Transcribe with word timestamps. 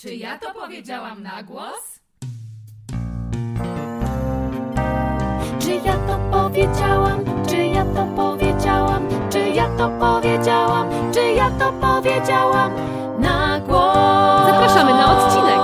Czy 0.00 0.14
ja 0.14 0.38
to 0.38 0.54
powiedziałam 0.54 1.22
na 1.22 1.42
głos? 1.42 2.00
Czy 5.60 5.70
ja 5.70 5.96
to 5.96 6.18
powiedziałam? 6.30 7.24
Czy 7.48 7.56
ja 7.56 7.84
to 7.84 8.06
powiedziałam? 8.16 9.08
Czy 9.30 9.38
ja 9.38 9.68
to 9.78 9.88
powiedziałam? 9.88 11.12
Czy 11.14 11.32
ja 11.32 11.50
to 11.50 11.72
powiedziałam 11.72 12.72
na 13.20 13.60
głos? 13.60 14.46
Zapraszamy 14.46 14.90
na 14.90 15.18
odcinek. 15.18 15.58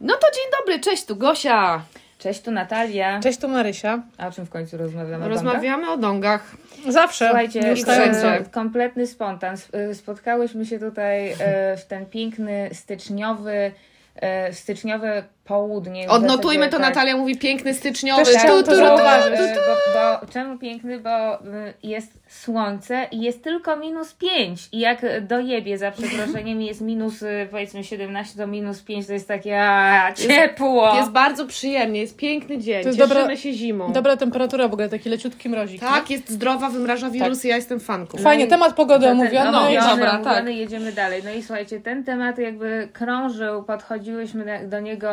No 0.00 0.14
to 0.14 0.26
dzień 0.34 0.44
dobry, 0.58 0.80
cześć 0.80 1.04
tu 1.04 1.16
Gosia. 1.16 1.82
Cześć, 2.20 2.42
tu 2.42 2.50
Natalia. 2.50 3.20
Cześć, 3.20 3.38
tu 3.38 3.48
Marysia. 3.48 4.02
A 4.18 4.26
o 4.28 4.32
czym 4.32 4.46
w 4.46 4.50
końcu 4.50 4.76
rozmawiamy? 4.76 5.28
Rozmawiamy 5.28 5.90
o 5.90 5.96
dongach. 5.96 6.56
Zawsze. 6.88 7.24
Słuchajcie, 7.24 7.72
ustająco. 7.72 8.18
wszędzie. 8.20 8.46
e, 8.46 8.50
kompletny 8.50 9.06
spontan. 9.06 9.54
Sp- 9.62 9.74
e, 9.76 9.94
Spotkałyśmy 9.94 10.66
się 10.66 10.78
tutaj 10.78 11.32
e, 11.40 11.76
w 11.76 11.86
ten 11.86 12.06
piękny 12.06 12.70
styczniowy, 12.72 13.72
e, 14.16 14.52
styczniowe 14.52 15.22
południe. 15.54 16.08
Odnotujmy 16.08 16.64
zasadzie 16.64 16.70
to, 16.70 16.82
tak- 16.82 16.88
Natalia 16.94 17.16
mówi 17.16 17.36
piękny 17.38 17.74
styczniowy. 17.74 18.24
Też 18.24 18.42
Tu, 18.42 18.48
tu, 18.48 18.70
tu, 18.70 18.76
zauważyć. 18.76 19.38
tu, 19.38 19.42
Bo, 19.44 20.00
bo, 20.20 20.32
czemu 20.32 20.58
piękny? 20.58 20.98
Bo 21.00 21.34
y, 21.34 21.74
jest 21.82 22.12
słońce 22.28 23.06
i 23.10 23.20
jest 23.20 23.44
tylko 23.44 23.76
minus 23.76 24.14
5. 24.14 24.68
I 24.72 24.78
jak 24.80 25.26
dojebie 25.26 25.78
za 25.78 25.90
przeproszeniem 25.90 26.62
jest 26.62 26.80
minus 26.80 27.22
y, 27.22 27.48
powiedzmy 27.50 27.84
17, 27.84 28.38
to 28.38 28.46
minus 28.46 28.82
5 28.82 29.06
to 29.06 29.12
jest 29.12 29.28
takie 29.28 29.62
a, 29.62 30.12
ciepło. 30.12 30.96
Jest 30.96 31.10
bardzo 31.10 31.46
przyjemnie, 31.46 32.00
jest 32.00 32.16
piękny 32.16 32.58
dzień. 32.58 32.82
To 32.82 32.88
jest 32.88 32.98
Cieszymy 32.98 33.14
dobra- 33.20 33.36
się 33.36 33.52
zimą. 33.52 33.92
Dobra 33.92 34.16
temperatura 34.16 34.68
w 34.68 34.72
ogóle, 34.72 34.88
taki 34.88 35.08
leciutki 35.08 35.48
mrozik. 35.48 35.80
Tak, 35.80 36.10
jest 36.10 36.30
zdrowa, 36.30 36.70
wymraża 36.70 37.10
wirusy, 37.10 37.48
ja 37.48 37.56
jestem 37.56 37.80
fanką. 37.80 38.18
nie? 38.18 38.24
Fajnie, 38.24 38.44
No 38.44 38.48
i- 38.48 38.50
temat 38.50 38.74
pogody 38.74 39.08
omówiony. 39.08 39.50
no, 39.52 39.70
i- 39.70 39.74
dobra, 39.74 39.90
dobra, 39.90 40.10
tak. 40.10 40.24
tak. 40.44 40.48
jedziemy 40.54 40.92
dalej. 40.92 41.22
No 41.24 41.30
i 41.30 41.42
słuchajcie, 41.42 41.80
ten 41.80 42.04
temat 42.04 42.38
jakby 42.38 42.88
krążył, 42.92 43.62
podchodziłyśmy 43.62 44.44
do- 44.44 44.68
do 44.68 44.80
niego 44.80 45.10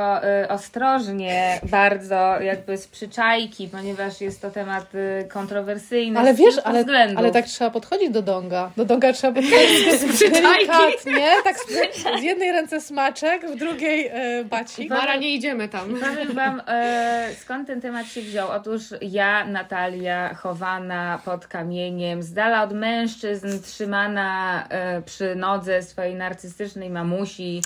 ostrożnie, 0.49 1.59
bardzo 1.63 2.41
jakby 2.41 2.77
z 2.77 2.87
przyczajki, 2.87 3.67
ponieważ 3.67 4.21
jest 4.21 4.41
to 4.41 4.51
temat 4.51 4.95
y, 4.95 5.27
kontrowersyjny. 5.27 6.19
Ale 6.19 6.33
wiesz, 6.33 6.55
ale, 6.63 6.79
względów. 6.79 7.17
ale 7.17 7.31
tak 7.31 7.45
trzeba 7.45 7.69
podchodzić 7.69 8.09
do 8.09 8.21
donga. 8.21 8.71
Do 8.77 8.85
donga 8.85 9.13
trzeba 9.13 9.41
podchodzić 9.41 9.91
z 9.99 10.19
delikatnie. 10.19 11.27
Tak 11.43 11.55
z, 11.57 12.19
z 12.19 12.23
jednej 12.23 12.51
ręce 12.51 12.81
smaczek, 12.81 13.51
w 13.51 13.55
drugiej 13.55 14.07
e, 14.07 14.45
bacik. 14.45 14.89
Mara, 14.89 15.15
nie 15.15 15.33
idziemy 15.33 15.69
tam. 15.69 15.89
Powiem 15.89 16.33
Wam, 16.33 16.61
e, 16.67 17.29
skąd 17.41 17.67
ten 17.67 17.81
temat 17.81 18.07
się 18.07 18.21
wziął. 18.21 18.51
Otóż 18.51 18.83
ja, 19.01 19.45
Natalia, 19.45 20.33
chowana 20.33 21.19
pod 21.25 21.47
kamieniem, 21.47 22.23
z 22.23 22.33
dala 22.33 22.63
od 22.63 22.73
mężczyzn, 22.73 23.61
trzymana 23.63 24.63
e, 24.69 25.01
przy 25.01 25.35
nodze 25.35 25.83
swojej 25.83 26.15
narcystycznej 26.15 26.89
mamusi. 26.89 27.61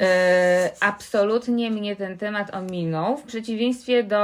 E, 0.00 0.70
absolutnie 0.80 1.70
mnie 1.70 1.96
ten 1.96 2.18
temat 2.18 2.54
ominął, 2.54 3.16
w 3.16 3.22
przeciwieństwie 3.22 4.02
do 4.04 4.18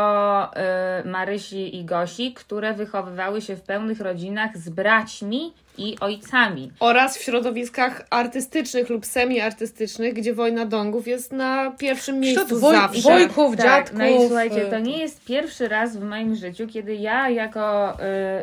e, 0.56 1.03
Marysi 1.05 1.77
i 1.77 1.84
Gosi, 1.84 2.34
które 2.34 2.75
wychowywały 2.75 3.41
się 3.42 3.56
w 3.56 3.62
pełnych 3.62 4.00
rodzinach 4.00 4.58
z 4.58 4.69
braćmi 4.69 5.53
i 5.78 5.97
ojcami. 6.00 6.70
Oraz 6.81 7.19
w 7.19 7.23
środowiskach 7.23 8.06
artystycznych 8.11 8.91
lub 8.91 9.06
semi-artystycznych, 9.06 10.14
gdzie 10.14 10.34
wojna 10.34 10.67
dongów 10.67 11.06
jest 11.08 11.33
na 11.33 11.70
pierwszym 11.78 12.20
miejscu 12.20 12.56
woj- 12.58 12.73
zawsze. 12.73 13.03
wojków, 13.03 13.56
Tak, 13.56 13.67
dziadków. 13.67 13.98
no 13.98 14.06
i 14.06 14.27
słuchajcie, 14.27 14.61
to 14.61 14.78
nie 14.78 14.98
jest 14.98 15.25
pierwszy 15.25 15.69
raz 15.69 15.97
w 15.97 16.03
moim 16.03 16.34
życiu, 16.34 16.67
kiedy 16.67 16.95
ja 16.95 17.28
jako 17.30 17.97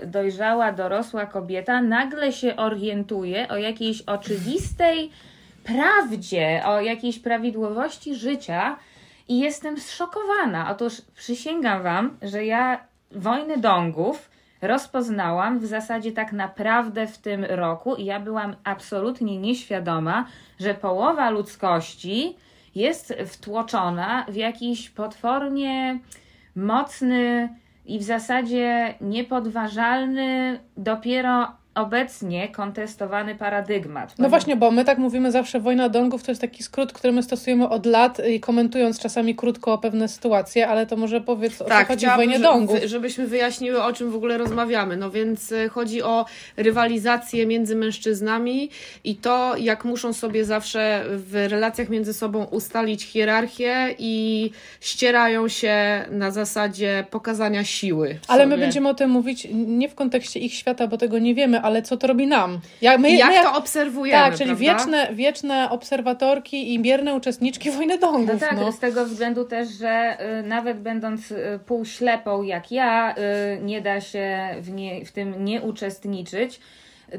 y, 0.03 0.07
dojrzała, 0.07 0.71
dorosła 0.71 1.25
kobieta 1.25 1.81
nagle 1.81 2.31
się 2.31 2.55
orientuję 2.55 3.47
o 3.47 3.57
jakiejś 3.57 4.01
oczywistej 4.01 5.11
prawdzie, 5.63 6.61
o 6.65 6.81
jakiejś 6.81 7.19
prawidłowości 7.19 8.15
życia 8.15 8.77
i 9.27 9.39
jestem 9.39 9.79
zszokowana. 9.79 10.71
Otóż 10.71 11.01
przysięgam 11.15 11.83
Wam, 11.83 12.17
że 12.21 12.45
ja 12.45 12.79
wojnę 13.11 13.57
dongów 13.57 14.29
rozpoznałam 14.61 15.59
w 15.59 15.65
zasadzie 15.65 16.11
tak 16.11 16.31
naprawdę 16.31 17.07
w 17.07 17.17
tym 17.17 17.45
roku 17.45 17.95
i 17.95 18.05
ja 18.05 18.19
byłam 18.19 18.55
absolutnie 18.63 19.37
nieświadoma, 19.37 20.25
że 20.59 20.73
połowa 20.73 21.29
ludzkości 21.29 22.35
jest 22.75 23.13
wtłoczona 23.27 24.25
w 24.29 24.35
jakiś 24.35 24.89
potwornie 24.89 25.99
mocny 26.55 27.49
i 27.85 27.99
w 27.99 28.03
zasadzie 28.03 28.93
niepodważalny 29.01 30.59
dopiero 30.77 31.62
obecnie 31.75 32.49
kontestowany 32.49 33.35
paradygmat. 33.35 34.15
No 34.19 34.29
właśnie, 34.29 34.55
bo 34.55 34.71
my 34.71 34.85
tak 34.85 34.97
mówimy 34.97 35.31
zawsze, 35.31 35.59
wojna 35.59 35.89
dongów 35.89 36.23
to 36.23 36.31
jest 36.31 36.41
taki 36.41 36.63
skrót, 36.63 36.93
który 36.93 37.13
my 37.13 37.23
stosujemy 37.23 37.69
od 37.69 37.85
lat 37.85 38.21
i 38.29 38.39
komentując 38.39 38.99
czasami 38.99 39.35
krótko 39.35 39.77
pewne 39.77 40.07
sytuacje, 40.07 40.67
ale 40.67 40.85
to 40.85 40.95
może 40.97 41.21
powiedz 41.21 41.61
o 41.61 41.65
co 41.65 41.85
chodzi 41.85 42.07
w 42.07 42.15
wojnie 42.15 42.39
dongów. 42.39 42.79
żebyśmy 42.85 43.27
wyjaśniły, 43.27 43.83
o 43.83 43.93
czym 43.93 44.11
w 44.11 44.15
ogóle 44.15 44.37
rozmawiamy. 44.37 44.97
No 44.97 45.11
więc 45.11 45.51
y, 45.51 45.69
chodzi 45.69 46.03
o 46.03 46.25
rywalizację 46.57 47.45
między 47.45 47.75
mężczyznami 47.75 48.69
i 49.03 49.15
to, 49.15 49.57
jak 49.57 49.85
muszą 49.85 50.13
sobie 50.13 50.45
zawsze 50.45 51.03
w 51.07 51.45
relacjach 51.49 51.89
między 51.89 52.13
sobą 52.13 52.43
ustalić 52.43 53.03
hierarchię 53.03 53.95
i 53.99 54.51
ścierają 54.81 55.47
się 55.47 56.05
na 56.11 56.31
zasadzie 56.31 57.05
pokazania 57.09 57.63
siły. 57.63 58.19
Ale 58.27 58.45
my 58.45 58.57
będziemy 58.57 58.89
o 58.89 58.93
tym 58.93 59.09
mówić 59.09 59.47
nie 59.53 59.89
w 59.89 59.95
kontekście 59.95 60.39
ich 60.39 60.53
świata, 60.53 60.87
bo 60.87 60.97
tego 60.97 61.19
nie 61.19 61.35
wiemy, 61.35 61.62
ale 61.63 61.81
co 61.81 61.97
to 61.97 62.07
robi 62.07 62.27
nam. 62.27 62.59
Jak, 62.81 62.99
my, 62.99 63.11
Jak 63.11 63.29
my 63.29 63.35
jak, 63.35 63.43
to 63.43 63.57
obserwujemy, 63.57 64.23
Tak, 64.23 64.37
czyli 64.37 64.45
prawda? 64.55 64.65
wieczne, 64.65 65.09
wieczne 65.13 65.69
obserwatorki 65.69 66.73
i 66.73 66.79
bierne 66.79 67.15
uczestniczki 67.15 67.71
wojny 67.77 67.97
dongów. 67.97 68.33
No 68.33 68.39
tak, 68.39 68.55
no. 68.55 68.71
z 68.71 68.79
tego 68.79 69.05
względu 69.05 69.45
też, 69.45 69.69
że 69.69 70.17
y, 70.39 70.43
nawet 70.43 70.79
będąc 70.79 71.31
y, 71.31 71.59
półślepą 71.65 72.43
jak 72.43 72.71
ja, 72.71 73.15
y, 73.57 73.61
nie 73.61 73.81
da 73.81 74.01
się 74.01 74.55
w, 74.59 74.71
nie, 74.71 75.05
w 75.05 75.11
tym 75.11 75.45
nie 75.45 75.61
uczestniczyć. 75.61 76.59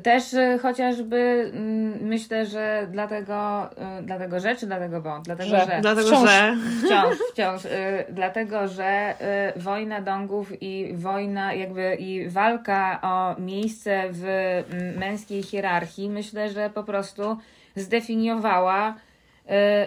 Też 0.03 0.33
y, 0.33 0.59
chociażby 0.63 1.51
mm, 1.55 1.99
myślę, 2.01 2.47
że 2.47 2.87
dlatego, 2.91 3.71
y, 4.01 4.03
dlatego 4.03 4.41
że, 4.41 4.57
czy 4.57 4.67
dlatego 4.67 5.01
bo? 5.01 5.21
Dlatego, 5.25 5.51
Że. 5.51 5.67
że. 5.67 5.79
Dlatego, 5.81 6.09
Wciąż. 6.09 6.31
że 6.31 6.57
Wciąż, 6.85 7.17
wciąż. 7.33 7.65
Y, 7.65 7.69
dlatego, 8.11 8.69
że 8.69 9.15
y, 9.57 9.61
wojna 9.61 10.01
dongów 10.01 10.63
i 10.63 10.95
wojna, 10.95 11.55
jakby 11.55 11.95
i 11.95 12.29
walka 12.29 12.99
o 13.03 13.41
miejsce 13.41 14.03
w 14.11 14.25
mm, 14.25 14.99
męskiej 14.99 15.43
hierarchii, 15.43 16.11
myślę, 16.11 16.51
że 16.51 16.71
po 16.71 16.85
prostu 16.85 17.39
zdefiniowała 17.77 18.91
y, 18.91 19.14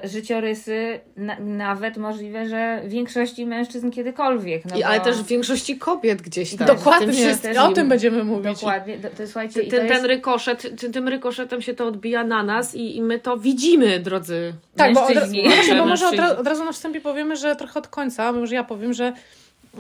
życiorysy, 0.03 0.99
na, 1.15 1.39
nawet 1.39 1.97
możliwe, 1.97 2.49
że 2.49 2.81
większości 2.85 3.45
mężczyzn 3.45 3.91
kiedykolwiek. 3.91 4.65
No 4.65 4.77
I, 4.77 4.83
ale 4.83 4.99
bo- 4.99 5.05
też 5.05 5.17
w 5.17 5.27
większości 5.27 5.77
kobiet 5.77 6.21
gdzieś 6.21 6.49
tam. 6.55 6.67
w 6.67 6.69
tym 6.69 6.77
Dokładnie, 6.77 7.13
wszystkim. 7.13 7.57
o 7.57 7.71
tym 7.71 7.89
będziemy 7.89 8.23
mówić. 8.23 8.53
Dokładnie, 8.53 8.97
to, 8.97 9.09
to, 9.09 9.25
słuchajcie, 9.25 9.61
i 9.61 9.67
to 9.67 9.75
Ten, 9.77 9.85
jest... 9.85 9.95
ten 10.01 10.05
rykoszet, 10.05 10.71
czy 10.79 10.89
tym 10.89 11.07
rykoszetem 11.07 11.61
się 11.61 11.73
to 11.73 11.87
odbija 11.87 12.23
na 12.23 12.43
nas 12.43 12.75
i, 12.75 12.97
i 12.97 13.01
my 13.01 13.19
to 13.19 13.37
widzimy, 13.37 13.99
drodzy. 13.99 14.53
Tak, 14.75 14.93
bo, 14.93 15.03
od, 15.07 15.15
Mężczyźni. 15.15 15.43
właśnie, 15.43 15.75
bo 15.75 15.85
może 15.85 16.07
od, 16.07 16.15
Mężczyźni. 16.15 16.39
od 16.39 16.47
razu 16.47 16.65
na 16.65 16.71
wstępie 16.71 17.01
powiemy, 17.01 17.35
że 17.35 17.55
trochę 17.55 17.79
od 17.79 17.87
końca, 17.87 18.31
może 18.31 18.55
ja 18.55 18.63
powiem, 18.63 18.93
że 18.93 19.13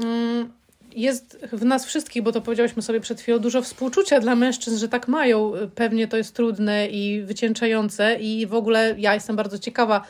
mm, 0.03 0.51
jest 0.95 1.39
w 1.53 1.65
nas 1.65 1.85
wszystkich, 1.85 2.23
bo 2.23 2.31
to 2.31 2.41
powiedziałyśmy 2.41 2.81
sobie 2.81 2.99
przed 2.99 3.21
chwilą, 3.21 3.39
dużo 3.39 3.61
współczucia 3.61 4.19
dla 4.19 4.35
mężczyzn, 4.35 4.77
że 4.77 4.89
tak 4.89 5.07
mają. 5.07 5.53
Pewnie 5.75 6.07
to 6.07 6.17
jest 6.17 6.35
trudne 6.35 6.87
i 6.87 7.21
wycieńczające 7.21 8.15
i 8.15 8.47
w 8.47 8.53
ogóle 8.53 8.95
ja 8.97 9.13
jestem 9.13 9.35
bardzo 9.35 9.59
ciekawa, 9.59 10.01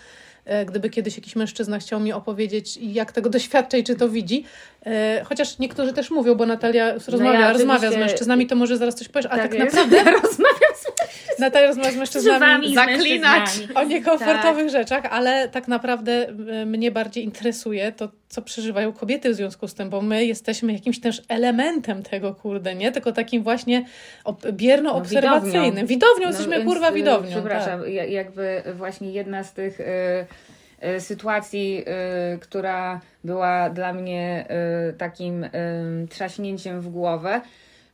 e, 0.46 0.66
gdyby 0.66 0.90
kiedyś 0.90 1.18
jakiś 1.18 1.36
mężczyzna 1.36 1.80
chciał 1.80 2.00
mi 2.00 2.14
opowiedzieć, 2.14 2.78
jak 2.78 3.12
tego 3.12 3.30
doświadcza 3.30 3.78
i 3.78 3.84
czy 3.84 3.96
to 3.96 4.10
widzi. 4.10 4.44
E, 4.86 5.24
Chociaż 5.26 5.60
niektórzy 5.60 5.94
też 5.94 6.12
mówią, 6.12 6.36
bo 6.36 6.46
Natalia 6.46 6.94
rozmawia, 6.94 7.40
ja 7.40 7.54
rozmawia 7.54 7.92
z 7.92 7.98
mężczyznami, 7.98 8.48
to 8.48 8.56
może 8.56 8.78
zaraz 8.78 8.96
coś 8.96 9.08
powiesz, 9.08 9.26
ale 9.26 9.44
tak, 9.44 9.54
jest. 9.54 9.76
naprawdę 9.76 9.98
rozmawiam 10.22 10.76
z 10.82 10.87
Natalia 11.40 11.68
rozmawia 11.68 11.92
z 11.92 11.96
mężczyznami 11.96 12.72
z 12.72 12.76
zaklinać. 12.76 13.40
mężczyznami. 13.40 13.76
o 13.76 13.84
niekomfortowych 13.84 14.70
rzeczach, 14.70 15.04
ale 15.10 15.50
tak 15.50 15.68
naprawdę 15.68 16.30
y, 16.62 16.66
mnie 16.66 16.92
bardziej 16.92 17.24
interesuje 17.24 17.92
to, 17.92 18.10
co 18.30 18.42
przeżywają 18.42 18.94
kobiety 18.94 19.30
w 19.30 19.34
związku 19.36 19.68
z 19.68 19.74
tym, 19.74 19.90
bo 19.90 20.02
my 20.02 20.26
jesteśmy 20.26 20.74
jakimś 20.74 21.00
też 21.02 21.22
elementem 21.30 22.04
tego, 22.04 22.36
kurde, 22.36 22.76
nie? 22.76 22.92
Tylko 22.92 23.12
takim 23.12 23.44
właśnie 23.44 23.86
ob- 24.24 24.52
bierno-obserwacyjnym. 24.52 25.64
widownią. 25.64 25.86
Widownią, 25.88 26.28
jesteśmy 26.28 26.52
No 26.52 26.58
więc, 26.58 26.72
kurwa 26.72 26.90
y, 26.90 26.94
widownią. 26.94 27.32
Przepraszam, 27.32 27.80
tak. 27.82 27.90
ja- 27.90 28.06
jakby 28.06 28.64
właśnie 28.76 29.12
jedna 29.12 29.44
z 29.44 29.54
tych 29.54 29.80
y, 29.80 31.00
sytuacji, 31.00 31.84
y, 32.36 32.40
która 32.40 33.02
była 33.24 33.70
dla 33.70 33.94
mnie 33.94 34.46
y, 34.90 34.94
takim 34.94 35.44
y, 35.44 35.50
trzaśnięciem 36.10 36.82
w 36.82 36.90
głowę. 36.90 37.42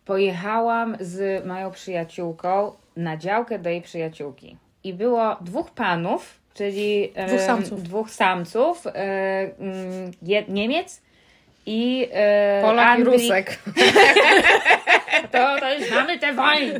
Pojechałam 0.05 0.97
z 0.99 1.45
moją 1.45 1.71
przyjaciółką 1.71 2.71
na 2.95 3.17
działkę 3.17 3.59
do 3.59 3.69
jej 3.69 3.81
przyjaciółki. 3.81 4.57
I 4.83 4.93
było 4.93 5.37
dwóch 5.41 5.71
panów, 5.71 6.39
czyli 6.53 7.13
Dwóch 7.27 7.41
samców. 7.41 7.83
dwóch 7.83 8.09
samców 8.11 8.87
y, 8.87 8.89
mm, 9.59 10.11
Niemiec 10.47 11.01
I 11.65 12.09
e, 12.11 12.61
Polak 12.61 12.99
i 12.99 13.01
Anglik- 13.03 13.05
Rusek. 13.05 13.57
To, 15.31 15.59
to 15.59 15.73
już 15.73 15.91
mamy 15.91 16.19
te 16.19 16.33
wojny. 16.33 16.79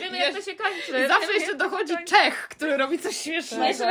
Wiemy 0.00 0.18
jak 0.18 0.34
to 0.34 0.42
się 0.42 0.54
kończy. 0.54 1.04
I 1.04 1.08
zawsze 1.08 1.32
jeszcze 1.32 1.54
dochodzi 1.54 1.94
Czech, 2.06 2.48
który 2.48 2.76
robi 2.76 2.98
coś 2.98 3.16
śmiesznego. 3.16 3.84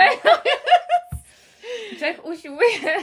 Czech 2.00 2.26
usiłuje 2.26 2.96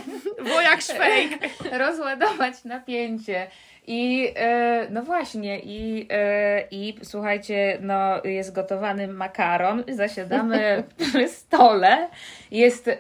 Bo 0.45 0.61
jak 0.61 0.81
szwejk. 0.83 1.31
rozładować 1.87 2.65
napięcie. 2.65 3.47
I 3.87 4.33
e, 4.37 4.87
no 4.91 5.03
właśnie, 5.03 5.59
i, 5.59 6.09
e, 6.11 6.65
i 6.71 6.95
słuchajcie, 7.03 7.79
no 7.81 8.25
jest 8.25 8.55
gotowany 8.55 9.09
makaron, 9.09 9.85
zasiadamy 9.89 10.83
przy 10.99 11.29
stole, 11.29 12.09
jest 12.51 12.89
e, 12.89 12.99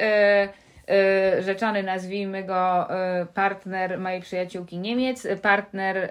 e, 0.89 1.43
rzeczony, 1.43 1.83
nazwijmy 1.83 2.45
go, 2.45 2.91
e, 2.91 3.27
partner 3.35 3.99
mojej 3.99 4.21
przyjaciółki 4.21 4.79
Niemiec, 4.79 5.27
partner 5.43 5.97
e, 5.97 6.11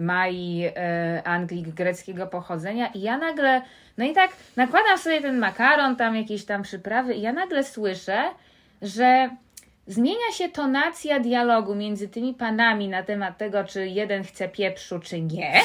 Mai 0.00 0.70
Anglik 1.24 1.68
greckiego 1.68 2.26
pochodzenia. 2.26 2.86
I 2.86 3.00
ja 3.00 3.18
nagle, 3.18 3.62
no 3.98 4.04
i 4.04 4.12
tak 4.12 4.30
nakładam 4.56 4.98
sobie 4.98 5.20
ten 5.20 5.38
makaron, 5.38 5.96
tam 5.96 6.16
jakieś 6.16 6.44
tam 6.44 6.62
przyprawy 6.62 7.14
i 7.14 7.22
ja 7.22 7.32
nagle 7.32 7.64
słyszę, 7.64 8.22
że 8.82 9.30
Zmienia 9.86 10.32
się 10.32 10.48
tonacja 10.48 11.20
dialogu 11.20 11.74
między 11.74 12.08
tymi 12.08 12.34
panami 12.34 12.88
na 12.88 13.02
temat 13.02 13.38
tego, 13.38 13.64
czy 13.64 13.86
jeden 13.86 14.24
chce 14.24 14.48
pieprzu, 14.48 14.98
czy 14.98 15.20
nie. 15.20 15.60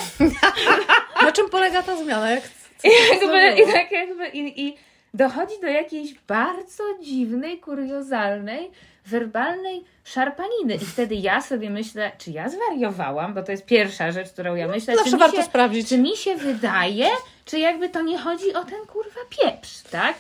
Na 1.24 1.32
czym 1.32 1.50
polega 1.50 1.84
ta 1.84 1.96
zmiana? 1.96 2.32
Jak, 2.32 2.44
I, 2.84 2.90
jakby, 3.12 3.62
i 3.62 3.74
tak 3.74 3.92
jakby 3.92 4.28
i, 4.28 4.68
i 4.68 4.78
dochodzi 5.14 5.62
do 5.62 5.68
jakiejś 5.68 6.14
bardzo 6.28 6.84
dziwnej, 7.02 7.60
kuriozalnej, 7.60 8.72
werbalnej 9.06 9.84
szarpaniny. 10.04 10.76
I 10.76 10.86
wtedy 10.86 11.16
ja 11.16 11.42
sobie 11.42 11.70
myślę, 11.70 12.12
czy 12.18 12.32
ja 12.32 12.50
zwariowałam, 12.50 13.34
bo 13.34 13.44
to 13.44 13.52
jest 13.52 13.66
pierwsza 13.66 14.12
rzecz, 14.12 14.30
którą 14.30 14.56
ja 14.56 14.68
myślę. 14.68 14.96
zawsze 14.96 15.12
czy 15.12 15.18
warto 15.18 15.38
się, 15.38 15.44
sprawdzić. 15.44 15.90
Czy 15.90 15.98
mi 15.98 16.18
się 16.18 16.36
wydaje, 16.36 17.08
czy 17.46 17.60
jakby 17.60 17.90
to 17.90 18.02
nie 18.02 18.18
chodzi 18.18 18.54
o 18.54 18.64
ten 18.64 18.86
kurwa 18.88 19.20
pieprz, 19.30 19.82
tak? 19.92 20.16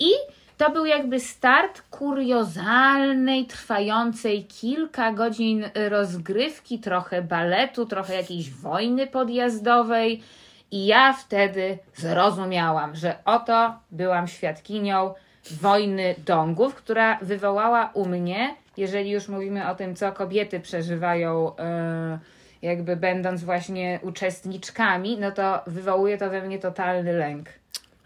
I 0.00 0.10
to 0.56 0.70
był 0.70 0.86
jakby 0.86 1.20
start 1.20 1.82
kuriozalnej, 1.90 3.46
trwającej 3.46 4.44
kilka 4.44 5.12
godzin 5.12 5.64
rozgrywki, 5.88 6.78
trochę 6.78 7.22
baletu, 7.22 7.86
trochę 7.86 8.14
jakiejś 8.14 8.50
wojny 8.50 9.06
podjazdowej. 9.06 10.22
I 10.70 10.86
ja 10.86 11.12
wtedy 11.12 11.78
zrozumiałam, 11.94 12.96
że 12.96 13.16
oto 13.24 13.74
byłam 13.90 14.28
świadkinią 14.28 15.14
wojny 15.50 16.14
dongów, 16.26 16.74
która 16.74 17.18
wywołała 17.22 17.90
u 17.94 18.06
mnie, 18.06 18.54
jeżeli 18.76 19.10
już 19.10 19.28
mówimy 19.28 19.68
o 19.70 19.74
tym, 19.74 19.96
co 19.96 20.12
kobiety 20.12 20.60
przeżywają, 20.60 21.56
e, 21.56 22.18
jakby 22.62 22.96
będąc 22.96 23.44
właśnie 23.44 24.00
uczestniczkami, 24.02 25.18
no 25.20 25.32
to 25.32 25.60
wywołuje 25.66 26.18
to 26.18 26.30
we 26.30 26.42
mnie 26.42 26.58
totalny 26.58 27.12
lęk. 27.12 27.48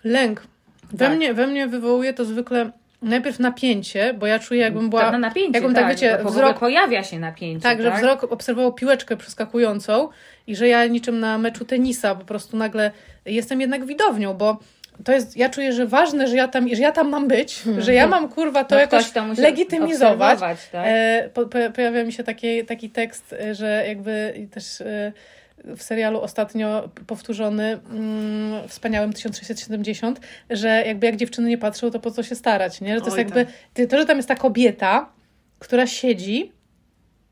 Lęk. 0.05 0.43
We, 0.93 0.99
Tak. 0.99 1.17
mnie, 1.17 1.35
we 1.35 1.47
mnie 1.47 1.67
wywołuje 1.67 2.13
to 2.13 2.25
zwykle 2.25 2.71
najpierw 3.03 3.39
napięcie, 3.39 4.15
bo 4.15 4.27
ja 4.27 4.39
czuję 4.39 4.61
jakbym 4.61 4.91
była... 4.91 5.05
To 5.05 5.13
na 5.13 5.19
napięcie, 5.19 5.53
jakbym 5.53 5.75
tak, 5.75 5.85
tak, 5.85 5.93
wiecie, 5.93 6.19
wzrok- 6.25 6.59
pojawia 6.59 7.05
się 7.05 7.19
napięcie. 7.19 7.63
Tak, 7.63 7.83
że 7.83 7.91
wzrok 7.91 8.25
obserwował 8.25 8.73
piłeczkę 8.73 9.17
przeskakującą 9.17 10.09
i 10.47 10.57
że 10.57 10.69
ja 10.69 10.87
niczym 10.87 11.21
na 11.21 11.39
meczu 11.39 11.65
tenisa 11.65 12.15
po 12.15 12.25
prostu 12.25 12.57
nagle 12.57 12.91
jestem 13.27 13.61
jednak 13.61 13.87
widownią, 13.87 14.35
bo 14.35 14.59
to 15.05 15.13
jest, 15.13 15.37
ja 15.37 15.49
czuję, 15.49 15.73
że 15.73 15.87
ważne, 15.87 16.29
że 16.29 16.37
ja 16.37 16.49
tam, 16.49 16.69
że 16.75 16.83
ja 16.83 16.93
tam 16.93 17.09
mam 17.09 17.29
być, 17.29 17.63
że 17.79 17.95
ja 17.95 18.07
mam 18.07 18.29
kurwa 18.29 18.65
to 18.65 18.75
no 18.75 18.81
jakoś 18.81 19.11
to 19.11 19.25
legitymizować. 19.39 20.39
Tak? 20.41 20.57
E, 20.87 21.31
po, 21.35 21.47
po, 21.47 21.59
pojawia 21.75 22.05
mi 22.05 22.13
się 22.13 22.25
taki, 22.25 22.65
taki 22.65 22.91
tekst, 22.91 23.33
e, 23.33 23.55
że 23.55 23.85
jakby 23.89 24.35
też 24.51 24.81
e, 24.81 25.13
w 25.65 25.83
serialu 25.83 26.21
ostatnio 26.21 26.89
powtórzony 27.07 27.81
mm, 27.91 28.69
wspaniałym 28.69 29.13
1670, 29.13 30.21
że 30.51 30.69
jakby 30.87 31.07
jak 31.07 31.17
dziewczyny 31.17 31.49
nie 31.49 31.59
patrzą, 31.59 31.91
to 31.91 32.01
po 32.01 32.11
co 32.11 32.23
się 32.23 32.35
starać, 32.35 32.81
nie? 32.81 32.95
Że 32.95 33.01
to 33.01 33.07
jest 33.07 33.17
Oj, 33.19 33.25
jakby, 33.25 33.47
ty- 33.75 33.87
to, 33.87 33.99
że 33.99 34.07
tam 34.07 34.17
jest 34.17 34.29
ta 34.29 34.35
kobieta, 34.35 35.13
która 35.59 35.87
siedzi, 35.87 36.53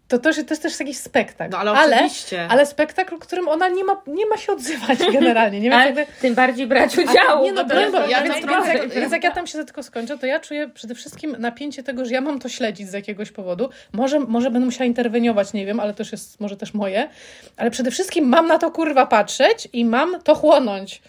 to, 0.09 0.19
to, 0.19 0.33
to 0.33 0.39
jest 0.39 0.63
też 0.63 0.81
jakiś 0.81 0.99
spektakl. 0.99 1.51
No 1.51 1.59
ale 1.59 1.71
ale, 1.71 1.97
oczywiście. 1.97 2.47
ale 2.51 2.67
spektakl, 2.67 3.17
w 3.17 3.19
którym 3.19 3.49
ona 3.49 3.69
nie 3.69 3.85
ma, 3.85 4.03
nie 4.07 4.27
ma 4.27 4.37
się 4.37 4.53
odzywać 4.53 4.99
generalnie, 5.13 5.61
nie? 5.61 5.75
Ale 5.75 5.87
jakby, 5.87 6.07
tym 6.21 6.35
bardziej 6.35 6.67
brać 6.67 6.99
udziału. 6.99 7.45
nie 7.45 7.53
no, 7.53 7.65
bo 7.65 7.75
ja 8.09 8.23
więc, 8.23 8.37
więc, 8.47 8.67
jak, 8.67 8.89
więc 8.89 9.13
jak 9.13 9.25
ja 9.25 9.31
tam 9.31 9.47
się 9.47 9.59
za 9.59 9.65
tylko 9.65 9.83
skończę, 9.83 10.19
to 10.19 10.27
ja 10.27 10.41
czuję 10.41 10.69
przede 10.69 10.95
wszystkim 10.95 11.37
napięcie 11.39 11.83
tego, 11.83 12.05
że 12.05 12.13
ja 12.13 12.21
mam 12.21 12.39
to 12.39 12.49
śledzić 12.49 12.89
z 12.89 12.93
jakiegoś 12.93 13.31
powodu. 13.31 13.71
Może, 13.93 14.21
może 14.21 14.51
będę 14.51 14.67
musiała 14.67 14.87
interweniować, 14.87 15.53
nie 15.53 15.67
wiem, 15.67 15.81
ale 15.81 15.95
to 15.95 16.03
już 16.03 16.13
jest 16.13 16.41
może 16.41 16.57
też 16.57 16.75
moje. 16.75 17.09
Ale 17.57 17.71
przede 17.71 17.91
wszystkim 17.91 18.29
mam 18.29 18.47
na 18.47 18.59
to 18.59 18.71
kurwa 18.71 19.07
patrzeć 19.07 19.69
i 19.73 19.85
mam 19.85 20.23
to 20.23 20.35
chłonąć. 20.35 21.03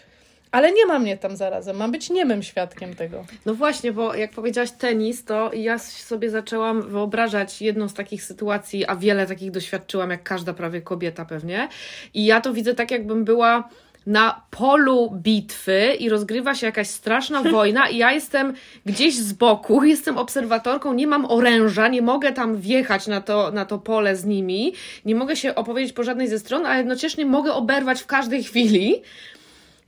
Ale 0.50 0.72
nie 0.72 0.86
ma 0.86 0.98
mnie 0.98 1.16
tam 1.16 1.36
zarazem. 1.36 1.76
Mam 1.76 1.92
być 1.92 2.10
niemym 2.10 2.42
świadkiem 2.42 2.94
tego. 2.94 3.24
No 3.46 3.54
właśnie, 3.54 3.92
bo 3.92 4.14
jak 4.14 4.30
powiedziałaś 4.30 4.70
tenis, 4.70 5.24
to 5.24 5.50
ja 5.54 5.78
sobie 5.78 6.30
zaczęłam 6.30 6.82
wyobrażać 6.82 7.62
jedną 7.62 7.88
z 7.88 7.94
takich 7.94 8.24
sytuacji, 8.24 8.86
a 8.86 8.96
wiele 8.96 9.26
takich 9.26 9.50
doświadczyłam, 9.50 10.10
jak 10.10 10.22
każda 10.22 10.54
prawie 10.54 10.82
kobieta 10.82 11.24
pewnie. 11.24 11.68
I 12.14 12.24
ja 12.24 12.40
to 12.40 12.52
widzę 12.52 12.74
tak, 12.74 12.90
jakbym 12.90 13.24
była 13.24 13.68
na 14.06 14.42
polu 14.50 15.10
bitwy 15.10 15.94
i 15.98 16.08
rozgrywa 16.08 16.54
się 16.54 16.66
jakaś 16.66 16.88
straszna 16.88 17.42
wojna 17.52 17.88
i 17.88 17.96
ja 17.96 18.12
jestem 18.12 18.54
gdzieś 18.86 19.16
z 19.16 19.32
boku, 19.32 19.84
jestem 19.94 20.18
obserwatorką, 20.18 20.94
nie 20.94 21.06
mam 21.06 21.24
oręża, 21.30 21.88
nie 21.88 22.02
mogę 22.02 22.32
tam 22.32 22.56
wjechać 22.56 23.06
na 23.06 23.20
to, 23.20 23.50
na 23.50 23.64
to 23.64 23.78
pole 23.78 24.16
z 24.16 24.24
nimi, 24.24 24.72
nie 25.04 25.14
mogę 25.14 25.36
się 25.36 25.54
opowiedzieć 25.54 25.92
po 25.92 26.02
żadnej 26.02 26.28
ze 26.28 26.38
stron, 26.38 26.66
a 26.66 26.76
jednocześnie 26.76 27.26
mogę 27.26 27.52
oberwać 27.52 28.02
w 28.02 28.06
każdej 28.06 28.44
chwili. 28.44 29.02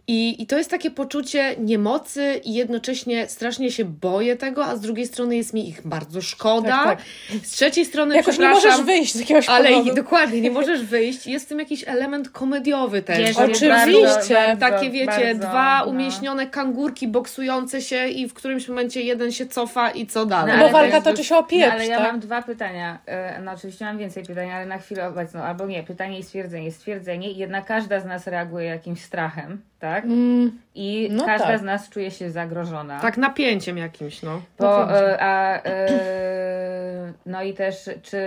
I, 0.08 0.42
I 0.42 0.46
to 0.46 0.58
jest 0.58 0.70
takie 0.70 0.90
poczucie 0.90 1.54
niemocy 1.58 2.40
i 2.44 2.54
jednocześnie 2.54 3.28
strasznie 3.28 3.70
się 3.70 3.84
boję 3.84 4.36
tego, 4.36 4.64
a 4.64 4.76
z 4.76 4.80
drugiej 4.80 5.06
strony 5.06 5.36
jest 5.36 5.54
mi 5.54 5.68
ich 5.68 5.86
bardzo 5.86 6.22
szkoda. 6.22 6.84
Tak, 6.84 6.98
Z 7.42 7.50
trzeciej 7.50 7.84
strony 7.84 8.16
Jakoś 8.16 8.38
nie 8.38 8.48
możesz 8.48 8.82
wyjść 8.82 9.14
z 9.14 9.20
jakiegoś 9.20 9.48
ale 9.48 9.68
powodu. 9.70 9.90
i, 9.90 9.94
dokładnie, 10.02 10.40
nie 10.40 10.50
możesz 10.50 10.84
wyjść. 10.84 11.26
Jest 11.26 11.44
w 11.46 11.48
tym 11.48 11.58
jakiś 11.58 11.88
element 11.88 12.30
komediowy 12.30 13.02
też. 13.02 13.18
Wiesz, 13.18 13.36
Oczywiście. 13.36 13.68
bardzo, 13.68 14.00
bardzo, 14.34 14.60
Takie 14.60 14.90
wiecie, 14.90 15.06
bardzo, 15.06 15.38
dwa 15.48 15.78
no. 15.84 15.90
umieśnione 15.90 16.46
kangurki 16.46 17.08
boksujące 17.08 17.82
się 17.82 18.06
i 18.08 18.28
w 18.28 18.34
którymś 18.34 18.68
momencie 18.68 19.00
jeden 19.02 19.32
się 19.32 19.46
cofa 19.46 19.90
i 19.90 20.06
co 20.06 20.26
dalej. 20.26 20.52
No, 20.52 20.58
Bo 20.58 20.64
ale 20.64 20.72
walka 20.72 21.00
też- 21.00 21.04
toczy 21.12 21.24
się 21.24 21.36
o 21.36 21.42
pieprz, 21.44 21.66
No, 21.66 21.72
ale 21.72 21.86
ja 21.86 21.98
tak? 21.98 22.06
mam 22.12 22.20
dwa 22.20 22.42
pytania. 22.42 22.98
E, 23.06 23.40
No 23.42 23.52
oczywiście 23.52 23.84
mam 23.84 23.98
więcej 23.98 24.24
pytań, 24.24 24.50
ale 24.50 24.66
na 24.66 24.78
chwilę 24.78 25.08
obecną, 25.08 25.40
albo 25.42 25.66
nie, 25.66 25.82
pytanie 25.82 26.18
i 26.18 26.22
stwierdzenie. 26.22 26.72
Stwierdzenie, 26.72 27.30
jednak 27.32 27.66
każda 27.66 28.00
z 28.00 28.04
nas 28.04 28.26
reaguje 28.26 28.66
jakimś 28.66 29.00
strachem, 29.02 29.60
tak? 29.82 30.04
Mm, 30.04 30.58
I 30.74 31.08
No 31.12 31.24
każda 31.26 31.46
tak. 31.46 31.58
z 31.60 31.62
nas 31.62 31.88
czuje 31.88 32.10
się 32.10 32.30
zagrożona. 32.30 33.00
Tak 33.00 33.16
napięciem 33.16 33.78
jakimś, 33.78 34.22
no. 34.22 34.42
Bo, 34.58 34.98
e, 35.00 35.22
a, 35.22 35.62
e, 35.62 37.12
no 37.26 37.42
i 37.42 37.54
też, 37.54 37.90
czy, 38.02 38.18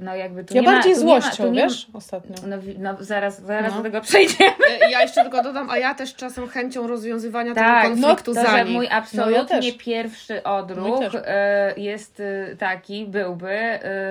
no 0.00 0.16
jakby 0.16 0.44
tu 0.44 0.54
ja 0.54 0.60
nie 0.60 0.66
ma, 0.66 0.72
bardziej 0.74 0.94
tu 0.94 1.00
nie 1.00 1.06
ma- 1.14 1.20
złością, 1.20 1.44
tu 1.44 1.50
nie 1.50 1.60
ma- 1.62 1.68
wiesz? 1.68 1.86
Ostatnio. 1.92 2.36
No, 2.46 2.56
no 2.78 2.96
zaraz, 3.00 3.40
zaraz 3.42 3.70
No. 3.72 3.76
do 3.76 3.82
tego 3.82 4.00
przejdziemy. 4.00 4.50
E, 4.82 4.90
Ja 4.90 5.02
jeszcze 5.02 5.22
tylko 5.22 5.42
dodam, 5.42 5.70
a 5.70 5.78
ja 5.78 5.94
też 5.94 6.14
czasem 6.14 6.48
chęcią 6.48 6.86
rozwiązywania 6.86 7.54
Tak, 7.54 7.82
tego 7.82 7.96
no, 7.96 8.02
konfliktu 8.08 8.34
To, 8.34 8.40
za 8.42 8.50
że 8.50 8.64
nich. 8.64 8.74
mój 8.74 8.84
No, 8.86 8.90
ja 8.90 8.96
absolutnie 8.98 9.72
pierwszy 9.72 10.42
odruch 10.42 11.00
e, 11.14 11.74
jest 11.76 12.22
taki, 12.58 13.06
byłby, 13.06 13.58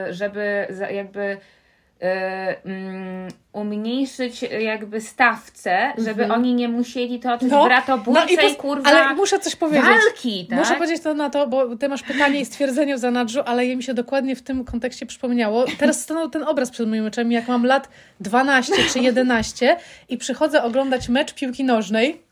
żeby 0.10 0.67
jakby 0.91 1.38
umniejszyć 3.54 4.42
jakby 4.60 5.01
stawce, 5.01 5.94
żeby 5.98 6.24
Mhm. 6.24 6.32
oni 6.32 6.54
nie 6.54 6.70
musieli 6.70 7.20
toczyć 7.20 7.51
No, 7.51 7.66
bratobójczej, 7.66 8.38
no 8.42 8.48
i 8.50 8.56
to- 8.56 8.62
kurwa, 8.62 8.89
Ale 8.89 9.16
muszę 9.16 9.39
coś 9.39 9.56
powiedzieć. 9.56 9.86
walki, 9.86 10.48
tak? 10.50 10.60
Muszę 10.60 10.75
powiedzieć 10.75 11.04
to 11.04 11.13
na 11.13 11.30
to, 11.30 11.48
bo 11.48 11.75
ty 11.75 11.89
masz 11.89 12.04
pytanie 12.04 12.39
i 12.39 12.46
stwierdzenie 12.46 12.96
w 12.96 13.00
zanadrzu, 13.00 13.39
ale 13.46 13.66
je 13.66 13.75
mi 13.75 13.84
się 13.84 13.94
dokładnie 13.94 14.36
w 14.36 14.42
tym 14.42 14.66
kontekście 14.66 15.06
przypomniało. 15.06 15.66
Teraz 15.80 16.01
stanął 16.01 16.30
ten 16.30 16.44
obraz 16.44 16.72
przed 16.72 16.89
moimi 16.89 17.08
oczami, 17.08 17.36
jak 17.36 17.48
mam 17.48 17.66
lat 17.66 17.89
12 18.20 18.74
czy 18.94 19.00
11 19.00 19.77
i 20.10 20.18
przychodzę 20.18 20.63
oglądać 20.63 21.10
mecz 21.10 21.34
piłki 21.34 21.63
nożnej. 21.63 22.26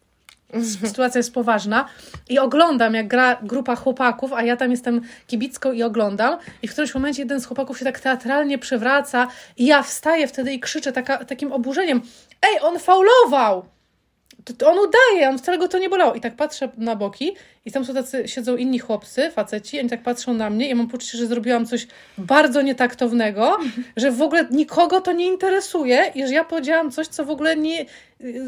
Sytuacja 0.87 1.19
jest 1.19 1.33
poważna. 1.33 1.85
I 2.29 2.39
oglądam, 2.39 2.93
jak 2.93 3.07
gra 3.07 3.37
grupa 3.43 3.75
chłopaków, 3.75 4.33
a 4.33 4.43
ja 4.43 4.57
tam 4.57 4.71
jestem 4.71 5.01
kibicką 5.27 5.71
i 5.71 5.83
oglądam. 5.83 6.37
I 6.61 6.67
w 6.67 6.71
którymś 6.71 6.93
momencie 6.93 7.21
jeden 7.21 7.41
z 7.41 7.45
chłopaków 7.45 7.79
się 7.79 7.85
tak 7.85 7.99
teatralnie 7.99 8.57
przewraca, 8.57 9.27
i 9.57 9.65
ja 9.65 9.83
wstaję 9.83 10.27
wtedy 10.27 10.53
i 10.53 10.59
krzyczę 10.59 10.91
taka, 10.91 11.25
takim 11.25 11.51
oburzeniem: 11.51 12.01
Ej, 12.41 12.59
on 12.61 12.79
faulował! 12.79 13.65
on 14.65 14.77
udaje, 14.79 15.29
on 15.29 15.37
wcale 15.37 15.57
go 15.57 15.67
to 15.67 15.79
nie 15.79 15.89
bolało. 15.89 16.13
I 16.13 16.21
tak 16.21 16.35
patrzę 16.35 16.69
na 16.77 16.95
boki 16.95 17.35
i 17.65 17.71
tam 17.71 17.85
są 17.85 17.93
tacy, 17.93 18.27
siedzą 18.27 18.55
inni 18.55 18.79
chłopcy, 18.79 19.31
faceci, 19.31 19.79
oni 19.79 19.89
tak 19.89 20.03
patrzą 20.03 20.33
na 20.33 20.49
mnie 20.49 20.65
i 20.65 20.69
ja 20.69 20.75
mam 20.75 20.87
poczucie, 20.87 21.17
że 21.17 21.27
zrobiłam 21.27 21.65
coś 21.65 21.87
bardzo 22.17 22.61
nietaktownego, 22.61 23.57
że 23.97 24.11
w 24.11 24.21
ogóle 24.21 24.47
nikogo 24.51 25.01
to 25.01 25.11
nie 25.11 25.25
interesuje 25.27 26.11
i 26.15 26.27
że 26.27 26.33
ja 26.33 26.43
powiedziałam 26.43 26.91
coś, 26.91 27.07
co 27.07 27.25
w 27.25 27.29
ogóle 27.29 27.55
nie, 27.55 27.85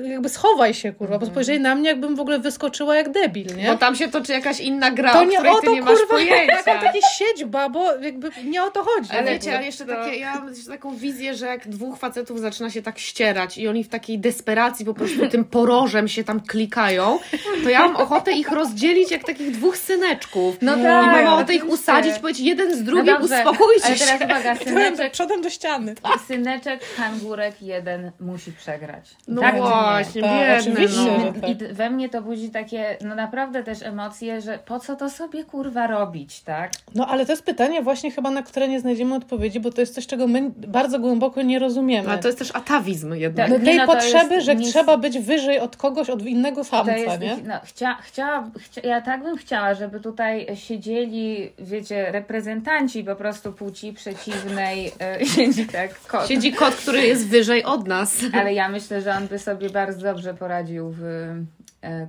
jakby 0.10 0.30
schowaj 0.30 0.74
się, 0.74 0.92
kurwa, 0.94 1.14
Mhm. 1.16 1.20
bo 1.30 1.34
spojrzeli 1.34 1.60
na 1.60 1.76
mnie, 1.76 1.90
jakbym 1.90 2.16
w 2.16 2.20
ogóle 2.20 2.40
wyskoczyła 2.40 2.96
jak 2.96 3.12
debil, 3.12 3.48
nie? 3.56 3.68
Bo 3.68 3.78
tam 3.78 3.96
się 3.96 4.08
toczy 4.08 4.32
jakaś 4.32 4.60
inna 4.60 4.92
gra, 4.92 5.14
to 5.14 5.20
o 5.20 5.24
nie 5.26 5.40
o 5.40 5.60
ty 5.60 5.66
to, 5.66 5.74
nie 5.74 5.82
kurwa, 5.82 6.06
pojęcia. 6.10 6.64
taka, 6.64 6.82
takie 6.82 7.00
siedźba, 7.18 7.70
bo 7.70 7.94
jakby 7.96 8.30
nie 8.46 8.64
o 8.64 8.70
to 8.72 8.84
chodzi. 8.84 9.10
Ale 9.12 9.32
wiecie, 9.32 9.58
ale 9.58 9.66
jeszcze 9.66 9.86
takie, 9.86 10.16
ja 10.18 10.34
mam 10.36 10.50
taką 10.68 10.96
wizję, 10.96 11.36
że 11.36 11.46
jak 11.46 11.68
dwóch 11.68 11.98
facetów 11.98 12.40
zaczyna 12.40 12.70
się 12.70 12.82
tak 12.82 13.00
ścierać 13.00 13.58
i 13.58 13.68
oni 13.68 13.84
w 13.84 13.90
takiej 13.90 14.20
desperacji 14.20 14.86
po 14.86 14.94
prostu 14.94 15.28
tym 15.28 15.46
porożem 15.46 16.08
się 16.08 16.24
tam 16.24 16.40
klikają, 16.40 17.20
to 17.64 17.70
ja 17.70 17.80
mam 17.88 17.96
ochotę 17.96 18.32
ich 18.32 18.52
rozdzielić 18.52 19.07
jak 19.12 19.24
takich 19.24 19.52
dwóch 19.52 19.78
syneczków. 19.78 20.58
No 20.62 20.76
I 20.76 20.82
tak, 20.84 21.12
mam 21.12 21.28
ochotę 21.34 21.54
ich 21.54 21.62
oczywiście. 21.64 21.84
usadzić, 21.84 22.20
powiedzieć 22.20 22.46
jeden 22.46 22.76
z 22.76 22.84
drugim, 22.84 23.06
No 23.06 23.20
dobrze, 23.20 23.36
uspokójcie 23.38 23.86
Ale 23.86 23.98
się. 23.98 24.06
teraz 24.06 24.22
uwaga, 24.22 24.56
syneczek, 24.56 25.12
przodem 25.14 25.42
do 25.42 25.50
ściany. 25.50 25.96
syneczek 26.28 26.80
kangurek 26.98 27.62
jeden 27.62 28.12
musi 28.20 28.52
przegrać. 28.52 29.10
No 29.28 29.42
tak 29.42 29.58
właśnie, 29.58 30.22
Tak, 30.22 30.32
biedny, 30.32 30.72
oczywiście, 30.74 31.18
no. 31.26 31.42
tak. 31.42 31.50
I 31.50 31.56
d- 31.56 31.74
we 31.74 31.90
mnie 31.90 32.10
to 32.10 32.22
budzi 32.22 32.50
takie, 32.50 32.98
no 33.02 33.16
naprawdę 33.16 33.64
też 33.64 33.84
emocje, 33.84 34.42
że 34.42 34.60
po 34.66 34.80
co 34.80 34.96
to 34.96 35.10
sobie 35.10 35.44
kurwa 35.44 35.88
robić, 35.88 36.42
tak? 36.42 36.72
No 36.96 37.08
ale 37.08 37.26
to 37.26 37.32
jest 37.32 37.44
pytanie 37.44 37.82
właśnie 37.82 38.12
chyba, 38.12 38.32
na 38.32 38.44
które 38.44 38.68
nie 38.68 38.80
znajdziemy 38.80 39.16
odpowiedzi, 39.16 39.60
bo 39.60 39.72
to 39.72 39.82
jest 39.82 39.96
coś, 39.96 40.08
czego 40.08 40.28
my 40.28 40.52
bardzo 40.58 41.00
głęboko 41.00 41.42
nie 41.42 41.60
rozumiemy. 41.60 42.10
Ale 42.10 42.18
to 42.18 42.28
jest 42.28 42.40
też 42.40 42.56
atawizm 42.56 43.14
jednak. 43.14 43.50
Tak. 43.50 43.60
No, 43.60 43.66
tej 43.66 43.78
no 43.78 43.86
to 43.88 43.94
potrzeby, 43.94 44.34
jest 44.36 44.46
że 44.46 44.56
nic- 44.56 44.70
trzeba 44.70 44.98
być 44.98 45.20
wyżej 45.20 45.60
od 45.60 45.78
kogoś, 45.78 46.10
od 46.10 46.22
innego 46.22 46.58
To 46.64 46.70
samca, 46.70 46.98
jest, 46.98 47.20
nie? 47.22 47.38
no, 47.46 47.54
chcia, 47.66 47.98
chciała, 48.02 48.50
chcia, 48.60 48.82
ja 48.88 48.97
tak 49.01 49.24
bym 49.24 49.38
chciała, 49.38 49.74
żeby 49.74 50.00
tutaj 50.00 50.48
siedzieli, 50.56 51.51
wiecie, 51.60 52.12
reprezentanci 52.12 53.04
po 53.04 53.16
prostu 53.16 53.54
płci 53.54 53.94
przeciwnej, 53.94 54.92
e, 55.01 55.25
siedzi 55.36 55.66
tak, 55.66 56.00
kot. 56.00 56.27
Siedzi 56.27 56.54
kot, 56.54 56.75
który 56.75 57.01
jest 57.01 57.27
wyżej 57.27 57.63
od 57.63 57.88
nas. 57.88 58.18
Ale 58.34 58.54
ja 58.54 58.70
myślę, 58.70 59.01
że 59.01 59.16
on 59.16 59.27
by 59.27 59.39
sobie 59.39 59.70
bardzo 59.70 60.01
dobrze 60.01 60.34
poradził 60.34 60.94
w 60.98 61.34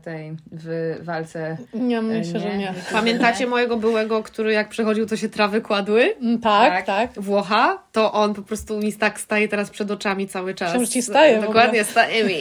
tej, 0.05 0.37
w 0.53 0.97
walce. 1.03 1.57
Nie, 1.75 2.03
myślę, 2.03 2.41
że 2.41 2.57
nie. 2.59 2.75
Pamiętacie 2.93 3.47
mojego 3.47 3.77
byłego, 3.77 4.23
który 4.23 4.53
jak 4.53 4.69
przechodził, 4.69 5.07
to 5.07 5.17
się 5.17 5.29
trawy 5.29 5.61
kładły? 5.61 6.15
Mm, 6.21 6.41
Tak, 6.41 6.73
Tak. 6.73 6.87
tak. 6.87 7.23
Włocha, 7.25 7.83
to 7.93 8.13
on 8.13 8.35
po 8.35 8.43
prostu 8.43 8.79
mi 8.79 8.93
tak 8.93 9.21
staje 9.21 9.49
teraz 9.49 9.71
przed 9.71 9.91
oczami 9.91 10.29
cały 10.29 10.55
czas. 10.55 10.81
Że 10.81 10.89
ci 10.89 11.03
staje 11.03 11.41
Dokładnie, 11.41 11.85
staje 11.85 12.25
mi. 12.25 12.35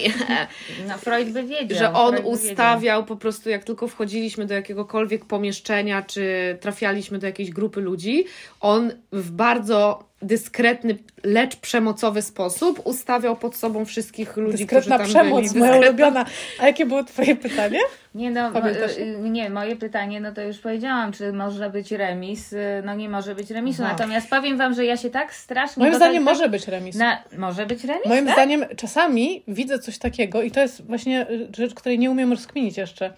No 0.87 0.97
Freud 0.97 1.29
by 1.29 1.43
wiedział. 1.43 1.79
że 1.79 1.93
on 1.93 2.15
Freud 2.15 2.27
ustawiał 2.33 3.05
po 3.05 3.15
prostu, 3.15 3.49
jak 3.49 3.63
tylko 3.63 3.87
wchodziliśmy 3.87 4.45
do 4.45 4.53
jakiegokolwiek 4.53 5.25
pomieszczenia, 5.25 6.01
czy 6.01 6.57
trafialiśmy 6.61 7.19
do 7.19 7.27
jakiejś 7.27 7.49
grupy 7.51 7.81
ludzi, 7.81 8.25
on 8.61 8.91
w 9.11 9.31
bardzo 9.31 10.06
dyskretny, 10.21 10.97
lecz 11.23 11.55
przemocowy 11.55 12.21
sposób 12.21 12.81
ustawiał 12.83 13.35
pod 13.35 13.55
sobą 13.55 13.85
wszystkich 13.85 14.37
ludzi, 14.37 14.57
Dyskretna 14.57 14.97
którzy 14.97 15.13
tam 15.13 15.23
przemoc, 15.23 15.47
byli. 15.53 15.59
moja 15.59 15.77
ulubiona. 15.77 16.25
A 16.59 16.67
jakie 16.67 16.85
było 16.85 17.03
twoje 17.03 17.35
pytanie? 17.35 17.79
Nie, 18.15 18.31
no, 18.31 18.51
Pamiętasz? 18.51 18.97
y, 18.97 19.17
nie, 19.29 19.49
moje 19.49 19.75
pytanie, 19.75 20.21
no 20.21 20.31
to 20.31 20.41
już 20.41 20.57
powiedziałam, 20.57 21.11
czy 21.11 21.33
może 21.33 21.69
być 21.69 21.91
remis. 21.91 22.53
Y, 22.53 22.57
No 22.85 22.95
nie 22.95 23.09
może 23.09 23.35
być 23.35 23.51
remisu. 23.51 23.83
Aha. 23.83 23.91
Natomiast 23.97 24.29
powiem 24.29 24.57
Wam, 24.57 24.73
że 24.73 24.85
ja 24.85 24.97
się 24.97 25.09
tak 25.09 25.33
strasznie. 25.33 25.81
Moim 25.83 25.95
zdaniem 25.95 26.25
to, 26.25 26.31
może 26.31 26.49
być 26.49 26.67
remis. 26.67 26.95
Na, 26.95 27.23
może 27.37 27.65
być 27.65 27.83
remis? 27.83 28.05
Moim 28.05 28.25
tak? 28.25 28.33
zdaniem 28.33 28.65
czasami 28.77 29.43
widzę 29.47 29.79
coś 29.79 29.97
takiego 29.97 30.41
i 30.41 30.51
to 30.51 30.59
jest 30.59 30.85
właśnie 30.85 31.25
rzecz, 31.57 31.73
której 31.73 31.99
nie 31.99 32.11
umiem 32.11 32.31
rozkminić 32.31 32.77
jeszcze, 32.77 33.13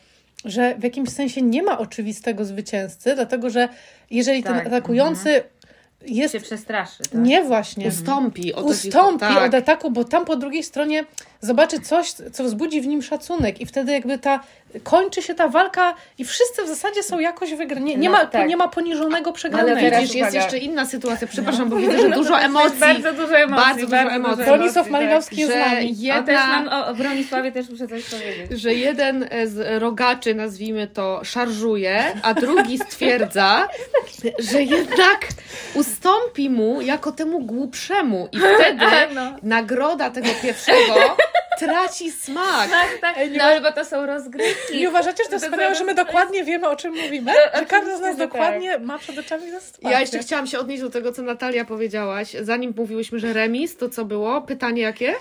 że 0.46 0.76
w 0.76 0.84
jakimś 0.84 1.10
sensie 1.10 1.42
nie 1.42 1.64
ma 1.64 1.78
oczywistego 1.78 2.46
zwycięzcy, 2.46 3.16
dlatego 3.16 3.50
że 3.50 3.70
jeżeli 4.12 4.44
Tak, 4.44 4.58
ten 4.58 4.68
atakujący 4.68 5.44
jest... 6.06 6.34
się 6.34 6.40
przestraszy. 6.40 7.04
Tak? 7.04 7.22
Nie 7.22 7.44
właśnie. 7.44 7.88
Ustąpi. 7.88 8.54
O 8.54 8.64
to 8.64 8.76
ci- 8.76 8.88
ustąpi 8.88 9.20
tak. 9.20 9.48
od 9.48 9.54
ataku, 9.54 9.92
bo 9.92 10.04
tam 10.04 10.26
po 10.26 10.36
drugiej 10.36 10.64
stronie 10.64 11.06
zobaczy 11.42 11.80
coś, 11.80 12.12
co 12.12 12.44
wzbudzi 12.44 12.82
w 12.82 12.88
nim 12.88 13.02
szacunek 13.02 13.62
i 13.62 13.66
wtedy 13.66 13.92
jakby 13.92 14.18
ta 14.18 14.40
kończy 14.84 15.22
się 15.22 15.34
ta 15.36 15.48
walka 15.48 15.96
i 16.18 16.26
wszyscy 16.26 16.64
w 16.64 16.68
zasadzie 16.68 17.04
są 17.04 17.20
jakoś 17.20 17.54
wygrani. 17.54 17.86
Nie, 17.86 17.98
nie, 17.98 18.10
No, 18.10 18.18
ma, 18.18 18.26
tak. 18.26 18.48
nie 18.48 18.58
ma 18.58 18.68
poniżonego, 18.68 19.32
przegranego. 19.34 19.72
Ale 19.72 19.82
teraz 19.82 20.02
Widzisz, 20.02 20.16
jest 20.16 20.34
jeszcze 20.34 20.58
inna 20.58 20.86
sytuacja, 20.86 21.28
przepraszam, 21.28 21.70
bo 21.70 21.76
widzę, 21.76 22.00
że 22.02 22.10
dużo 22.20 22.40
emocji. 22.40 22.80
Bardzo 22.80 23.14
dużo 23.14 23.38
emocji. 23.38 23.66
Bardzo 23.66 23.86
dużo 23.86 23.98
emocji. 23.98 24.46
Bronisław 24.46 24.90
Malinowski 24.90 25.38
jest 25.42 25.52
z 25.52 25.56
że 25.56 25.60
nami. 25.60 25.86
O, 25.88 25.90
też 25.90 25.98
jedna, 26.00 26.48
mam, 26.48 26.68
o, 26.68 26.88
o 26.88 26.94
Bronisławie 26.94 27.52
też 27.52 27.70
muszę 27.70 27.88
coś 27.88 28.04
powiedzieć. 28.06 28.62
że 28.62 28.74
jeden 28.74 29.30
z 29.46 29.82
rogaczy, 29.82 30.36
nazwijmy 30.36 30.88
to, 30.88 31.22
szarżuje, 31.24 32.04
a 32.24 32.34
drugi 32.34 32.78
stwierdza, 32.78 33.68
że 34.40 34.64
jednak 34.64 35.28
ustąpi 35.74 36.50
mu 36.50 36.82
jako 36.82 37.12
temu 37.12 37.40
głupszemu 37.40 38.28
i 38.32 38.38
wtedy 38.40 38.86
No. 39.16 39.36
nagroda 39.44 40.10
tego 40.10 40.28
pierwszego 40.42 40.94
traci 41.60 42.12
smak. 42.12 42.70
Tak, 42.70 42.88
tak. 43.02 43.18
Ej, 43.18 43.32
No 43.38 43.44
ale 43.44 43.62
bo 43.62 43.72
to 43.72 43.86
są 43.86 44.06
rozgrywki. 44.06 44.78
Nie 44.78 44.90
uważacie, 44.90 45.24
że 45.24 45.30
to 45.30 45.40
wspaniałe, 45.40 45.76
że 45.76 45.84
my 45.84 45.96
dokładnie 45.96 46.44
wiemy, 46.44 46.68
o 46.70 46.76
czym 46.76 46.96
mówimy? 46.96 47.32
Że 47.56 47.66
każdy 47.66 47.98
z 47.98 48.00
nas 48.00 48.18
że 48.18 48.26
dokładnie 48.28 48.80
ma 48.80 49.00
przed 49.00 49.18
oczami. 49.18 49.44
Ja 49.82 50.00
jeszcze 50.00 50.20
chciałam 50.20 50.48
się 50.48 50.60
odnieść 50.60 50.82
do 50.82 50.90
tego, 50.90 51.12
co 51.12 51.22
Natalia 51.22 51.66
powiedziałaś. 51.66 52.36
Zanim 52.42 52.74
mówiłyśmy, 52.78 53.20
że 53.20 53.34
remis, 53.34 53.78
to 53.78 53.90
co 53.90 54.06
było? 54.06 54.42
Pytanie 54.42 54.82
jakie? 54.82 55.16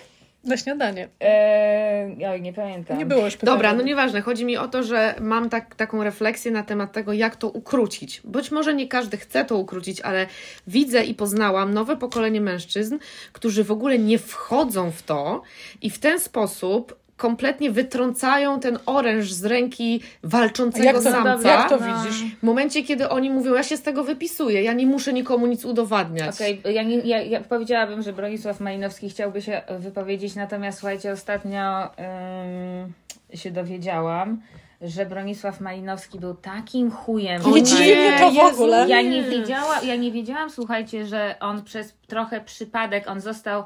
Na 0.49 0.57
śniadanie. 0.57 1.09
Eee, 1.21 2.27
oj, 2.27 2.41
nie 2.41 2.53
pamiętam. 2.53 2.99
Nie 2.99 3.07
było 3.07 3.25
już 3.25 3.37
pytania. 3.37 3.53
Dobra, 3.53 3.75
no 3.75 3.83
nieważne. 3.83 4.21
Chodzi 4.21 4.45
mi 4.45 4.57
o 4.57 4.69
to, 4.69 4.83
że 4.83 5.15
mam 5.21 5.51
tak, 5.51 5.75
taką 5.75 6.05
refleksję 6.05 6.51
na 6.51 6.63
temat 6.63 6.93
tego, 6.93 7.13
jak 7.13 7.37
to 7.37 7.49
ukrócić. 7.49 8.21
Być 8.25 8.51
może 8.51 8.75
nie 8.75 8.89
każdy 8.89 9.17
chce 9.17 9.45
to 9.45 9.57
ukrócić, 9.57 10.01
ale 10.01 10.27
widzę 10.67 11.05
i 11.05 11.15
poznałam 11.15 11.75
nowe 11.75 11.97
pokolenie 11.97 12.41
mężczyzn, 12.41 12.99
którzy 13.33 13.65
w 13.65 13.71
ogóle 13.71 13.99
nie 13.99 14.19
wchodzą 14.19 14.91
w 14.91 15.03
to 15.03 15.43
i 15.83 15.91
w 15.91 15.99
ten 15.99 16.21
sposób 16.21 16.99
kompletnie 17.19 17.71
wytrącają 17.71 18.61
ten 18.61 18.79
oręż 18.87 19.33
z 19.33 19.45
ręki 19.45 20.03
walczącego 20.23 20.85
Jak 20.85 20.97
to, 20.97 21.03
samca. 21.03 21.49
jak 21.49 21.69
to 21.69 21.79
No. 21.81 21.87
widzisz? 21.87 22.25
W 22.41 22.43
momencie, 22.43 22.83
kiedy 22.83 23.09
oni 23.09 23.31
mówią, 23.31 23.55
ja 23.55 23.63
się 23.63 23.77
z 23.77 23.83
tego 23.83 24.05
wypisuję, 24.05 24.63
ja 24.63 24.73
nie 24.73 24.87
muszę 24.87 25.13
nikomu 25.13 25.47
nic 25.47 25.65
udowadniać. 25.65 26.35
Okej, 26.35 26.61
ja, 26.75 26.83
nie, 26.83 26.97
ja, 26.97 27.23
ja 27.23 27.41
powiedziałabym, 27.41 28.03
że 28.03 28.13
Bronisław 28.13 28.61
Malinowski 28.61 29.11
chciałby 29.11 29.43
się 29.43 29.63
wypowiedzieć, 29.79 30.35
natomiast 30.35 30.79
słuchajcie, 30.79 31.13
ostatnio 31.13 31.85
ym, 31.85 32.93
się 33.39 33.51
dowiedziałam, 33.51 34.41
że 34.81 35.07
Bronisław 35.07 35.61
Malinowski 35.61 36.19
był 36.21 36.35
takim 36.35 36.91
chujem. 36.91 37.43
Nie 37.55 37.63
dziwi 37.63 37.83
mnie 37.97 38.17
to 38.19 38.31
w 38.31 38.39
ogóle. 38.39 38.89
Ja 38.89 39.03
nie 39.03 39.23
wiedziała, 39.23 39.81
ja 39.83 39.97
nie 39.97 40.13
wiedziałam, 40.13 40.51
słuchajcie, 40.51 41.07
że 41.07 41.35
on 41.41 41.65
przez 41.65 41.95
trochę 42.07 42.41
przypadek, 42.41 43.09
on 43.11 43.21
został 43.21 43.65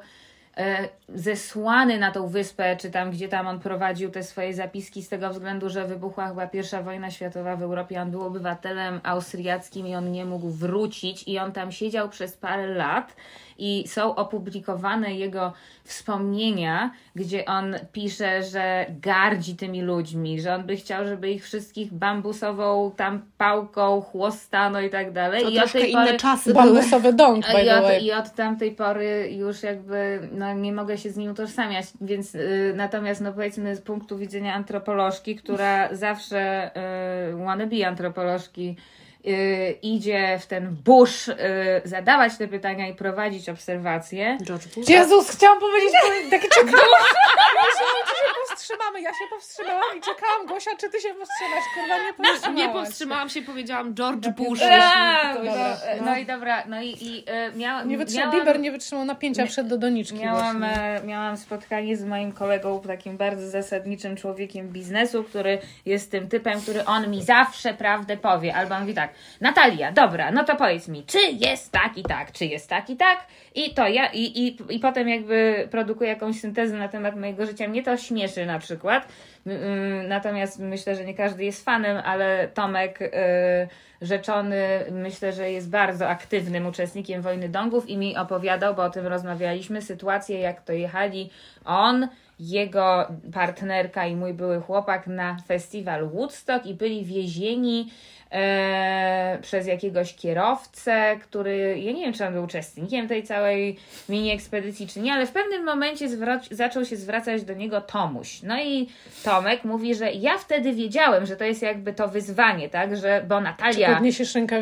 zesłany 1.09 1.99
na 1.99 2.11
tą 2.11 2.29
wyspę, 2.29 2.77
czy 2.77 2.91
tam, 2.91 3.11
gdzie 3.11 3.29
tam 3.29 3.47
on 3.47 3.61
prowadził 3.61 4.11
te 4.11 4.23
swoje 4.23 4.55
zapiski 4.55 5.03
z 5.03 5.09
tego 5.09 5.31
względu, 5.31 5.69
że 5.69 5.87
wybuchła 5.87 6.29
chyba 6.29 6.47
pierwsza 6.47 6.83
wojna 6.83 7.11
światowa 7.11 7.57
w 7.57 7.63
Europie, 7.63 8.03
on 8.03 8.11
był 8.11 8.23
obywatelem 8.23 9.01
austriackim 9.03 9.87
i 9.87 9.95
on 9.95 10.13
nie 10.13 10.25
mógł 10.25 10.51
wrócić. 10.51 11.29
I 11.29 11.39
on 11.39 11.53
tam 11.53 11.73
siedział 11.73 12.09
przez 12.09 12.37
parę 12.37 12.67
lat 12.67 13.17
i 13.63 13.89
są 13.89 14.15
opublikowane 14.15 15.15
jego 15.15 15.53
wspomnienia, 15.85 16.91
gdzie 17.17 17.45
on 17.45 17.77
pisze, 17.93 18.43
że 18.43 18.87
gardzi 19.01 19.57
tymi 19.57 19.83
ludźmi, 19.83 20.41
że 20.41 20.55
on 20.55 20.63
by 20.63 20.77
chciał, 20.77 21.07
żeby 21.07 21.31
ich 21.31 21.45
wszystkich 21.45 21.93
bambusową 21.93 22.93
tam 22.97 23.23
pałką 23.39 24.01
chłostano 24.01 24.81
i 24.81 24.91
tak 24.91 25.13
dalej. 25.13 25.43
To 25.43 25.49
I 25.49 25.53
od 25.53 25.59
troszkę 25.59 25.79
tej 25.79 25.93
inne 25.93 26.07
pory... 26.07 26.19
czasy. 26.19 26.55
Bambusowy 26.55 27.13
dąg, 27.13 27.47
by 27.47 27.63
I 27.63 27.71
od. 27.71 28.03
I 28.03 28.13
od 28.13 28.35
tamtej 28.35 28.73
pory 28.73 29.33
już 29.33 29.63
jakby 29.63 30.29
no, 30.33 30.55
nie 30.55 30.73
mogę 30.73 30.99
się 30.99 31.11
z 31.11 31.17
nim 31.17 31.31
utożsamiać, 31.31 31.87
więc 32.01 32.35
y, 32.35 32.75
natomiast 32.77 33.21
no 33.21 33.33
powiedzmy 33.33 33.77
z 33.77 33.81
punktu 33.81 34.19
widzenia 34.19 34.55
antropolożki, 34.55 35.37
która 35.37 35.95
zawsze 35.95 36.71
y, 37.33 37.37
wannabe 37.37 37.87
antropolożki 37.87 38.77
idzie 39.83 40.39
w 40.41 40.47
ten 40.47 40.77
busz 40.85 41.29
y, 41.29 41.35
zadawać 41.85 42.37
te 42.37 42.49
pytania 42.49 42.89
i 42.89 42.95
prowadzić 42.95 43.49
obserwacje. 43.49 44.39
George 44.45 44.67
Bush. 44.75 44.89
Jezus, 44.89 45.31
chciałam 45.31 45.61
powiedzieć, 45.61 45.93
takie 46.31 46.49
czekałam. 46.57 46.73
Myślałam, 47.65 48.03
czy 48.07 48.15
się 48.15 48.33
powstrzymamy. 48.49 49.01
Ja 49.01 49.11
się 49.11 49.25
powstrzymałam 49.31 49.99
i 49.99 50.01
czekałam, 50.01 50.47
Gosia, 50.47 50.71
czy 50.81 50.89
ty 50.91 51.01
się 51.01 51.09
powstrzymasz? 51.09 51.65
Kurwa, 51.75 51.99
nie 51.99 52.13
powstrzymałaś. 52.13 52.57
Nie 52.57 52.69
powstrzymałam 52.69 53.29
się, 53.29 53.43
powiedziałam 53.43 53.95
George 53.95 54.29
Bush. 54.29 54.61
Dobra, 54.61 55.77
no, 56.01 56.05
no 56.07 56.17
i 56.17 56.27
dobra, 56.27 56.63
no 56.67 56.83
i, 56.83 56.89
i 57.01 57.25
y, 57.31 57.87
Nie 57.87 57.99
wytrzymał, 57.99 58.27
miałam- 58.27 58.39
Bieber 58.41 58.61
nie 58.61 58.73
wytrzymał 58.73 59.05
napięcia, 59.05 59.47
wszedł 59.47 59.69
do 59.69 59.79
doniczki 59.79 60.19
Miałam, 60.19 60.63
e, 60.65 61.01
miałam 61.05 61.37
spotkanie 61.37 61.97
z 61.97 62.05
moim 62.05 62.33
kolegą, 62.33 62.81
takim 62.87 63.17
bardzo 63.17 63.51
zasadniczym 63.51 64.17
człowiekiem 64.17 64.69
biznesu, 64.69 65.25
który 65.25 65.59
jest 65.87 66.11
tym 66.11 66.29
typem, 66.29 66.61
który 66.61 66.85
on 66.85 67.11
mi 67.11 67.23
zawsze 67.23 67.75
prawdę 67.75 68.17
powie. 68.17 68.55
Albo 68.55 68.75
on 68.75 68.81
mówi 68.81 68.95
tak, 68.95 69.12
Natalia, 69.41 69.93
dobra, 69.93 70.31
no 70.31 70.45
to 70.45 70.57
powiedz 70.57 70.89
mi, 70.89 71.05
czy 71.05 71.19
jest 71.19 71.73
tak 71.73 71.99
i 71.99 72.03
tak, 72.03 72.33
czy 72.33 72.45
jest 72.45 72.69
tak 72.69 72.91
i 72.91 72.97
tak. 72.97 73.27
I 73.55 73.75
to 73.75 73.89
ja, 73.89 74.07
i, 74.07 74.23
i, 74.23 74.57
i 74.75 74.79
potem 74.79 75.09
jakby 75.09 75.69
produkuję 75.71 76.11
jakąś 76.11 76.41
syntezę 76.41 76.77
na 76.77 76.89
temat 76.89 77.17
mojego 77.17 77.47
życia. 77.47 77.69
Mnie 77.69 77.83
to 77.83 77.97
śmieszy 77.97 78.47
na 78.47 78.59
przykład, 78.59 79.09
Mm, 79.47 80.09
Natomiast 80.09 80.59
myślę, 80.59 80.97
że 80.97 81.05
nie 81.05 81.15
każdy 81.15 81.45
jest 81.45 81.65
fanem, 81.65 82.03
ale 82.05 82.49
Tomek 82.49 83.03
y, 83.03 83.11
rzeczony 84.03 84.85
myślę, 84.91 85.33
że 85.33 85.51
jest 85.51 85.71
bardzo 85.71 86.09
aktywnym 86.09 86.67
uczestnikiem 86.67 87.23
Wojny 87.23 87.49
Dągów 87.49 87.89
i 87.89 87.97
mi 87.97 88.17
opowiadał, 88.17 88.75
bo 88.75 88.85
o 88.85 88.91
tym 88.91 89.07
rozmawialiśmy, 89.07 89.83
sytuację 89.83 90.39
jak 90.39 90.63
to 90.63 90.73
jechali 90.73 91.31
on, 91.65 92.09
jego 92.41 93.09
partnerka 93.33 94.07
i 94.07 94.17
mój 94.17 94.35
były 94.35 94.61
chłopak 94.61 95.07
na 95.07 95.37
festiwal 95.47 96.09
Woodstock 96.09 96.67
i 96.67 96.75
byli 96.75 97.05
wiezieni 97.05 97.91
e, 98.33 99.39
przez 99.43 99.67
jakiegoś 99.67 100.15
kierowcę, 100.15 101.17
który, 101.23 101.81
ja 101.81 101.93
nie 101.93 102.05
wiem, 102.05 102.13
czy 102.13 102.27
on 102.27 102.33
był 102.33 102.45
uczestnikiem 102.45 103.09
tej 103.09 103.23
całej 103.23 103.77
mini 104.09 104.31
ekspedycji, 104.31 104.87
czy 104.87 105.01
nie, 105.01 105.13
ale 105.13 105.27
w 105.27 105.33
pewnym 105.33 105.65
momencie 105.65 106.09
zwrac- 106.09 106.55
zaczął 106.55 106.85
się 106.85 106.97
zwracać 106.97 107.43
do 107.45 107.55
niego 107.55 107.81
Tomuś. 107.81 108.43
No 108.43 108.63
i 108.63 108.89
Tomek 109.25 109.65
mówi, 109.65 109.95
że 109.95 110.13
ja 110.13 110.39
wtedy 110.39 110.73
wiedziałem, 110.73 111.27
że 111.27 111.37
to 111.37 111.45
jest 111.45 111.63
jakby 111.63 111.93
to 111.93 112.09
wyzwanie, 112.09 112.69
tak, 112.69 112.97
że, 112.97 113.25
bo 113.29 113.41
Natalia... 113.41 113.89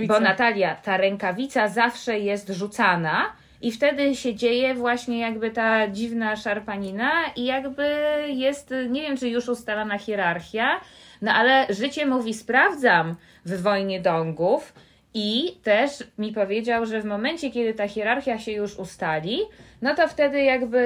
Bo 0.08 0.20
Natalia, 0.20 0.74
ta 0.74 0.96
rękawica 0.96 1.68
zawsze 1.68 2.18
jest 2.18 2.48
rzucana 2.48 3.32
i 3.62 3.72
wtedy 3.72 4.16
się 4.16 4.34
dzieje 4.34 4.74
właśnie 4.74 5.18
jakby 5.20 5.50
ta 5.50 5.88
dziwna 5.88 6.36
szarpanina 6.36 7.10
i 7.36 7.44
jakby 7.44 7.86
jest, 8.28 8.74
nie 8.90 9.02
wiem 9.02 9.16
czy 9.16 9.28
już 9.28 9.48
ustalona 9.48 9.98
hierarchia, 9.98 10.80
no 11.22 11.32
ale 11.32 11.66
życie 11.70 12.06
mówi 12.06 12.34
sprawdzam 12.34 13.16
w 13.44 13.62
Wojnie 13.62 14.00
Dągów 14.00 14.72
i 15.14 15.56
też 15.62 16.04
mi 16.18 16.32
powiedział, 16.32 16.86
że 16.86 17.00
w 17.00 17.04
momencie, 17.04 17.50
kiedy 17.50 17.74
ta 17.74 17.88
hierarchia 17.88 18.38
się 18.38 18.52
już 18.52 18.78
ustali, 18.78 19.40
no 19.82 19.94
to 19.94 20.08
wtedy 20.08 20.42
jakby, 20.42 20.78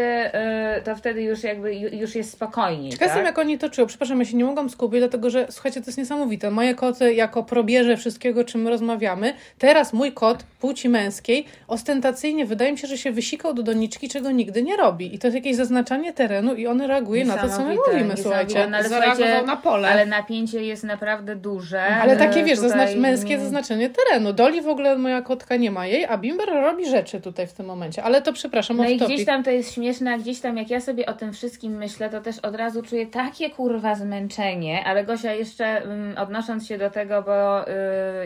y, 0.79 0.83
to 0.85 0.97
wtedy 0.97 1.23
już 1.23 1.43
jakby 1.43 1.69
ju- 1.71 1.95
już 2.01 2.15
jest 2.15 2.33
spokojniej. 2.33 2.93
Ciekaw 2.93 3.15
tak? 3.15 3.25
jak 3.25 3.39
oni 3.39 3.59
to 3.59 3.71
czują. 3.71 3.87
Przepraszam, 3.87 4.19
ja 4.19 4.25
się 4.25 4.37
nie 4.37 4.45
mogłam 4.45 4.71
skupić, 4.71 4.99
dlatego 5.01 5.31
że, 5.31 5.47
słuchajcie, 5.51 5.81
to 5.81 5.87
jest 5.87 5.99
niesamowite. 5.99 6.51
Moje 6.51 6.75
koty 6.75 7.15
jako 7.15 7.43
probierze 7.43 7.97
wszystkiego, 7.97 8.45
czym 8.45 8.63
my 8.63 8.71
rozmawiamy. 8.71 9.35
Teraz 9.59 9.93
mój 9.93 10.13
kot 10.13 10.43
płci 10.61 10.89
męskiej 10.89 11.45
ostentacyjnie 11.69 12.47
wydaje 12.47 12.73
mi 12.73 12.79
się, 12.79 12.87
że 12.87 12.99
się 12.99 13.13
wysikał 13.13 13.55
do 13.55 13.63
doniczki, 13.63 14.09
czego 14.09 14.31
nigdy 14.31 14.63
nie 14.63 14.77
robi. 14.77 15.15
I 15.15 15.19
to 15.19 15.27
jest 15.27 15.35
jakieś 15.35 15.57
zaznaczanie 15.57 16.13
terenu 16.13 16.55
i 16.55 16.67
on 16.67 16.81
reaguje 16.81 17.25
na 17.25 17.37
to, 17.39 17.49
co 17.49 17.65
my 17.65 17.75
mówimy, 17.87 18.17
słuchajcie. 18.17 18.67
No, 18.71 18.77
ale 18.77 18.89
słuchajcie, 18.89 19.43
na 19.47 19.57
pole. 19.57 19.89
Ale 19.89 20.07
napięcie 20.07 20.65
jest 20.65 20.85
naprawdę 20.85 21.37
duże. 21.37 21.83
Ale 21.83 22.17
takie, 22.17 22.45
wiesz, 22.45 22.59
tutaj 22.59 22.71
zaznacz, 22.71 22.97
męskie 22.97 23.31
nie- 23.31 23.41
zaznaczenie 23.41 23.91
terenu. 23.91 24.33
Doli 24.33 24.61
w 24.63 24.69
ogóle 24.69 24.97
moja 24.99 25.23
kotka 25.23 25.57
nie 25.57 25.71
ma 25.71 25.87
jej, 25.87 26.05
a 26.05 26.19
Bimber 26.19 26.49
robi 26.49 26.87
rzeczy 26.91 27.21
tutaj 27.21 27.47
w 27.47 27.53
tym 27.53 27.67
momencie. 27.67 28.03
Ale 28.03 28.23
to 28.23 28.33
przepraszam, 28.33 28.77
No 28.85 28.91
i 28.91 28.99
topic. 28.99 29.15
gdzieś 29.15 29.27
tam 29.27 29.43
to 29.43 29.51
jest 29.51 29.75
śmieszne, 29.75 30.15
a 30.15 30.19
gdzieś 30.19 30.41
tam 30.41 30.57
jak 30.57 30.71
ja 30.71 30.81
sobie 30.81 31.07
o 31.07 31.13
tym 31.13 31.33
wszystkim 31.33 31.73
myślę, 31.77 32.11
to 32.11 32.21
też 32.21 32.39
od 32.39 32.55
razu 32.55 32.83
czuję 32.83 33.07
takie 33.07 33.51
kurwa 33.51 33.95
zmęczenie, 33.95 34.85
ale 34.85 35.05
Gosia 35.05 35.33
jeszcze 35.33 35.65
mm, 35.67 36.19
odnosząc 36.19 36.67
się 36.67 36.79
do 36.79 36.91
tego, 36.91 37.23
bo 37.23 37.69
y, 37.69 37.73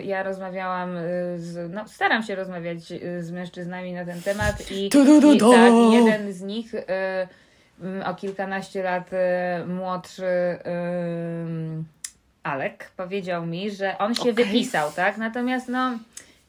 ja 0.02 0.22
rozmawiałam 0.22 0.96
y, 0.96 1.02
z, 1.36 1.72
no 1.72 1.88
staram 1.88 2.22
się 2.22 2.34
rozmawiać 2.34 2.92
y, 2.92 3.22
z 3.22 3.30
mężczyznami 3.30 3.92
na 3.92 4.04
ten 4.04 4.22
temat 4.22 4.70
i, 4.70 4.88
Tu, 4.88 5.04
du, 5.04 5.20
du, 5.20 5.32
i 5.32 5.38
du. 5.38 5.52
tak, 5.52 5.72
jeden 5.92 6.32
z 6.32 6.42
nich 6.42 6.74
y, 6.74 6.84
mm, 7.80 8.02
o 8.06 8.14
kilkanaście 8.14 8.82
lat 8.82 9.10
młodszy 9.66 10.58
Alek 12.42 12.90
powiedział 12.96 13.46
mi, 13.46 13.70
że 13.70 13.98
on 13.98 14.14
się 14.14 14.22
Okej. 14.22 14.34
wypisał, 14.34 14.92
tak? 14.92 15.16
Natomiast 15.16 15.68
no 15.68 15.98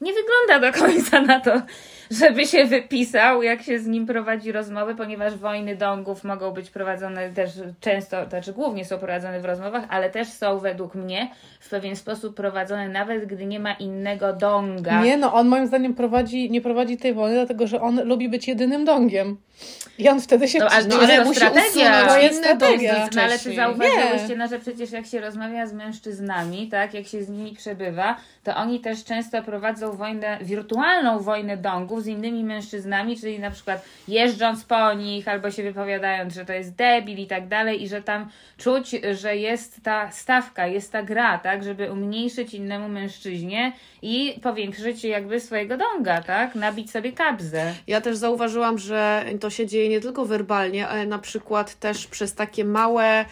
nie 0.00 0.12
wygląda 0.12 0.70
do 0.72 0.78
końca 0.78 1.20
na 1.20 1.40
to, 1.40 1.62
żeby 2.10 2.46
się 2.46 2.64
wypisał, 2.64 3.42
jak 3.42 3.62
się 3.62 3.78
z 3.78 3.86
nim 3.86 4.06
prowadzi 4.06 4.52
rozmowy, 4.52 4.94
ponieważ 4.94 5.36
wojny 5.36 5.76
dągów 5.76 6.24
mogą 6.24 6.50
być 6.50 6.70
prowadzone 6.70 7.30
też 7.30 7.50
często, 7.80 8.28
znaczy 8.28 8.52
głównie 8.52 8.84
są 8.84 8.98
prowadzone 8.98 9.40
w 9.40 9.44
rozmowach, 9.44 9.84
ale 9.88 10.10
też 10.10 10.28
są 10.28 10.58
według 10.58 10.94
mnie 10.94 11.30
w 11.60 11.68
pewien 11.68 11.96
sposób 11.96 12.36
prowadzone, 12.36 12.88
nawet 12.88 13.26
gdy 13.26 13.46
nie 13.46 13.60
ma 13.60 13.72
innego 13.72 14.32
dąga. 14.32 15.02
Nie, 15.02 15.16
no 15.16 15.34
on 15.34 15.48
moim 15.48 15.66
zdaniem 15.66 15.94
prowadzi, 15.94 16.50
nie 16.50 16.60
prowadzi 16.60 16.96
tej 16.96 17.14
wojny, 17.14 17.36
dlatego 17.36 17.66
że 17.66 17.80
on 17.80 18.04
lubi 18.04 18.28
być 18.28 18.48
jedynym 18.48 18.84
dongiem. 18.84 19.36
I 19.98 20.08
on 20.08 20.20
wtedy 20.20 20.48
się 20.48 20.58
No, 20.58 20.68
ale 20.68 20.84
no, 20.84 20.96
to 20.96 21.02
ale 21.02 21.24
musi 21.24 21.36
strategia. 21.36 22.06
To 22.06 22.14
inne 22.14 22.22
jest 22.22 22.38
strategia. 22.38 23.08
No 23.14 23.22
ale 23.22 23.38
ty 23.38 23.54
zauważyłyście, 23.54 24.36
no, 24.36 24.48
że 24.48 24.58
przecież 24.58 24.92
jak 24.92 25.06
się 25.06 25.20
rozmawia 25.20 25.66
z 25.66 25.72
mężczyznami, 25.72 26.68
tak, 26.68 26.94
jak 26.94 27.06
się 27.06 27.22
z 27.22 27.28
nimi 27.28 27.52
przebywa, 27.52 28.16
to 28.44 28.56
oni 28.56 28.80
też 28.80 29.04
często 29.04 29.42
prowadzą 29.42 29.92
wojnę, 29.92 30.38
wirtualną 30.42 31.18
wojnę 31.18 31.56
dongów 31.56 31.99
z 32.00 32.06
innymi 32.06 32.44
mężczyznami, 32.44 33.16
czyli 33.16 33.38
na 33.38 33.50
przykład 33.50 33.84
jeżdżąc 34.08 34.64
po 34.64 34.92
nich, 34.92 35.28
albo 35.28 35.50
się 35.50 35.62
wypowiadając, 35.62 36.34
że 36.34 36.44
to 36.44 36.52
jest 36.52 36.74
debil 36.74 37.18
i 37.18 37.26
tak 37.26 37.48
dalej, 37.48 37.82
i 37.82 37.88
że 37.88 38.02
tam 38.02 38.28
czuć, 38.58 38.96
że 39.14 39.36
jest 39.36 39.82
ta 39.82 40.10
stawka, 40.10 40.66
jest 40.66 40.92
ta 40.92 41.02
gra, 41.02 41.38
tak, 41.38 41.64
żeby 41.64 41.92
umniejszyć 41.92 42.54
innemu 42.54 42.88
mężczyźnie 42.88 43.72
i 44.02 44.40
powiększyć 44.42 45.04
jakby 45.04 45.40
swojego 45.40 45.76
donga, 45.76 46.22
tak, 46.22 46.54
nabić 46.54 46.90
sobie 46.90 47.12
kabzę. 47.12 47.74
Ja 47.86 48.00
też 48.00 48.16
zauważyłam, 48.16 48.78
że 48.78 49.24
to 49.40 49.50
się 49.50 49.66
dzieje 49.66 49.88
nie 49.88 50.00
tylko 50.00 50.24
werbalnie, 50.24 50.88
ale 50.88 51.06
na 51.06 51.18
przykład 51.18 51.74
też 51.74 52.06
przez 52.06 52.34
takie 52.34 52.64
małe, 52.64 53.24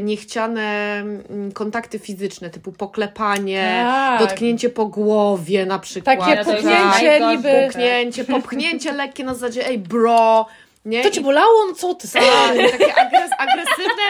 niechciane 0.00 0.96
mm, 1.00 1.52
kontakty 1.52 1.98
fizyczne, 1.98 2.50
typu 2.50 2.72
poklepanie, 2.72 3.80
Tak. 3.86 4.20
dotknięcie 4.20 4.70
po 4.70 4.86
głowie 4.86 5.66
na 5.66 5.78
przykład. 5.78 6.18
Takie 6.18 6.44
puknięcie 6.44 7.20
najgorsze. 7.20 7.36
niby. 7.36 7.66
Puknięcie, 7.66 8.24
popchnięcie 8.24 8.92
lekkie 8.92 9.24
na 9.24 9.34
zasadzie 9.34 9.66
ej 9.66 9.78
bro, 9.78 10.46
nie? 10.88 11.02
To 11.02 11.10
ci 11.10 11.20
bolało? 11.20 11.66
No 11.68 11.74
co 11.74 11.94
ty? 11.94 12.08
Tak, 12.18 12.70
takie 12.70 12.94
agres, 12.94 13.30
agresywne 13.38 14.02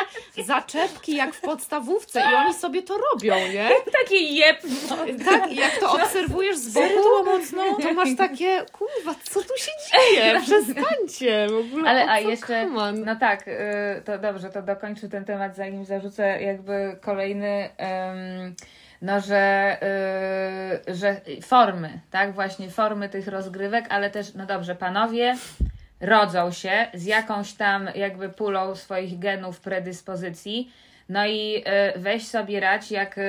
zaczepki 0.45 1.17
jak 1.17 1.35
w 1.35 1.41
podstawówce 1.41 2.21
i 2.21 2.35
oni 2.35 2.55
sobie 2.55 2.83
to 2.83 2.99
robią, 3.13 3.35
nie? 3.53 3.69
Taki 4.03 4.37
jeb, 4.37 4.63
Tak, 5.25 5.53
jak 5.53 5.77
to 5.77 5.93
obserwujesz 5.93 6.57
z 6.59 6.75
boku, 6.75 7.25
mocno? 7.25 7.63
to 7.83 7.93
masz 7.93 8.17
takie, 8.17 8.65
kurwa, 8.73 9.15
co 9.31 9.41
tu 9.41 9.57
się 9.57 9.71
dzieje? 9.93 10.41
Przestańcie 10.41 11.47
w 11.51 11.57
ogóle. 11.57 11.91
Ale 11.91 12.11
a 12.11 12.21
jeszcze, 12.21 12.67
no 12.95 13.17
tak, 13.17 13.49
y, 13.49 13.53
to 14.05 14.19
dobrze, 14.19 14.51
to 14.51 14.63
dokończę 14.63 15.09
ten 15.09 15.25
temat, 15.25 15.57
zanim 15.57 15.85
zarzucę 15.85 16.43
jakby 16.43 16.97
kolejny, 17.01 17.69
ym, 18.45 18.55
no 19.03 19.21
że, 19.21 19.77
y, 20.89 20.95
że 20.95 21.21
formy, 21.43 22.01
tak, 22.11 22.35
właśnie 22.35 22.71
formy 22.71 23.09
tych 23.09 23.29
rozgrywek, 23.29 23.85
ale 23.89 24.11
też, 24.11 24.35
no 24.35 24.47
dobrze, 24.47 24.75
panowie 24.75 25.37
rodzą 26.01 26.51
się 26.53 26.87
z 26.95 27.05
jakąś 27.05 27.53
tam 27.53 27.89
jakby 27.95 28.29
pulą 28.29 28.77
swoich 28.77 29.19
genów, 29.19 29.61
predyspozycji, 29.61 30.73
no 31.09 31.27
i 31.27 31.65
y, 31.97 31.99
weź 31.99 32.27
sobie 32.27 32.61
rać, 32.61 32.91
jak 32.91 33.19
y, 33.19 33.23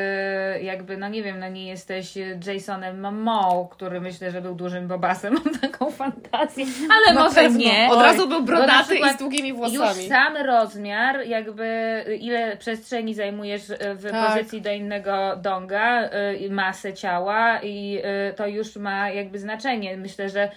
jakby, 0.62 0.98
no 0.98 1.10
nie 1.10 1.24
wiem, 1.24 1.40
no 1.40 1.50
nie 1.50 1.68
jesteś 1.68 2.14
Jasonem 2.48 3.00
Momoa, 3.00 3.68
który 3.72 4.02
myślę, 4.02 4.32
że 4.32 4.42
był 4.42 4.56
dużym 4.56 4.88
bobasem, 4.88 5.34
mam 5.46 5.60
taką 5.60 5.92
fantazję, 5.92 6.66
ale 6.98 7.16
Na 7.16 7.24
może 7.24 7.36
pewno. 7.36 7.60
nie. 7.60 7.88
Od 7.92 8.02
razu 8.02 8.28
był 8.28 8.44
brodaty 8.44 8.96
i 8.98 9.10
z 9.14 9.18
długimi 9.18 9.50
Już 9.50 9.58
włosami. 9.58 10.08
sam 10.08 10.38
rozmiar, 10.38 11.28
jakby 11.28 12.04
ile 12.20 12.58
przestrzeni 12.58 13.14
zajmujesz 13.14 13.70
y, 13.70 13.78
w 13.96 14.12
Tak. 14.12 14.28
pozycji 14.34 14.62
do 14.62 14.72
innego 14.72 15.36
donga, 15.36 16.10
masę 16.50 16.94
ciała 16.94 17.60
i 17.64 18.02
to 18.36 18.48
już 18.48 18.76
ma 18.76 19.10
jakby 19.10 19.40
znaczenie. 19.40 19.98
Myślę, 19.98 20.30
że 20.30 20.52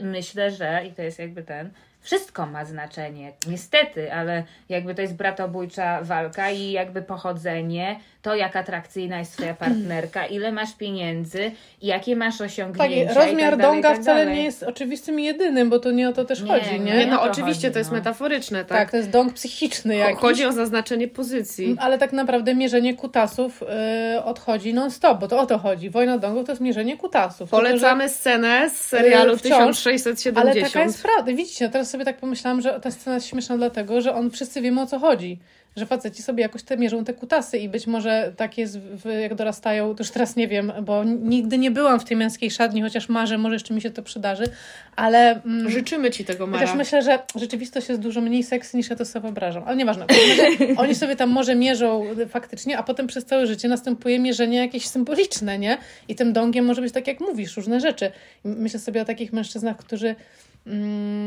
myślę, 0.00 0.50
że 0.50 0.82
i 0.86 0.92
to 0.92 1.02
jest 1.02 1.18
jakby 1.18 1.42
ten 1.42 1.70
wszystko 2.02 2.46
ma 2.46 2.64
znaczenie. 2.64 3.32
Niestety, 3.48 4.12
ale 4.12 4.44
jakby 4.68 4.94
to 4.94 5.02
jest 5.02 5.14
bratobójcza 5.14 6.02
walka 6.02 6.50
i 6.50 6.70
jakby 6.72 7.02
pochodzenie, 7.02 8.00
to 8.22 8.34
jak 8.34 8.56
atrakcyjna 8.56 9.18
jest 9.18 9.32
twoja 9.32 9.54
partnerka, 9.54 10.26
ile 10.36 10.52
masz 10.52 10.74
pieniędzy, 10.74 11.52
jakie 11.82 12.16
masz 12.16 12.38
Tak, 12.38 12.46
osiągnięcia. 12.46 13.12
i 13.12 13.14
rozmiar 13.14 13.50
tak 13.50 13.60
dalej, 13.60 13.78
i 13.78 13.82
donga 13.82 13.90
tak 13.90 14.00
wcale 14.02 14.26
nie 14.26 14.44
jest 14.44 14.62
oczywistym 14.62 15.20
i 15.20 15.24
jedynym, 15.24 15.70
bo 15.70 15.78
to 15.78 15.90
nie 15.90 16.08
o 16.08 16.12
to 16.12 16.24
też 16.24 16.42
Nie, 16.42 16.48
chodzi, 16.48 16.80
nie? 16.80 16.96
Nie, 16.96 17.06
no 17.06 17.16
to 17.16 17.22
oczywiście 17.22 17.62
chodzi, 17.68 17.72
to 17.72 17.78
jest 17.78 17.90
no. 17.90 17.96
metaforyczne, 17.96 18.64
Tak, 18.64 18.78
tak? 18.78 18.90
to 18.90 18.96
jest 18.96 19.10
dong 19.10 19.32
psychiczny 19.34 19.96
jakiś. 19.96 20.18
Chodzi 20.20 20.44
o 20.44 20.52
zaznaczenie 20.52 21.08
pozycji. 21.08 21.76
Ale 21.78 21.98
tak 21.98 22.12
naprawdę 22.12 22.54
mierzenie 22.54 22.94
kutasów 22.94 23.62
y, 24.16 24.22
odchodzi 24.22 24.74
non-stop, 24.74 25.20
bo 25.20 25.28
to 25.28 25.38
o 25.38 25.46
to 25.46 25.58
chodzi. 25.58 25.90
Wojna 25.90 26.18
dongów 26.18 26.46
to 26.46 26.52
jest 26.52 26.62
mierzenie 26.62 26.96
kutasów. 26.96 27.50
Polecamy 27.50 28.08
scenę 28.08 28.70
z 28.70 28.76
serialu 28.80 29.32
Yy, 29.32 29.38
wciąż, 29.38 29.76
1670. 29.82 30.38
Ale 30.38 30.68
taka 30.68 30.82
jest 30.84 31.02
prawda. 31.02 31.32
Widzicie, 31.32 31.68
teraz 31.68 31.91
sobie 31.92 32.04
tak 32.04 32.16
pomyślałam, 32.16 32.60
że 32.60 32.80
ta 32.80 32.90
scena 32.90 33.14
jest 33.14 33.26
śmieszna 33.26 33.56
dlatego, 33.56 34.00
że 34.00 34.14
on 34.14 34.30
wszyscy 34.30 34.60
wiemy 34.60 34.80
o 34.80 34.86
co 34.86 34.98
chodzi. 34.98 35.38
Że 35.76 35.86
faceci 35.86 36.22
sobie 36.22 36.42
jakoś 36.42 36.62
te 36.62 36.76
mierzą 36.76 37.04
te 37.04 37.14
kutasy 37.14 37.58
i 37.58 37.68
być 37.68 37.86
może 37.86 38.32
tak 38.36 38.58
jest, 38.58 38.78
w, 38.78 39.20
jak 39.20 39.34
dorastają, 39.34 39.94
to 39.94 40.02
już 40.02 40.10
teraz 40.10 40.36
nie 40.36 40.48
wiem, 40.48 40.72
bo 40.82 41.04
nigdy 41.04 41.58
nie 41.58 41.70
byłam 41.70 42.00
w 42.00 42.04
tej 42.04 42.16
męskiej 42.16 42.50
szatni, 42.50 42.82
chociaż 42.82 43.08
marzę, 43.08 43.38
może 43.38 43.54
jeszcze 43.54 43.74
mi 43.74 43.80
się 43.80 43.90
to 43.90 44.02
przydarzy, 44.02 44.44
ale... 44.96 45.42
Mm, 45.42 45.70
Życzymy 45.70 46.10
Ci 46.10 46.24
tego, 46.24 46.46
Mara. 46.46 46.60
Chociaż 46.60 46.76
myślę, 46.76 47.02
że 47.02 47.18
rzeczywistość 47.34 47.88
jest 47.88 48.00
dużo 48.00 48.20
mniej 48.20 48.42
seksy 48.42 48.76
niż 48.76 48.90
ja 48.90 48.96
to 48.96 49.04
sobie 49.04 49.22
wyobrażam. 49.22 49.62
Ale 49.66 49.76
nieważne. 49.76 50.06
Oni 50.76 50.94
sobie 50.94 51.16
tam 51.16 51.30
może 51.30 51.54
mierzą 51.54 52.04
faktycznie, 52.28 52.78
a 52.78 52.82
potem 52.82 53.06
przez 53.06 53.24
całe 53.24 53.46
życie 53.46 53.68
następuje 53.68 54.18
mierzenie 54.18 54.58
jakieś 54.58 54.88
symboliczne, 54.88 55.58
nie? 55.58 55.78
I 56.08 56.14
tym 56.14 56.32
dongiem 56.32 56.64
może 56.64 56.82
być 56.82 56.92
tak, 56.92 57.06
jak 57.06 57.20
mówisz, 57.20 57.56
różne 57.56 57.80
rzeczy. 57.80 58.10
Myślę 58.44 58.80
sobie 58.80 59.02
o 59.02 59.04
takich 59.04 59.32
mężczyznach, 59.32 59.76
którzy 59.76 60.14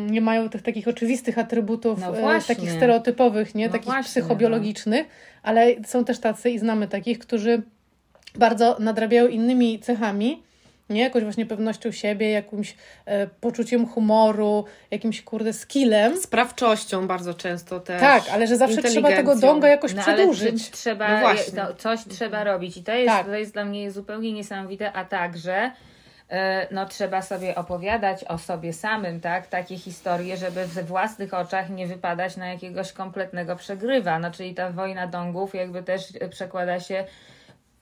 nie 0.10 0.22
mają 0.22 0.50
tych 0.50 0.62
takich 0.62 0.88
oczywistych 0.88 1.38
atrybutów, 1.38 2.00
No 2.02 2.36
e, 2.36 2.42
takich 2.42 2.72
stereotypowych, 2.72 3.56
nie? 3.56 3.66
No 3.66 3.72
takich 3.72 3.86
właśnie, 3.86 4.04
psychobiologicznych, 4.04 5.08
ale 5.44 5.68
są 5.86 6.06
też 6.06 6.20
tacy 6.20 6.50
i 6.50 6.60
znamy 6.60 6.88
takich, 6.88 7.20
którzy 7.20 7.62
bardzo 8.36 8.78
nadrabiają 8.80 9.28
innymi 9.28 9.80
cechami, 9.80 10.44
nie? 10.90 11.02
Jakąś 11.02 11.24
właśnie 11.24 11.46
pewnością 11.46 11.92
siebie, 11.92 12.30
jakimś 12.30 12.76
e, 13.06 13.28
poczuciem 13.28 13.86
humoru, 13.88 14.66
jakimś 14.92 15.22
kurde 15.22 15.54
skillem. 15.54 16.18
Sprawczością 16.18 17.08
bardzo 17.08 17.34
często 17.34 17.80
też. 17.80 18.02
Tak, 18.02 18.24
ale 18.34 18.48
że 18.48 18.58
zawsze 18.58 18.82
trzeba 18.84 19.10
tego 19.10 19.36
donga 19.36 19.68
jakoś 19.68 19.94
No, 19.94 20.02
przedłużyć. 20.02 20.70
trzeba, 20.72 21.14
No 21.14 21.20
właśnie. 21.20 21.54
no, 21.64 21.74
coś 21.74 22.00
trzeba 22.10 22.44
robić 22.44 22.78
i 22.78 22.84
to 22.84 22.92
jest, 22.94 23.08
Tak. 23.16 23.26
to 23.26 23.36
jest 23.36 23.54
dla 23.54 23.66
mnie 23.66 23.92
zupełnie 23.92 24.34
niesamowite, 24.34 24.94
a 24.94 25.06
także 25.06 25.72
no, 26.72 26.86
trzeba 26.86 27.22
sobie 27.22 27.56
opowiadać 27.56 28.24
o 28.24 28.38
sobie 28.38 28.74
samym, 28.74 29.22
tak, 29.22 29.48
takie 29.48 29.78
historie, 29.78 30.38
żeby 30.38 30.68
we 30.68 30.84
własnych 30.84 31.34
oczach 31.34 31.70
nie 31.70 31.88
wypadać 31.88 32.38
na 32.38 32.48
jakiegoś 32.48 32.92
kompletnego 32.92 33.56
przegrywa, 33.56 34.20
no 34.20 34.32
czyli 34.32 34.54
ta 34.54 34.72
wojna 34.72 35.08
dongów 35.08 35.56
jakby 35.56 35.84
też 35.84 36.04
e, 36.20 36.30
przekłada 36.30 36.80
się 36.80 37.06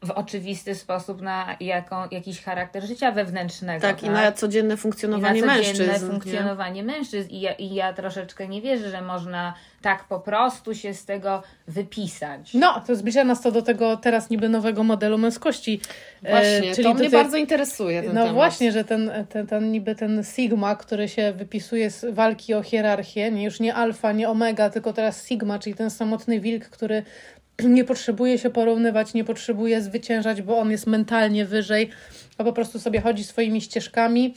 w 0.02 0.12
oczywisty 0.12 0.76
sposób 0.76 1.22
na 1.22 1.56
jaką, 1.60 2.10
jakiś 2.12 2.44
charakter 2.44 2.84
życia 2.84 3.12
wewnętrznego. 3.12 3.82
Tak, 3.82 4.04
i 4.04 4.10
na 4.10 4.32
codzienne 4.32 4.74
I 4.74 4.78
funkcjonowanie 4.78 5.42
na 5.42 5.56
codzienne 5.56 5.86
mężczyzn. 5.88 6.06
nie? 6.06 6.12
funkcjonowanie 6.12 6.84
mężczyzn. 6.84 7.30
I 7.30 7.42
ja, 7.42 7.54
I 7.54 7.74
ja 7.74 7.94
troszeczkę 7.94 8.48
nie 8.48 8.62
wierzę, 8.62 8.90
że 8.90 9.02
można 9.02 9.54
tak 9.84 10.04
po 10.08 10.20
prostu 10.20 10.76
się 10.76 10.94
z 10.94 11.06
tego 11.06 11.44
wypisać. 11.68 12.54
No, 12.54 12.84
to 12.88 12.96
zbliża 12.96 13.24
nas 13.24 13.42
to 13.42 13.52
do 13.52 13.62
tego 13.62 13.98
teraz 13.98 14.30
niby 14.30 14.50
nowego 14.50 14.84
modelu 14.84 15.18
męskości. 15.18 15.80
E, 16.24 16.30
Właśnie, 16.30 16.72
czyli 16.76 16.84
to 16.84 16.94
mnie 16.94 17.06
tutaj- 17.06 17.24
bardzo 17.24 17.38
interesuje 17.38 18.02
ten 18.04 18.14
No 18.14 18.20
temat. 18.22 18.34
właśnie, 18.34 18.72
że 18.72 18.84
ten, 18.84 19.12
ten, 19.30 19.48
ten 19.48 19.72
niby 19.72 19.96
ten 19.96 20.24
Sigma, 20.24 20.76
który 20.76 21.10
się 21.10 21.34
wypisuje 21.34 21.90
z 21.92 22.06
walki 22.16 22.54
o 22.54 22.64
hierarchię, 22.64 23.32
nie 23.32 23.44
już 23.44 23.60
nie 23.60 23.76
alfa, 23.76 24.12
nie 24.12 24.30
omega, 24.30 24.70
tylko 24.70 24.94
teraz 24.94 25.28
Sigma, 25.28 25.60
czyli 25.60 25.76
ten 25.76 25.90
samotny 25.90 26.40
wilk, 26.40 26.66
który 26.66 27.04
nie 27.64 27.84
potrzebuje 27.84 28.38
się 28.38 28.50
porównywać, 28.50 29.14
nie 29.14 29.24
potrzebuje 29.24 29.82
zwyciężać, 29.82 30.42
bo 30.42 30.58
on 30.58 30.72
jest 30.72 30.88
mentalnie 30.88 31.46
wyżej, 31.46 31.90
a 32.38 32.44
po 32.44 32.54
prostu 32.54 32.80
sobie 32.80 33.02
chodzi 33.02 33.24
swoimi 33.24 33.62
ścieżkami, 33.62 34.34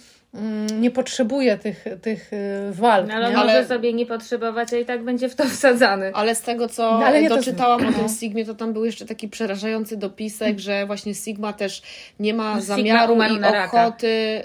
nie 0.80 0.90
potrzebuje 0.90 1.58
tych, 1.58 1.84
tych 2.02 2.32
y, 2.32 2.36
walk. 2.72 3.08
No, 3.08 3.14
ale 3.14 3.30
nie? 3.30 3.36
może 3.36 3.50
Ale- 3.50 3.66
sobie 3.66 3.92
nie 3.92 4.06
potrzebować, 4.06 4.72
a 4.72 4.76
i 4.76 4.84
tak 4.84 5.02
będzie 5.04 5.28
w 5.28 5.34
to 5.34 5.44
wsadzany. 5.44 6.10
Ale 6.14 6.34
z 6.34 6.40
tego, 6.42 6.68
co 6.68 6.98
No, 6.98 7.06
ale 7.06 7.22
nie, 7.22 7.28
to- 7.28 7.36
doczytałam 7.36 7.80
o 7.80 7.90
no. 7.90 7.92
tym 7.98 8.08
Sigmie, 8.08 8.44
to 8.44 8.54
tam 8.54 8.72
był 8.72 8.84
jeszcze 8.84 9.06
taki 9.06 9.28
przerażający 9.28 9.96
dopisek, 9.96 10.58
że 10.58 10.86
właśnie 10.86 11.14
Sigma 11.14 11.52
też 11.52 11.82
nie 12.20 12.34
ma 12.34 12.54
No, 12.54 12.60
zamiaru 12.62 13.16
i 13.16 13.44
ochoty 13.64 14.42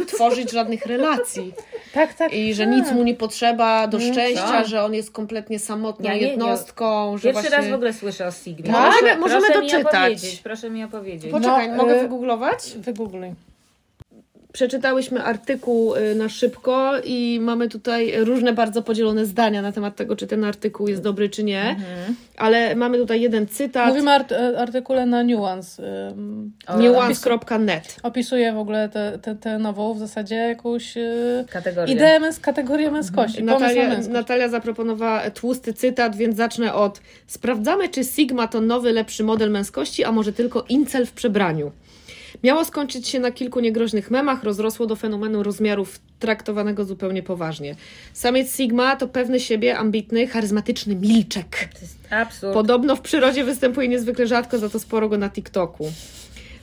y, 0.00 0.06
tworzyć 0.06 0.50
żadnych 0.52 0.86
relacji. 0.86 1.52
tak, 1.94 2.14
tak. 2.14 2.32
I 2.32 2.54
że 2.54 2.64
tak. 2.64 2.74
nic 2.74 2.92
mu 2.92 3.02
nie 3.02 3.14
potrzeba 3.14 3.86
do 3.86 4.00
szczęścia, 4.00 4.62
co? 4.62 4.68
że 4.68 4.84
on 4.84 4.94
jest 4.94 5.10
kompletnie 5.12 5.58
samotną 5.58 6.08
Ja 6.08 6.14
nie- 6.14 6.20
jednostką. 6.20 7.18
że 7.18 7.22
Pierwszy 7.22 7.32
właśnie... 7.42 7.56
raz 7.56 7.68
w 7.68 7.74
ogóle 7.74 7.92
słyszę 7.92 8.26
o 8.26 8.30
Sigmie. 8.32 8.72
Tak? 8.72 8.94
Możemy 9.20 9.40
proszę 9.40 9.60
mi 9.60 9.70
doczytać. 9.70 9.94
opowiedzieć, 9.94 10.40
proszę 10.40 10.70
mi 10.70 10.84
opowiedzieć. 10.84 11.30
Poczekaj, 11.30 11.68
No, 11.68 11.76
mogę 11.76 11.96
y- 11.98 12.00
wygooglować? 12.02 12.58
Wygoogluj. 12.76 13.34
Przeczytałyśmy 14.52 15.22
artykuł 15.22 15.94
y, 15.96 16.14
na 16.14 16.28
szybko 16.28 16.92
i 17.04 17.38
mamy 17.42 17.68
tutaj 17.68 18.24
różne 18.24 18.52
bardzo 18.52 18.82
podzielone 18.82 19.26
zdania 19.26 19.62
na 19.62 19.72
temat 19.72 19.96
tego, 19.96 20.16
czy 20.16 20.26
ten 20.26 20.44
artykuł 20.44 20.88
jest 20.88 21.02
dobry, 21.02 21.28
czy 21.28 21.42
nie. 21.44 21.62
Mhm. 21.62 22.16
Ale 22.36 22.76
mamy 22.76 22.98
tutaj 22.98 23.20
jeden 23.20 23.46
cytat. 23.46 23.88
Mówimy 23.88 24.10
o 24.10 24.14
art- 24.14 24.34
artykule 24.58 25.06
na 25.06 25.22
Nuance. 25.24 25.82
Nuance.net. 26.78 27.96
Opisuje 28.02 28.52
w 28.52 28.58
ogóle 28.58 28.88
tę 28.88 29.18
te, 29.22 29.34
te 29.34 29.58
nową 29.58 29.94
w 29.94 29.98
zasadzie 29.98 30.34
jakąś 30.34 30.96
y, 30.96 31.44
Kategoria. 31.50 31.94
ideę, 31.94 32.20
męs- 32.20 32.40
kategorię 32.40 32.90
męskości, 32.90 33.36
pomysł 33.38 33.52
na 33.60 33.66
Natalia, 33.68 33.88
męskość. 33.88 34.08
Natalia 34.08 34.48
zaproponowała 34.48 35.30
tłusty 35.30 35.72
cytat, 35.72 36.16
więc 36.16 36.36
zacznę 36.36 36.74
od 36.74 37.00
Sprawdzamy, 37.26 37.88
czy 37.88 38.04
Sigma 38.04 38.48
to 38.48 38.60
nowy, 38.60 38.92
lepszy 38.92 39.24
model 39.24 39.50
męskości, 39.50 40.04
a 40.04 40.12
może 40.12 40.32
tylko 40.32 40.64
incel 40.68 41.06
w 41.06 41.12
przebraniu. 41.12 41.72
Miało 42.44 42.64
skończyć 42.64 43.08
się 43.08 43.20
na 43.20 43.30
kilku 43.30 43.60
niegroźnych 43.60 44.10
memach, 44.10 44.44
rozrosło 44.44 44.86
do 44.86 44.96
fenomenu 44.96 45.42
rozmiarów 45.42 46.00
traktowanego 46.18 46.84
zupełnie 46.84 47.22
poważnie. 47.22 47.76
Samiec 48.12 48.56
Sigma 48.56 48.96
to 48.96 49.08
pewny 49.08 49.40
siebie, 49.40 49.78
ambitny, 49.78 50.26
charyzmatyczny 50.26 50.94
milczek. 50.96 51.68
To 51.74 51.80
jest 51.80 51.98
absurd. 52.10 52.54
Podobno 52.54 52.96
w 52.96 53.00
przyrodzie 53.00 53.44
występuje 53.44 53.88
niezwykle 53.88 54.26
rzadko, 54.26 54.58
za 54.58 54.68
to 54.68 54.78
sporo 54.78 55.08
go 55.08 55.18
na 55.18 55.30
TikToku. 55.30 55.92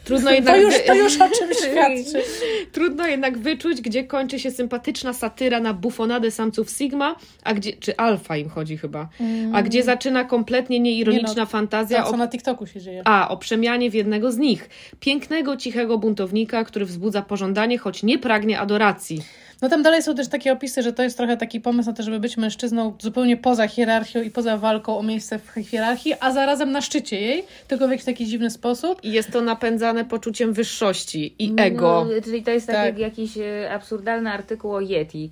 Trudno 0.08 0.32
jednak, 0.32 0.56
To 0.56 0.62
już, 0.62 0.74
to 0.88 0.94
już 0.96 1.16
o 1.22 1.30
czym 1.30 1.54
świadczy. 1.54 2.24
Trudno 2.72 3.08
jednak 3.08 3.38
wyczuć, 3.38 3.82
gdzie 3.82 4.04
kończy 4.04 4.40
się 4.40 4.52
sympatyczna 4.52 5.14
satyra 5.14 5.60
na 5.60 5.74
bufonadę 5.74 6.32
samców 6.32 6.70
Sigma, 6.70 7.16
a 7.44 7.54
gdzie, 7.54 7.74
czy 7.74 7.98
alfa 7.98 8.38
im 8.38 8.50
chodzi 8.50 8.78
chyba, 8.78 9.10
a 9.54 9.62
gdzie 9.64 9.84
zaczyna 9.84 10.24
kompletnie 10.24 10.80
nieironiczna 10.80 11.30
Nie 11.30 11.36
no, 11.36 11.46
fantazja 11.46 12.02
To, 12.02 12.08
o 12.08 12.12
co 12.12 12.18
na 12.18 12.28
TikToku 12.28 12.68
się 12.68 12.82
dzieje. 12.82 13.02
a, 13.06 13.30
o 13.30 13.38
przemianie 13.38 13.90
w 13.90 13.94
jednego 13.94 14.32
z 14.32 14.38
nich. 14.38 14.70
Pięknego, 15.00 15.58
cichego 15.58 15.98
buntownika, 15.98 16.64
który 16.64 16.86
wzbudza 16.86 17.22
pożądanie, 17.22 17.78
choć 17.78 18.04
nie 18.04 18.20
pragnie 18.20 18.60
adoracji. 18.60 19.22
No 19.62 19.70
tam 19.70 19.84
dalej 19.84 20.04
są 20.04 20.16
też 20.16 20.28
takie 20.28 20.54
opisy, 20.54 20.82
że 20.84 20.94
to 20.94 21.04
jest 21.04 21.18
trochę 21.18 21.38
taki 21.38 21.62
pomysł 21.62 21.90
na 21.90 21.96
to, 21.96 22.04
żeby 22.04 22.20
być 22.20 22.38
mężczyzną 22.38 22.96
zupełnie 23.00 23.38
poza 23.38 23.68
hierarchią 23.68 24.22
i 24.22 24.32
poza 24.32 24.58
walką 24.58 24.98
o 24.98 25.04
miejsce 25.04 25.40
w 25.40 25.52
hierarchii, 25.70 26.14
a 26.20 26.32
zarazem 26.32 26.72
na 26.72 26.82
szczycie 26.82 27.22
jej, 27.22 27.44
tylko 27.68 27.88
w 27.88 27.92
jakiś 27.92 28.06
taki 28.06 28.26
dziwny 28.26 28.50
sposób. 28.50 29.04
I 29.04 29.12
jest 29.12 29.32
to 29.32 29.42
napędzane 29.42 30.06
poczuciem 30.06 30.54
wyższości 30.54 31.36
i 31.40 31.54
ego. 31.58 32.08
No, 32.16 32.22
czyli 32.24 32.44
to 32.44 32.52
jest 32.52 32.68
tak, 32.68 32.76
Tak. 32.76 32.86
jak 32.86 32.98
jakiś 33.00 33.38
e, 33.38 33.72
absurdalny 33.74 34.30
artykuł 34.32 34.74
o 34.74 34.82
Yeti. 34.82 35.30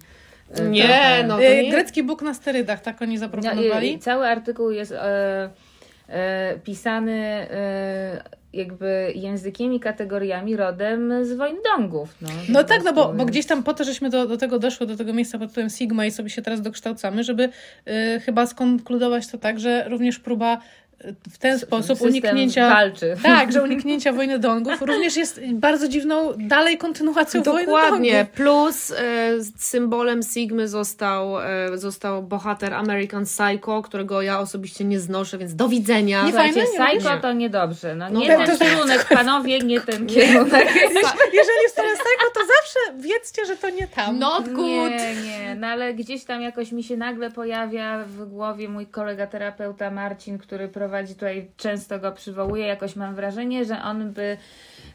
E, 0.55 0.61
Nie, 0.61 0.83
trochę. 0.83 1.23
no 1.27 1.37
to 1.37 1.43
E, 1.43 1.63
nie... 1.63 1.71
Grecki 1.71 2.03
Bóg 2.03 2.21
na 2.21 2.33
sterydach, 2.33 2.81
tak 2.81 3.01
oni 3.01 3.11
No, 3.11 3.15
i, 3.15 3.17
zaproponowali. 3.17 3.93
i 3.93 3.99
cały 3.99 4.27
artykuł 4.27 4.71
jest 4.71 4.91
e, 4.91 5.49
e, 6.09 6.59
pisany 6.63 7.21
e, 7.51 8.23
jakby 8.55 9.11
językiem 9.15 9.73
i 9.73 9.79
kategoriami 9.79 10.55
rodem 10.55 11.25
z 11.25 11.33
wojny 11.33 11.59
dongów. 11.63 12.15
No, 12.21 12.29
No 12.49 12.63
tak, 12.63 12.83
no 12.83 12.93
bo, 12.93 13.13
bo 13.13 13.25
gdzieś 13.25 13.45
tam 13.45 13.63
po 13.63 13.73
to, 13.73 13.83
żeśmy 13.83 14.09
do, 14.09 14.27
do 14.27 14.37
tego 14.37 14.59
doszły, 14.59 14.87
do 14.87 14.97
tego 14.97 15.13
miejsca 15.13 15.39
pod 15.39 15.49
tytułem 15.49 15.69
Sigma 15.69 16.05
i 16.05 16.11
sobie 16.11 16.29
się 16.29 16.41
teraz 16.41 16.61
dokształcamy, 16.61 17.23
żeby 17.23 17.49
y, 17.87 18.19
chyba 18.19 18.45
skonkludować 18.45 19.27
to 19.27 19.37
tak, 19.37 19.59
że 19.59 19.89
również 19.89 20.19
próba 20.19 20.61
w 21.31 21.37
ten 21.37 21.59
sposób 21.59 21.97
System 21.97 22.09
uniknięcia... 22.09 22.69
walczy. 22.69 23.15
Tak, 23.23 23.51
że 23.51 23.63
uniknięcia 23.69 24.13
wojny 24.13 24.39
dongów 24.39 24.81
również 24.81 25.15
jest 25.17 25.41
bardzo 25.53 25.87
dziwną 25.87 26.33
dalej 26.37 26.77
kontynuacją 26.77 27.43
wojny 27.43 27.65
Dokładnie. 27.65 28.25
Plus 28.35 28.91
e, 28.91 28.95
symbolem 29.57 30.23
Sigmy 30.23 30.67
został, 30.67 31.39
e, 31.41 31.77
został 31.77 32.23
bohater 32.23 32.73
American 32.73 33.25
Psycho, 33.25 33.81
którego 33.81 34.21
ja 34.21 34.39
osobiście 34.39 34.83
nie 34.85 34.99
znoszę, 34.99 35.37
więc 35.37 35.55
do 35.55 35.69
widzenia. 35.69 36.23
Nie 36.23 36.29
Słuchajcie, 36.31 36.53
fajne, 36.77 36.93
nie 36.93 36.99
Psycho 36.99 37.15
nie. 37.15 37.21
to 37.21 37.33
niedobrze. 37.33 37.95
No, 37.95 38.09
No 38.09 38.19
nie 38.19 38.37
to- 38.37 38.45
ten 38.45 38.57
to- 38.57 38.65
kierunek, 38.65 39.05
panowie, 39.09 39.59
nie 39.59 39.81
ten 39.81 40.07
kierunek. 40.07 40.65
Jeżeli 41.33 41.61
jest 41.63 41.75
to 41.75 41.81
Psycho, 41.81 42.31
to 42.33 42.39
zawsze 42.39 43.07
wiedzcie, 43.07 43.45
że 43.45 43.57
to 43.57 43.69
nie 43.69 43.87
tam. 43.87 44.19
Not 44.19 44.49
good. 44.49 44.89
Nie, 44.91 45.15
nie, 45.15 45.55
no 45.59 45.67
ale 45.67 45.93
gdzieś 45.93 46.23
tam 46.23 46.41
jakoś 46.41 46.71
mi 46.71 46.83
się 46.83 46.97
nagle 46.97 47.31
pojawia 47.31 48.03
w 48.07 48.25
głowie 48.29 48.69
mój 48.69 48.87
kolega 48.87 49.27
terapeuta 49.27 49.91
Marcin, 49.91 50.37
który 50.37 50.67
prowadzi 50.67 50.84
tutaj, 51.13 51.51
często 51.57 51.99
go 51.99 52.11
przywołuje, 52.11 52.67
jakoś 52.67 52.95
mam 52.95 53.15
wrażenie, 53.15 53.65
że 53.65 53.81
on 53.81 54.13
by 54.13 54.37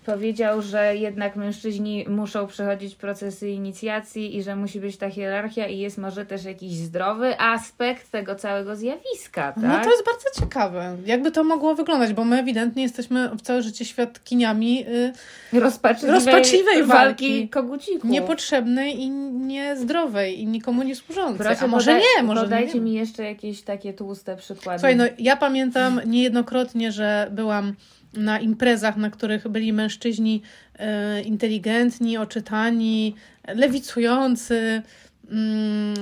powiedział, 0.07 0.63
że 0.63 0.97
jednak 0.97 1.37
mężczyźni 1.37 2.05
muszą 2.09 2.47
przechodzić 2.47 2.95
procesy 2.95 3.51
inicjacji 3.51 4.37
i 4.37 4.43
że 4.43 4.57
musi 4.57 4.81
być 4.81 4.97
ta 4.97 5.11
hierarchia 5.11 5.67
i 5.67 5.79
jest 5.79 5.99
może 5.99 6.27
też 6.27 6.45
jakiś 6.45 6.73
zdrowy 6.73 7.41
aspekt 7.41 8.11
tego 8.11 8.35
całego 8.35 8.77
zjawiska, 8.77 9.53
tak? 9.53 9.63
No 9.63 9.81
to 9.85 9.91
jest 9.91 10.05
bardzo 10.05 10.41
ciekawe. 10.41 10.97
Jakby 11.07 11.31
to 11.31 11.45
mogło 11.45 11.75
wyglądać, 11.75 12.13
bo 12.13 12.25
my 12.25 12.39
ewidentnie 12.39 12.83
jesteśmy 12.83 13.29
w 13.29 13.43
całe 13.43 13.63
życie 13.63 13.85
świadkiniami 13.85 14.87
y, 14.89 15.13
rozpaczliwej, 15.61 16.15
rozpaczliwej 16.15 16.85
walki. 16.85 16.89
walki 16.89 17.49
kogucików. 17.49 18.11
niepotrzebnej 18.11 19.01
i 19.01 19.11
niezdrowej 19.11 20.41
i 20.41 20.47
nikomu 20.47 20.83
nie 20.83 20.97
służącej. 20.97 21.47
Proszę, 21.47 21.65
A 21.65 21.67
może 21.67 21.91
podaj- 21.93 22.03
nie, 22.17 22.23
może 22.23 22.43
podajcie 22.43 22.75
nie. 22.75 22.81
mi 22.81 22.93
jeszcze 22.93 23.25
jakieś 23.25 23.63
takie 23.63 23.93
tłuste 23.93 24.37
przykłady. 24.37 24.79
Słuchaj, 24.79 24.97
no 24.97 25.05
ja 25.19 25.37
pamiętam 25.37 26.01
niejednokrotnie, 26.07 26.93
że 26.93 27.29
byłam 27.31 27.75
na 28.15 28.39
imprezach, 28.41 28.97
na 28.97 29.11
których 29.11 29.49
byli 29.49 29.73
mężczyźni 29.73 30.43
e, 30.79 31.23
inteligentni, 31.23 32.17
oczytani, 32.19 33.15
lewicujący, 33.55 34.83
mm, 35.31 35.95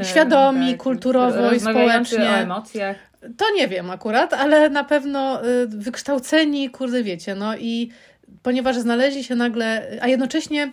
E, 0.00 0.04
świadomi 0.04 0.70
tak, 0.70 0.82
kulturowo 0.82 1.52
i 1.52 1.60
społecznie. 1.60 2.18
o 2.18 2.36
emocjach. 2.36 2.96
To 3.36 3.44
nie 3.54 3.68
wiem 3.68 3.90
akurat, 3.90 4.32
ale 4.32 4.70
na 4.70 4.84
pewno 4.84 5.46
y, 5.46 5.66
wykształceni, 5.66 6.70
kurde 6.70 7.02
wiecie, 7.02 7.34
no 7.34 7.56
i 7.56 7.90
ponieważ 8.42 8.76
znaleźli 8.76 9.24
się 9.24 9.34
nagle, 9.34 9.98
a 10.00 10.08
jednocześnie 10.08 10.72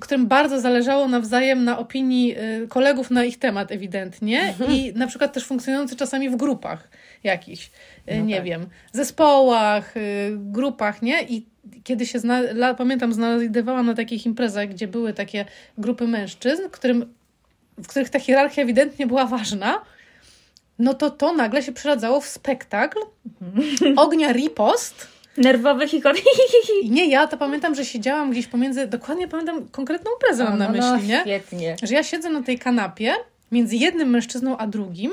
którym 0.00 0.26
bardzo 0.26 0.60
zależało 0.60 1.08
nawzajem 1.08 1.64
na 1.64 1.78
opinii 1.78 2.36
y, 2.38 2.68
kolegów 2.68 3.10
na 3.10 3.24
ich 3.24 3.38
temat 3.38 3.72
ewidentnie 3.72 4.54
i 4.68 4.92
na 4.96 5.06
przykład 5.06 5.32
też 5.32 5.44
funkcjonujący 5.44 5.96
czasami 5.96 6.30
w 6.30 6.36
grupach 6.36 6.88
jakichś, 7.24 7.70
y, 8.12 8.22
nie 8.22 8.36
tak. 8.36 8.44
wiem, 8.44 8.66
zespołach, 8.92 9.96
y, 9.96 10.00
grupach, 10.36 11.02
nie? 11.02 11.22
I 11.22 11.46
kiedy 11.84 12.06
się, 12.06 12.18
zna, 12.18 12.40
pamiętam, 12.78 13.12
znajdowałam 13.12 13.86
na 13.86 13.94
takich 13.94 14.26
imprezach, 14.26 14.68
gdzie 14.68 14.88
były 14.88 15.12
takie 15.12 15.44
grupy 15.78 16.06
mężczyzn, 16.06 16.62
którym, 16.70 17.14
w 17.78 17.86
których 17.86 18.08
ta 18.08 18.20
hierarchia 18.20 18.62
ewidentnie 18.62 19.06
była 19.06 19.26
ważna, 19.26 19.82
no 20.78 20.94
to 20.94 21.10
to 21.10 21.32
nagle 21.32 21.62
się 21.62 21.72
przeradzało 21.72 22.20
w 22.20 22.26
spektakl 22.26 22.98
ognia 23.96 24.32
ripost, 24.32 25.19
Nerwowy 25.40 25.88
hikot. 25.88 26.16
i 26.82 26.90
nie, 26.90 27.06
ja 27.08 27.26
to 27.26 27.36
pamiętam, 27.36 27.74
że 27.74 27.84
siedziałam 27.84 28.30
gdzieś 28.30 28.46
pomiędzy, 28.46 28.86
dokładnie 28.86 29.28
pamiętam 29.28 29.68
konkretną 29.68 30.10
imprezę 30.12 30.44
mam 30.44 30.58
na 30.58 30.68
No, 30.68 30.78
no, 30.78 30.92
myśli, 30.92 31.08
nie? 31.08 31.20
Świetnie. 31.20 31.76
Że 31.82 31.94
ja 31.94 32.02
siedzę 32.02 32.30
na 32.30 32.42
tej 32.42 32.58
kanapie 32.58 33.14
między 33.52 33.76
jednym 33.76 34.10
mężczyzną 34.10 34.56
a 34.58 34.66
drugim 34.66 35.12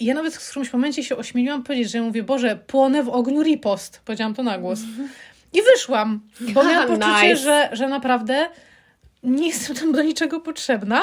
i 0.00 0.04
ja 0.04 0.14
nawet 0.14 0.34
w 0.36 0.50
którymś 0.50 0.72
momencie 0.72 1.04
się 1.04 1.16
ośmieliłam 1.16 1.62
powiedzieć, 1.62 1.90
że 1.90 1.98
ja 1.98 2.04
mówię, 2.04 2.22
Boże, 2.22 2.58
płonę 2.66 3.02
w 3.02 3.08
ogniu 3.08 3.42
ripost. 3.42 4.00
Powiedziałam 4.04 4.34
to 4.34 4.42
na 4.42 4.58
głos. 4.58 4.80
I 5.52 5.58
wyszłam, 5.62 6.20
bo 6.40 6.64
miałam 6.64 6.90
Nice. 6.92 6.98
poczucie, 7.06 7.36
że, 7.36 7.68
że 7.72 7.88
naprawdę 7.88 8.48
nie 9.22 9.48
jestem 9.48 9.76
tam 9.76 9.92
do 9.92 10.02
niczego 10.02 10.40
potrzebna, 10.40 11.02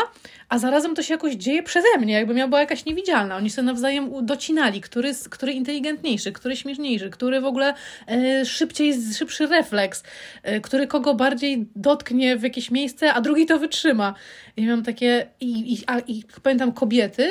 a 0.50 0.60
zarazem 0.60 0.96
to 0.96 1.04
się 1.04 1.14
jakoś 1.14 1.34
dzieje 1.34 1.64
przeze 1.64 1.88
mnie, 2.00 2.14
jakbym 2.14 2.38
ja 2.38 2.48
była 2.48 2.60
jakaś 2.60 2.86
niewidzialna. 2.86 3.36
Oni 3.36 3.50
sobie 3.50 3.66
nawzajem 3.66 4.26
docinali, 4.26 4.82
który, 4.82 5.12
który 5.30 5.54
inteligentniejszy, 5.54 6.32
który 6.32 6.56
śmieszniejszy, 6.56 7.10
który 7.10 7.42
w 7.42 7.46
ogóle 7.46 7.74
e, 8.08 8.46
szybciej, 8.46 8.94
szybszy 9.14 9.48
refleks, 9.48 10.04
e, 10.44 10.62
który 10.62 10.88
kogo 10.88 11.14
bardziej 11.14 11.66
dotknie 11.76 12.38
w 12.38 12.44
jakieś 12.44 12.72
miejsce, 12.72 13.14
a 13.14 13.22
drugi 13.22 13.46
to 13.46 13.60
wytrzyma. 13.60 14.14
I 14.58 14.66
miałam 14.66 14.84
takie, 14.84 15.28
i, 15.40 15.74
i, 15.74 15.78
a, 15.88 16.00
i 16.00 16.24
pamiętam 16.44 16.72
kobiety, 16.72 17.30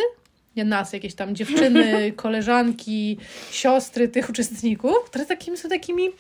nie 0.56 0.64
nas, 0.64 0.92
jakieś 0.92 1.14
tam 1.14 1.34
dziewczyny, 1.34 2.12
koleżanki, 2.16 3.18
siostry 3.50 4.08
tych 4.08 4.30
uczestników, 4.30 4.96
które 5.06 5.26
takimi 5.26 5.56
są 5.56 5.68
takimi 5.68 6.10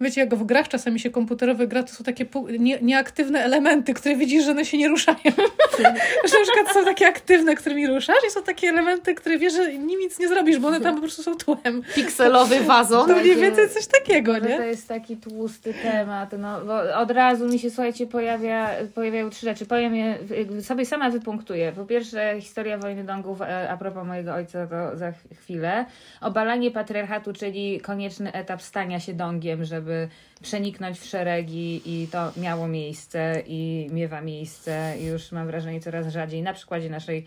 wiecie, 0.00 0.20
jak 0.20 0.34
w 0.34 0.44
grach 0.44 0.68
czasami 0.68 1.00
się 1.00 1.10
komputerowe 1.10 1.66
gra, 1.66 1.82
to 1.82 1.92
są 1.92 2.04
takie 2.04 2.26
nie, 2.58 2.78
nieaktywne 2.80 3.44
elementy, 3.44 3.94
które 3.94 4.16
widzisz, 4.16 4.44
że 4.44 4.50
one 4.50 4.64
się 4.64 4.78
nie 4.78 4.88
ruszają. 4.88 5.18
że 5.78 6.38
na 6.38 6.42
przykład 6.44 6.74
są 6.74 6.84
takie 6.84 7.06
aktywne, 7.06 7.54
którymi 7.54 7.86
ruszasz 7.86 8.16
i 8.28 8.30
są 8.30 8.42
takie 8.42 8.68
elementy, 8.68 9.14
które 9.14 9.38
wiesz, 9.38 9.52
że 9.52 9.72
nim 9.78 10.00
nic 10.00 10.18
nie 10.18 10.28
zrobisz, 10.28 10.58
bo 10.58 10.68
one 10.68 10.80
tam 10.80 10.94
po 10.94 11.00
prostu 11.00 11.22
są 11.22 11.34
tłem. 11.34 11.82
Pikselowy 11.94 12.60
wazon. 12.60 13.08
To 13.08 13.16
mniej 13.16 13.36
więcej 13.36 13.68
coś 13.68 13.86
takiego, 13.86 14.32
No 14.32 14.40
to 14.40 14.46
nie? 14.48 14.54
jest 14.54 14.88
taki 14.88 15.16
tłusty 15.16 15.74
temat, 15.74 16.30
no 16.38 16.60
bo 16.64 16.98
od 16.98 17.10
razu 17.10 17.48
mi 17.48 17.58
się, 17.58 17.70
słuchajcie, 17.70 18.06
pojawia, 18.06 18.70
pojawiają 18.94 19.30
trzy 19.30 19.46
rzeczy. 19.46 19.66
Powiem 19.66 19.94
je, 19.94 20.18
sobie 20.62 20.86
sama 20.86 21.10
wypunktuję. 21.10 21.72
Po 21.72 21.84
pierwsze, 21.84 22.36
historia 22.40 22.78
wojny 22.78 23.04
dongów, 23.04 23.42
e, 23.42 23.70
a 23.70 23.76
propos 23.76 24.06
mojego 24.06 24.34
ojca, 24.34 24.66
to 24.66 24.96
za 24.96 25.12
ch- 25.12 25.38
chwilę. 25.42 25.84
Obalanie 26.20 26.70
patriarchatu, 26.70 27.32
czyli 27.32 27.80
konieczny 27.80 28.32
etap 28.32 28.62
stania 28.62 29.00
się 29.00 29.14
dongiem, 29.16 29.64
żeby 29.64 30.08
przeniknąć 30.42 30.98
w 31.00 31.04
szeregi 31.04 31.82
i 31.84 32.08
to 32.08 32.32
miało 32.36 32.68
miejsce 32.68 33.42
i 33.46 33.88
miewa 33.92 34.20
miejsce. 34.20 34.94
Już 35.00 35.32
mam 35.32 35.46
wrażenie 35.46 35.80
coraz 35.80 36.08
rzadziej. 36.08 36.42
Na 36.42 36.52
przykładzie 36.52 36.90
naszej 36.90 37.26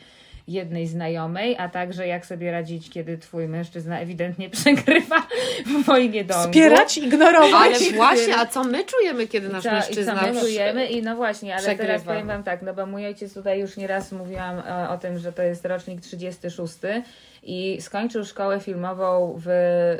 jednej 0.50 0.88
znajomej, 0.88 1.56
a 1.58 1.70
także 1.70 2.08
jak 2.08 2.26
sobie 2.26 2.52
radzić, 2.52 2.90
kiedy 2.90 3.18
twój 3.18 3.48
mężczyzna 3.48 4.00
ewidentnie 4.00 4.50
przegrywa 4.60 5.28
w 5.66 5.86
wojnie 5.86 6.24
dongów. 6.24 6.46
Wspierać, 6.46 6.98
ignorować. 6.98 7.82
Ale 7.82 7.92
właśnie, 7.96 8.38
a 8.38 8.46
co 8.46 8.64
my 8.64 8.86
czujemy, 8.86 9.28
kiedy 9.28 9.50
nasz 9.50 9.64
Co, 9.64 9.72
mężczyzna... 9.72 10.14
I 10.14 10.18
co 10.18 10.34
my 10.34 10.40
czujemy 10.42 10.86
i 10.86 11.04
no 11.04 11.16
właśnie, 11.16 11.54
ale 11.54 11.64
przegrywa. 11.64 11.88
teraz 11.88 12.04
powiem 12.04 12.28
Wam 12.28 12.44
tak, 12.44 12.62
no 12.62 12.74
bo 12.74 12.86
mój 12.86 13.06
ojciec 13.06 13.34
tutaj 13.34 13.60
już 13.60 13.78
nieraz 13.78 14.12
mówiłam 14.12 14.60
e, 14.60 14.90
o 14.90 14.98
tym, 14.98 15.20
że 15.20 15.34
to 15.34 15.42
jest 15.42 15.66
rocznik 15.66 16.02
36 16.02 16.74
i 17.44 17.82
skończył 17.82 18.26
szkołę 18.26 18.60
filmową 18.60 19.36
w 19.46 19.50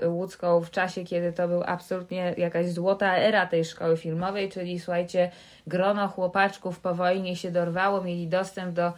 łódzką 0.06 0.62
w 0.62 0.72
czasie, 0.72 1.04
kiedy 1.04 1.34
to 1.34 1.48
był 1.48 1.64
absolutnie 1.66 2.34
jakaś 2.38 2.70
złota 2.70 3.18
era 3.18 3.46
tej 3.46 3.66
szkoły 3.66 3.98
filmowej, 3.98 4.50
czyli 4.50 4.80
słuchajcie, 4.80 5.32
grono 5.68 6.08
chłopaczków 6.08 6.80
po 6.80 6.96
wojnie 6.96 7.36
się 7.36 7.52
dorwało, 7.52 8.04
mieli 8.04 8.28
dostęp 8.28 8.74
do 8.74 8.94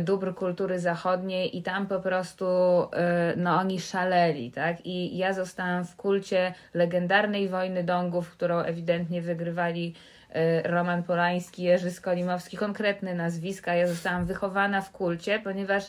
dóbr 0.00 0.34
kultury 0.34 0.80
zachodniej 0.80 1.56
i 1.58 1.62
tam 1.62 1.86
po 1.86 2.00
prostu 2.00 2.46
e, 2.92 3.34
no 3.36 3.56
oni 3.56 3.80
szaleli, 3.80 4.50
tak? 4.50 4.86
I 4.86 5.16
ja 5.16 5.32
zostałam 5.32 5.84
w 5.84 5.96
kulcie 5.96 6.54
legendarnej 6.74 7.48
wojny 7.48 7.84
dongów, 7.84 8.30
którą 8.30 8.58
ewidentnie 8.58 9.22
wygrywali 9.22 9.94
e, 10.30 10.62
Roman 10.62 11.02
Polański, 11.02 11.62
Jerzy 11.62 11.90
Skolimowski, 11.90 12.56
konkretne 12.56 13.14
nazwiska. 13.14 13.74
Ja 13.74 13.86
zostałam 13.86 14.26
wychowana 14.26 14.80
w 14.80 14.90
kulcie, 14.90 15.40
ponieważ 15.44 15.84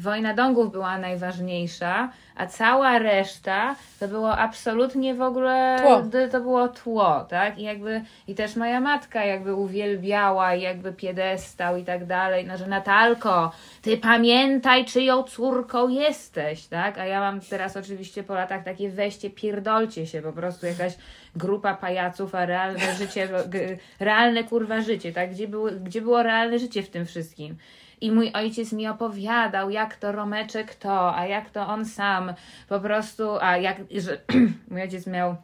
wojna 0.00 0.34
dongów 0.34 0.72
była 0.72 0.98
najważniejsza, 0.98 2.10
a 2.36 2.46
cała 2.46 2.98
reszta 2.98 3.76
to 4.00 4.08
było 4.08 4.38
absolutnie 4.38 5.14
w 5.14 5.22
ogóle 5.22 5.76
Tło. 5.80 6.02
to 6.32 6.40
było 6.40 6.68
tło, 6.68 7.26
tak? 7.28 7.58
I 7.58 7.62
jakby 7.62 8.02
i 8.28 8.34
też 8.34 8.56
moja 8.56 8.80
matka 8.80 9.24
jakby 9.24 9.54
uwielbiała 9.54 10.54
i 10.54 10.62
jakby 10.62 10.92
piedestał 10.92 11.76
i 11.76 11.84
tak 11.84 12.06
dalej, 12.06 12.46
no 12.46 12.56
że 12.56 12.66
Natalko, 12.66 13.52
ty 13.82 13.96
pamiętaj 13.96 14.84
czyją 14.84 15.22
córką 15.22 15.88
jesteś, 15.88 16.66
tak? 16.66 16.98
A 16.98 17.04
ja 17.04 17.20
mam 17.20 17.40
teraz 17.40 17.76
oczywiście 17.76 18.22
po 18.22 18.34
latach 18.34 18.64
takie 18.64 18.90
weźcie, 18.90 19.30
pierdolcie 19.30 20.06
się, 20.06 20.22
po 20.22 20.32
prostu 20.32 20.66
jakaś 20.66 20.92
grupa 21.36 21.74
pajaców, 21.74 22.34
a 22.34 22.46
realne 22.46 22.94
życie, 22.94 23.28
realne 24.00 24.44
kurwa 24.44 24.80
życie, 24.80 25.12
tak? 25.12 25.30
Gdzie 25.30 25.48
było, 25.48 25.68
gdzie 25.84 26.00
było 26.00 26.22
realne 26.22 26.58
życie 26.58 26.82
w 26.82 26.90
tym 26.90 27.06
wszystkim? 27.06 27.56
I 28.00 28.12
mój 28.12 28.32
ojciec 28.32 28.72
mi 28.72 28.88
opowiadał, 28.88 29.70
jak 29.70 29.96
to 29.96 30.12
Romeczek 30.12 30.74
to, 30.74 31.16
a 31.16 31.26
jak 31.26 31.50
to 31.50 31.66
on 31.66 31.84
sam 31.84 32.34
po 32.68 32.80
prostu, 32.80 33.30
a 33.40 33.56
jak, 33.56 33.76
że 33.96 34.20
mój 34.70 34.82
ojciec 34.82 35.06
miał 35.06 35.36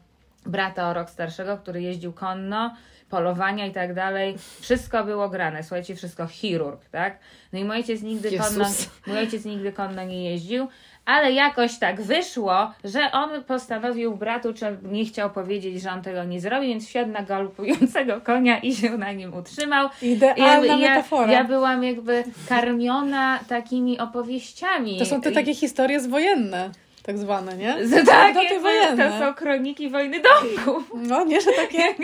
brata 0.47 0.91
o 0.91 0.95
rok 0.95 1.11
starszego, 1.11 1.59
który 1.59 1.83
jeździł 1.83 2.13
konno, 2.13 2.75
polowania 3.11 3.67
i 3.67 3.73
tak 3.73 3.95
dalej. 3.95 4.37
Wszystko 4.61 5.05
było 5.05 5.29
grane, 5.29 5.63
słuchajcie, 5.63 5.97
wszystko 5.97 6.27
chirurg, 6.27 6.89
tak? 6.89 7.19
No 7.53 7.59
i 7.59 7.65
mój 7.65 7.77
ojciec 7.77 8.03
nigdy 8.03 8.31
Jezus. 8.31 8.49
konno, 8.49 8.69
mój 9.07 9.19
ojciec 9.19 9.45
nigdy 9.45 9.73
konno 9.73 10.05
nie 10.05 10.31
jeździł, 10.31 10.69
ale 11.07 11.33
jakoś 11.33 11.79
tak 11.79 12.03
wyszło, 12.03 12.73
że 12.85 13.13
on 13.13 13.45
postanowił 13.45 14.17
bratu, 14.17 14.55
czy 14.55 14.77
nie 14.83 15.05
chciał 15.05 15.31
powiedzieć, 15.31 15.83
że 15.83 15.91
on 15.91 16.03
tego 16.03 16.25
nie 16.25 16.41
zrobi, 16.41 16.69
więc 16.69 16.89
wsiadł 16.89 17.13
na 17.13 17.23
galopującego 17.23 18.21
konia 18.21 18.59
i 18.59 18.75
się 18.75 18.99
na 18.99 19.13
nim 19.13 19.35
utrzymał. 19.35 19.89
Idealna 20.03 20.77
ja, 20.77 20.77
metafora. 20.77 21.33
Ja 21.33 21.45
byłam 21.45 21.85
jakby 21.85 22.25
karmiona 22.49 23.41
takimi 23.49 23.99
opowieściami. 23.99 24.99
To 24.99 25.07
są 25.07 25.21
te 25.21 25.33
takie 25.33 25.55
historie 25.55 26.01
zwojenne, 26.01 26.71
tak 27.03 27.19
zwane, 27.19 27.57
nie? 27.57 27.87
Z- 27.87 28.09
Anegdoty 28.09 28.55
to, 28.55 28.61
wojenne. 28.61 29.11
to 29.11 29.19
są 29.19 29.35
kroniki 29.35 29.91
wojny 29.91 30.21
domków. 30.21 30.93
No, 30.95 31.25
nie, 31.25 31.41
że 31.41 31.51
takie... 31.53 31.83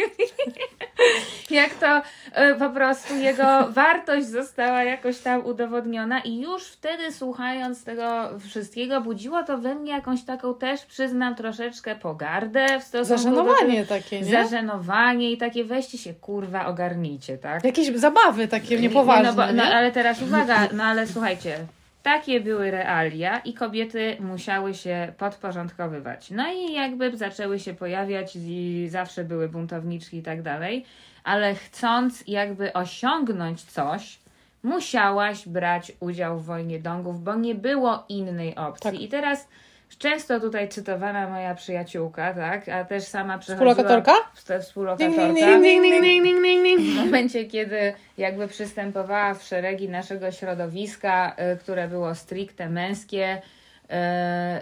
Jak 1.50 1.74
to 1.74 2.02
e, 2.32 2.54
po 2.54 2.70
prostu 2.70 3.16
jego 3.16 3.68
wartość 3.68 4.26
została 4.26 4.82
jakoś 4.84 5.18
tam 5.18 5.46
udowodniona 5.46 6.20
i 6.20 6.40
już 6.40 6.64
wtedy 6.64 7.12
słuchając 7.12 7.84
tego 7.84 8.28
wszystkiego 8.48 9.00
budziło 9.00 9.42
to 9.42 9.58
we 9.58 9.74
mnie 9.74 9.92
jakąś 9.92 10.24
taką 10.24 10.54
też, 10.54 10.86
przyznam, 10.86 11.34
troszeczkę 11.34 11.96
pogardę 11.96 12.80
w 12.80 12.84
stosunku 12.84 13.14
do 13.14 13.16
Zażenowanie 13.34 13.84
tego- 13.86 14.00
takie, 14.02 14.20
nie? 14.20 14.30
Zażenowanie 14.30 15.32
i 15.32 15.36
takie 15.36 15.64
weźcie 15.64 15.98
się 15.98 16.14
kurwa 16.14 16.66
ogarnijcie, 16.66 17.38
tak? 17.38 17.64
Jakieś 17.64 17.96
zabawy 17.96 18.48
takie 18.48 18.80
niepoważne, 18.80 19.28
no, 19.28 19.34
bo, 19.34 19.52
no 19.52 19.62
ale 19.62 19.90
teraz 19.92 20.22
uwaga, 20.22 20.68
no 20.72 20.84
ale 20.84 21.06
słuchajcie, 21.06 21.58
takie 22.02 22.40
były 22.40 22.70
realia 22.70 23.38
i 23.38 23.54
kobiety 23.54 24.16
musiały 24.20 24.74
się 24.74 25.12
podporządkowywać. 25.18 26.30
No 26.30 26.52
i 26.52 26.72
jakby 26.72 27.16
zaczęły 27.16 27.58
się 27.58 27.74
pojawiać 27.74 28.36
i 28.36 28.86
zawsze 28.90 29.24
były 29.24 29.48
buntowniczki 29.48 30.16
i 30.18 30.22
tak 30.22 30.42
dalej, 30.42 30.84
ale 31.24 31.54
chcąc 31.54 32.24
jakby 32.26 32.72
osiągnąć 32.72 33.62
coś, 33.62 34.18
musiałaś 34.62 35.48
brać 35.48 35.92
udział 36.00 36.38
w 36.38 36.44
wojnie 36.44 36.78
dongów, 36.78 37.22
bo 37.24 37.34
nie 37.34 37.54
było 37.54 38.04
innej 38.08 38.56
opcji. 38.56 38.90
Tak. 38.90 39.00
I 39.00 39.08
teraz 39.08 39.48
często 39.98 40.40
tutaj 40.40 40.68
cytowana 40.68 41.28
moja 41.28 41.54
przyjaciółka, 41.54 42.34
tak, 42.34 42.68
a 42.68 42.84
też 42.84 43.04
sama 43.04 43.38
przechodziła... 43.38 43.70
Współlokatorka? 43.74 44.12
Wsp- 44.36 44.60
Współlokatorka. 44.62 45.22
Ding, 45.22 45.34
ding, 45.34 45.62
ding, 45.82 46.02
Ding, 46.02 46.24
ding, 46.24 46.42
ding, 46.42 46.62
ding. 46.62 46.80
W 46.80 47.04
momencie, 47.04 47.44
kiedy 47.44 47.94
jakby 48.18 48.48
przystępowała 48.48 49.34
w 49.34 49.42
szeregi 49.42 49.88
naszego 49.88 50.32
środowiska, 50.32 51.36
y, 51.54 51.56
które 51.56 51.88
było 51.88 52.14
stricte 52.14 52.68
męskie, 52.68 53.42
y, 53.84 53.94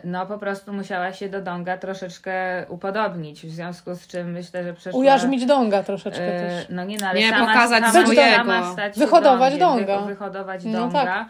no 0.05 0.27
po 0.27 0.39
prostu 0.39 0.73
musiała 0.73 1.13
się 1.13 1.29
do 1.29 1.41
Donga 1.43 1.77
troszeczkę 1.79 2.65
upodobnić, 2.69 3.47
w 3.47 3.51
związku 3.51 3.95
z 3.95 4.07
czym 4.07 4.31
myślę, 4.33 4.65
że 4.65 4.75
przeszła... 4.75 5.01
Ujarzmić 5.01 5.47
donga 5.47 5.83
troszeczkę 5.83 6.37
y, 6.37 6.41
też. 6.41 6.67
No 6.71 6.85
nie, 6.85 6.97
no, 7.01 7.07
ale 7.09 7.21
Nie, 7.21 7.31
sama, 7.31 7.47
pokazać 7.47 7.85
sama, 7.85 8.03
swojego. 8.03 8.37
sama 8.37 8.73
stać 8.73 8.99
Wyhodować 8.99 9.59
donga. 9.59 10.01
wy- 10.01 10.07
Wyhodować 10.07 10.65
No 10.65 10.73
donga. 10.81 11.05
tak. 11.05 11.27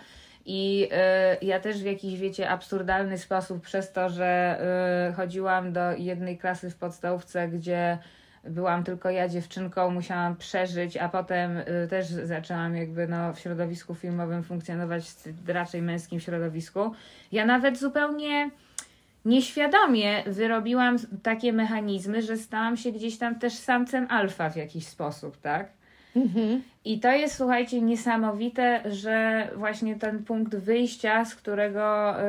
I 0.46 0.88
y, 1.42 1.46
ja 1.46 1.60
też 1.60 1.82
w 1.82 1.86
jakiś, 1.86 2.18
wiecie, 2.18 2.50
absurdalny 2.50 3.18
sposób 3.18 3.62
przez 3.62 3.92
to, 3.92 4.08
że 4.08 4.60
y, 5.10 5.12
chodziłam 5.12 5.72
do 5.72 5.92
jednej 5.92 6.38
klasy 6.38 6.70
w 6.70 6.76
podstawówce, 6.76 7.48
gdzie 7.48 7.98
byłam 8.44 8.84
tylko 8.84 9.10
ja 9.10 9.28
dziewczynką, 9.28 9.90
musiałam 9.90 10.36
przeżyć, 10.36 10.96
a 10.96 11.08
potem 11.08 11.56
y, 11.56 11.86
też 11.90 12.06
zaczęłam 12.06 12.76
jakby 12.76 13.08
no, 13.08 13.32
w 13.32 13.38
środowisku 13.38 13.94
filmowym 13.94 14.42
funkcjonować 14.42 15.04
raczej 15.46 15.82
męskim 15.82 16.20
środowisku. 16.20 16.92
Ja 17.32 17.46
nawet 17.46 17.78
zupełnie 17.78 18.50
nieświadomie 19.24 20.22
wyrobiłam 20.26 20.96
takie 21.22 21.52
mechanizmy, 21.52 22.22
że 22.22 22.36
stałam 22.36 22.76
się 22.76 22.92
gdzieś 22.92 23.18
tam 23.18 23.38
też 23.38 23.52
samcem 23.52 24.06
alfa 24.10 24.50
w 24.50 24.56
jakiś 24.56 24.86
sposób, 24.86 25.40
tak? 25.40 25.68
I 26.84 27.00
to 27.00 27.12
jest, 27.12 27.36
słuchajcie, 27.36 27.80
niesamowite, 27.80 28.80
że 28.90 29.48
właśnie 29.56 29.96
ten 29.96 30.24
punkt 30.24 30.56
wyjścia, 30.56 31.24
z 31.24 31.34
którego 31.34 32.14
y, 32.20 32.24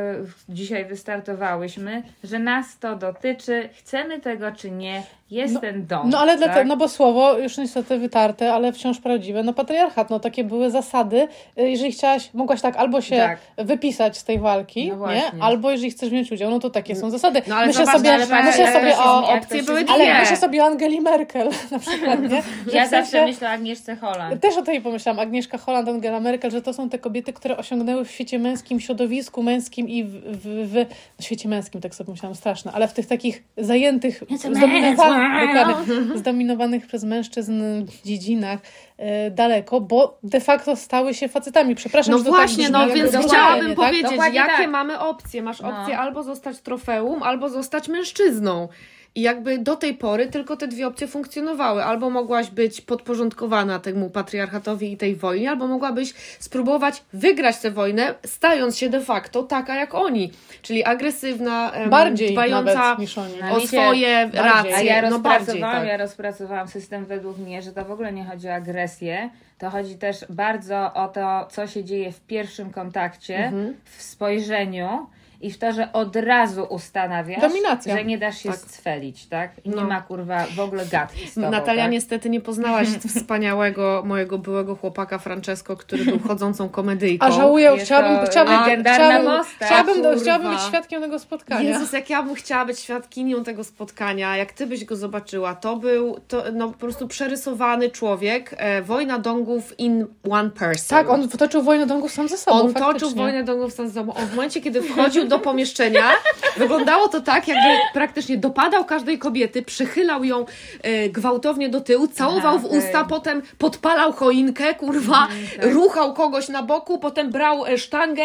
dzisiaj 0.50 0.86
wystartowałyśmy, 0.86 2.04
że 2.24 2.40
nas 2.40 2.80
to 2.80 2.96
dotyczy, 2.96 3.70
chcemy 3.74 4.20
tego 4.20 4.52
czy 4.52 4.72
nie, 4.72 5.04
jest 5.32 5.62
ten 5.62 5.86
dom. 5.88 6.10
No 6.10 6.20
ale 6.20 6.32
tak? 6.32 6.40
dlatego, 6.40 6.68
no 6.68 6.78
bo 6.78 6.88
słowo 6.88 7.38
już 7.38 7.58
niestety 7.58 7.98
wytarte, 7.98 8.54
ale 8.54 8.74
wciąż 8.74 9.00
prawdziwe. 9.00 9.44
No 9.44 9.54
patriarchat, 9.54 10.10
no 10.10 10.20
takie 10.20 10.44
były 10.44 10.72
zasady. 10.72 11.28
Y, 11.58 11.70
Jeżeli 11.70 11.92
chciałaś, 11.92 12.34
mogłaś 12.34 12.62
tak 12.62 12.76
albo 12.76 13.02
się 13.02 13.16
Tak. 13.18 13.40
wypisać 13.58 14.18
z 14.18 14.24
tej 14.24 14.40
walki, 14.40 14.92
No 15.00 15.14
nie? 15.14 15.24
Albo 15.42 15.72
jeżeli 15.72 15.92
chcesz 15.92 16.10
wziąć 16.10 16.32
udział, 16.32 16.52
no 16.52 16.60
to 16.60 16.70
takie 16.70 16.96
są 16.96 17.10
zasady. 17.10 17.42
No 17.48 17.56
ale 17.56 17.68
myślę 17.68 17.86
zobacz, 17.86 17.98
sobie, 18.02 18.14
ale 18.14 18.44
myślę 18.44 18.74
sobie 18.74 18.98
o 18.98 19.34
opcje 19.34 19.64
były 19.64 19.84
dwie. 19.84 19.94
ale 19.94 20.20
myślę 20.20 20.38
sobie 20.38 20.64
o 20.64 20.66
Angeli 20.66 21.02
Merkel 21.02 21.50
na 21.72 21.80
przykład, 21.80 22.22
nie? 22.22 22.42
Że 22.68 22.78
Ja 22.78 22.88
zawsze 22.88 23.26
myślę 23.26 23.48
o 23.48 23.52
Agnieszce 23.52 23.96
Holland. 23.96 24.41
Też 24.42 24.58
o 24.58 24.62
tej 24.62 24.82
pomyślałam, 24.82 25.20
Agnieszka 25.20 25.58
Holland, 25.58 25.90
Angela 25.90 26.20
Merkel, 26.20 26.52
że 26.52 26.62
to 26.62 26.74
są 26.74 26.90
te 26.90 27.00
kobiety, 27.00 27.34
które 27.34 27.58
osiągnęły 27.58 28.06
w 28.06 28.12
świecie 28.12 28.40
męskim, 28.40 28.80
środowisku 28.80 29.44
męskim 29.44 29.90
i 29.90 30.04
w, 30.04 30.10
w, 30.12 30.42
w, 30.46 30.86
w 31.20 31.24
świecie 31.24 31.50
męskim, 31.50 31.82
tak 31.82 31.96
sobie 31.96 32.12
myślałam, 32.12 32.36
straszne, 32.36 32.72
ale 32.72 32.88
w 32.88 32.94
tych 32.94 33.06
takich 33.08 33.44
zajętych, 33.58 34.24
zdominowanych, 34.38 35.78
zdominowanych 36.16 36.88
przez 36.88 37.04
mężczyzn 37.04 37.64
dziedzinach 38.06 38.60
e, 38.98 39.32
daleko, 39.32 39.82
bo 39.82 40.18
de 40.24 40.40
facto 40.40 40.76
stały 40.76 41.14
się 41.14 41.28
facetami. 41.28 41.76
Przepraszam, 41.76 42.12
No 42.12 42.18
że 42.18 42.24
to 42.24 42.30
właśnie, 42.30 42.64
tak 42.64 42.74
no 42.74 42.86
brzmi, 42.86 43.02
więc 43.02 43.14
jakby 43.14 43.28
chciałabym 43.28 43.68
tak? 43.68 43.76
powiedzieć, 43.76 44.10
Dokładnie 44.12 44.40
jakie 44.40 44.58
tak. 44.58 44.70
mamy 44.70 45.00
opcje. 45.00 45.42
Masz 45.42 45.62
No. 45.62 45.82
opcję 45.82 45.98
albo 45.98 46.24
zostać 46.24 46.60
trofeum, 46.62 47.24
albo 47.24 47.50
zostać 47.50 47.88
mężczyzną. 47.88 48.68
I 49.16 49.22
jakby 49.22 49.58
do 49.60 49.76
tej 49.76 49.94
pory 49.94 50.28
tylko 50.28 50.58
te 50.58 50.68
dwie 50.68 50.88
opcje 50.88 51.08
funkcjonowały. 51.08 51.84
Albo 51.84 52.10
mogłaś 52.10 52.50
być 52.50 52.82
podporządkowana 52.82 53.80
temu 53.80 54.10
patriarchatowi 54.10 54.92
i 54.92 54.98
tej 54.98 55.16
wojnie, 55.16 55.50
albo 55.50 55.68
mogłabyś 55.68 56.14
spróbować 56.40 57.04
wygrać 57.14 57.58
tę 57.58 57.72
wojnę, 57.72 58.16
stając 58.26 58.78
się 58.78 58.90
de 58.90 59.02
facto 59.02 59.44
taka 59.44 59.76
jak 59.76 59.96
oni. 59.96 60.32
Czyli 60.62 60.84
agresywna, 60.84 61.72
Bardziej 61.90 62.32
dbająca 62.32 62.74
nawet 62.74 63.00
niż 63.00 63.18
oni. 63.18 63.34
O 63.52 63.60
swoje 63.60 64.18
bardziej. 64.28 64.42
racje. 64.42 64.76
A 64.76 64.82
ja 64.82 65.10
no 65.10 65.20
bardziej, 65.20 65.40
rozpracowałam, 65.46 65.80
tak. 65.80 65.88
ja 65.88 65.98
rozpracowałam 65.98 66.68
system 66.68 67.06
według 67.06 67.38
mnie, 67.38 67.62
że 67.62 67.72
to 67.72 67.86
w 67.86 67.92
ogóle 67.92 68.14
nie 68.14 68.26
chodzi 68.26 68.48
o 68.48 68.54
agresję, 68.54 69.30
to 69.58 69.70
chodzi 69.70 69.96
też 69.96 70.26
bardzo 70.30 70.94
o 70.94 71.08
to, 71.08 71.48
co 71.52 71.68
się 71.68 71.84
dzieje 71.84 72.12
w 72.12 72.22
pierwszym 72.22 72.72
kontakcie, 72.72 73.38
Mhm. 73.38 73.76
w 73.98 74.02
spojrzeniu 74.02 75.08
i 75.42 75.52
w 75.52 75.58
to, 75.58 75.72
że 75.72 75.94
od 75.94 76.16
razu 76.16 76.64
ustanawiasz, 76.70 77.42
Dominacja. 77.42 77.98
że 77.98 78.06
nie 78.06 78.18
dasz 78.18 78.38
się 78.38 78.50
Tak. 78.50 78.60
scwelić, 78.60 79.26
tak? 79.26 79.52
I 79.66 79.70
nie 79.70 79.76
No. 79.76 79.88
ma 79.88 80.02
kurwa 80.02 80.46
w 80.56 80.60
ogóle 80.60 80.86
gadki 80.86 81.28
z 81.28 81.34
tobą, 81.34 81.52
Natalia, 81.52 81.84
tak? 81.84 81.92
niestety 81.92 82.30
nie 82.30 82.42
poznałaś 82.42 82.88
wspaniałego 83.16 84.04
mojego 84.06 84.38
byłego 84.38 84.76
chłopaka 84.76 85.18
Francesco, 85.20 85.76
który 85.78 86.06
był 86.06 86.20
chodzącą 86.20 86.70
komedyjką. 86.70 87.26
A 87.26 87.32
żałuję, 87.32 87.66
Jest 87.72 87.86
chciałabym, 87.86 88.26
chciałabym, 88.30 88.84
chciałabym, 88.84 89.26
postać. 89.26 89.68
chciałabym, 89.70 90.20
chciałabym 90.20 90.52
być 90.52 90.62
świadkiem 90.62 91.02
tego 91.02 91.20
spotkania. 91.20 91.70
Jezus, 91.70 91.94
jak 91.94 92.10
ja 92.10 92.24
bym 92.24 92.36
chciała 92.36 92.66
być 92.66 92.80
świadkinią 92.80 93.44
tego 93.44 93.64
spotkania, 93.64 94.38
jak 94.38 94.54
ty 94.54 94.68
byś 94.68 94.86
go 94.86 94.96
zobaczyła, 94.96 95.56
to 95.56 95.76
był 95.76 96.20
to, 96.28 96.44
no, 96.54 96.68
po 96.68 96.78
prostu 96.78 97.08
przerysowany 97.08 97.90
człowiek, 97.90 98.56
e, 98.58 98.82
wojna 98.82 99.20
dongów 99.20 99.80
in 99.80 100.06
one 100.30 100.50
person. 100.50 100.98
Tak, 100.98 101.10
on 101.10 101.30
toczył 101.30 101.64
wojnę 101.64 101.86
dongów 101.86 102.12
sam 102.12 102.28
ze 102.28 102.38
sobą. 102.38 102.58
On 102.62 102.74
faktycznie. 102.74 102.94
toczył 102.94 103.10
wojnę 103.10 103.44
dongów 103.44 103.74
sam 103.74 103.90
z 103.90 103.94
sobą. 103.94 104.14
On 104.14 104.26
w 104.28 104.36
momencie, 104.36 104.62
kiedy 104.62 104.82
wchodził 104.82 105.28
do 105.32 105.40
pomieszczenia, 105.40 106.10
wyglądało 106.58 107.08
to 107.08 107.22
tak, 107.22 107.48
jakby 107.48 107.70
praktycznie 107.94 108.38
dopadał 108.38 108.86
każdej 108.86 109.20
kobiety, 109.20 109.62
przychylał 109.62 110.24
ją 110.24 110.46
e, 110.84 111.10
gwałtownie 111.10 111.70
do 111.70 111.82
tyłu, 111.82 112.08
całował 112.08 112.60
w 112.60 112.66
usta, 112.66 113.04
potem 113.10 113.42
podpalał 113.58 114.14
choinkę, 114.14 114.74
kurwa, 114.76 115.28
ruchał 115.62 116.14
kogoś 116.14 116.50
na 116.50 116.64
boku, 116.64 117.00
potem 117.00 117.32
brał 117.32 117.66
e, 117.66 117.78
sztangę, 117.78 118.24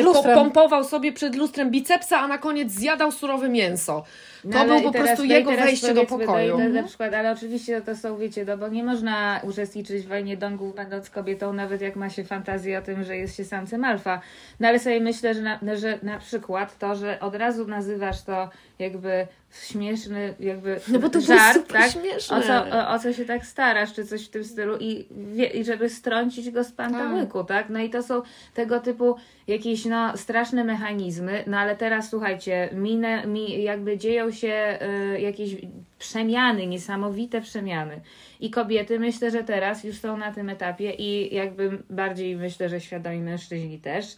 e, 0.00 0.02
po- 0.04 0.22
pompował 0.34 0.84
sobie 0.84 1.12
przed 1.12 1.34
lustrem 1.36 1.70
bicepsa, 1.70 2.18
a 2.18 2.28
na 2.28 2.38
koniec 2.38 2.70
zjadał 2.72 3.12
surowe 3.12 3.48
mięso. 3.48 4.04
To 4.46 4.50
No, 4.52 4.60
ale 4.60 4.74
był 4.74 4.82
po 4.82 4.90
teraz- 4.90 5.06
prostu 5.08 5.24
no 5.26 5.34
jego 5.34 5.50
wejście 5.52 5.94
do 5.94 6.04
powiedzmy, 6.04 6.26
pokoju. 6.26 6.58
na 6.72 6.82
przykład, 6.82 7.14
ale 7.14 7.32
oczywiście 7.32 7.80
to 7.82 7.96
są, 7.96 8.16
wiecie, 8.18 8.44
no 8.44 8.58
bo 8.58 8.68
nie 8.68 8.84
można 8.84 9.40
uczestniczyć 9.42 10.04
w 10.04 10.08
wojnie 10.08 10.36
dongów 10.36 10.74
będąc 10.74 11.10
kobietą, 11.10 11.52
nawet 11.52 11.80
jak 11.80 11.96
ma 11.96 12.10
się 12.10 12.24
fantazję 12.24 12.78
o 12.78 12.82
tym, 12.82 13.04
że 13.04 13.16
jest 13.16 13.36
się 13.36 13.44
samcem 13.44 13.84
alfa. 13.84 14.20
No 14.60 14.68
ale 14.68 14.78
sobie 14.78 15.00
myślę, 15.00 15.34
że 15.34 15.42
na, 15.42 15.58
że 15.76 15.98
na 16.02 16.18
przykład 16.18 16.78
to, 16.78 16.94
że 16.94 17.20
od 17.20 17.34
razu 17.34 17.66
nazywasz 17.66 18.22
to 18.22 18.50
jakby 18.78 19.26
śmieszny, 19.52 20.34
jakby 20.40 20.80
No 20.88 20.98
bo 20.98 21.08
to 21.10 21.20
żart, 21.20 21.72
tak? 21.72 21.90
śmieszne. 21.90 22.36
O 22.36 22.42
co, 22.42 22.76
o, 22.78 22.94
o 22.94 22.98
co 22.98 23.12
się 23.12 23.24
tak 23.24 23.46
starasz, 23.46 23.94
czy 23.94 24.06
coś 24.06 24.26
w 24.26 24.28
tym 24.28 24.44
stylu 24.44 24.76
i, 24.80 25.06
wie, 25.10 25.46
i 25.46 25.64
żeby 25.64 25.90
strącić 25.90 26.50
go 26.50 26.64
z 26.64 26.72
pantałyku, 26.72 27.44
tak. 27.44 27.68
No 27.68 27.78
i 27.78 27.90
to 27.90 28.02
są 28.02 28.22
tego 28.54 28.80
typu 28.80 29.16
jakieś 29.46 29.84
no, 29.84 30.16
straszne 30.16 30.64
mechanizmy, 30.64 31.44
no 31.46 31.58
ale 31.58 31.76
teraz 31.76 32.10
słuchajcie, 32.10 32.68
minę, 32.72 33.26
mi, 33.26 33.62
jakby 33.62 33.98
dzieją 33.98 34.30
się 34.30 34.78
y, 35.16 35.20
jakieś 35.20 35.56
przemiany, 35.98 36.66
niesamowite 36.66 37.40
przemiany. 37.40 38.00
I 38.40 38.50
kobiety 38.50 38.98
myślę, 38.98 39.30
że 39.30 39.44
teraz 39.44 39.84
już 39.84 39.98
są 39.98 40.16
na 40.16 40.32
tym 40.32 40.48
etapie 40.50 40.90
i 40.90 41.34
jakby 41.34 41.78
bardziej 41.90 42.36
myślę, 42.36 42.68
że 42.68 42.80
świadomi 42.80 43.20
mężczyźni 43.20 43.78
też, 43.78 44.16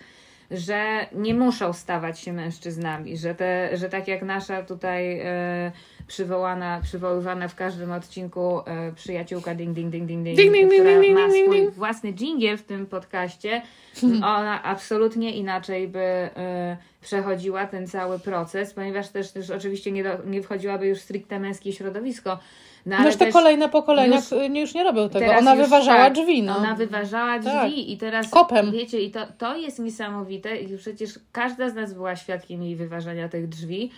że 0.51 1.07
nie 1.13 1.35
muszą 1.35 1.73
stawać 1.73 2.21
się 2.21 2.33
mężczyznami, 2.33 3.17
że, 3.17 3.35
te, 3.35 3.77
że 3.77 3.89
tak 3.89 4.09
jak 4.09 4.23
nasza 4.23 4.63
tutaj 4.63 5.21
e, 5.21 5.73
przywołana, 6.07 6.81
przywoływana 6.83 7.49
w 7.49 7.55
każdym 7.55 7.93
odcinku 7.93 8.61
e, 8.67 8.93
przyjaciółka 8.93 9.55
ding 9.55 9.75
ding 9.75 9.91
ding 9.93 10.07
ding 10.07 10.25
ding, 10.25 10.37
Ding, 10.37 10.53
ding, 10.53 10.71
ding, 10.71 10.83
która 10.83 11.01
ding, 11.01 11.19
ma 11.19 11.31
swój 11.31 11.61
ding. 11.61 11.71
własny 11.75 12.13
dżingiel 12.13 12.57
w 12.57 12.63
tym 12.63 12.87
podcaście, 12.87 13.63
ona 14.39 14.63
absolutnie 14.63 15.33
inaczej 15.37 15.89
by 15.89 15.99
e, 16.01 16.77
przechodziła 17.01 17.67
ten 17.67 17.87
cały 17.87 18.19
proces, 18.19 18.75
ponieważ 18.75 19.09
też, 19.09 19.33
też 19.33 19.51
oczywiście 19.51 19.93
nie, 19.93 20.05
do, 20.05 20.11
nie 20.27 20.43
wchodziłaby 20.43 20.87
już 20.87 20.99
stricte 20.99 21.41
męskie 21.41 21.73
środowisko. 21.73 22.39
No, 22.89 22.97
ale 22.97 23.13
te 23.13 23.19
też- 23.19 23.33
kolejne 23.33 23.69
pokolenia 23.69 24.17
już- 24.17 24.31
już, 24.57 24.75
nie, 24.75 24.85
robią 24.85 25.09
tego. 25.09 25.33
Ona 25.39 25.57
wyważała 25.57 25.99
tak, 26.05 26.13
drzwi. 26.13 26.43
No. 26.43 26.57
Ona 26.57 26.75
wyważała 26.75 27.39
drzwi 27.39 27.51
Tak. 27.53 27.71
i 27.73 27.97
teraz 27.97 28.31
Kopem. 28.31 28.73
wiecie, 28.73 29.01
i 29.01 29.11
to, 29.11 29.21
to 29.39 29.57
jest 29.57 29.79
niesamowite 29.79 30.57
i 30.57 30.77
przecież 30.79 31.19
każda 31.33 31.69
z 31.69 31.75
nas 31.75 31.95
była 31.95 32.17
świadkiem 32.17 32.63
jej 32.63 32.77
wyważania 32.77 33.29
tych 33.29 33.49
drzwi. 33.49 33.91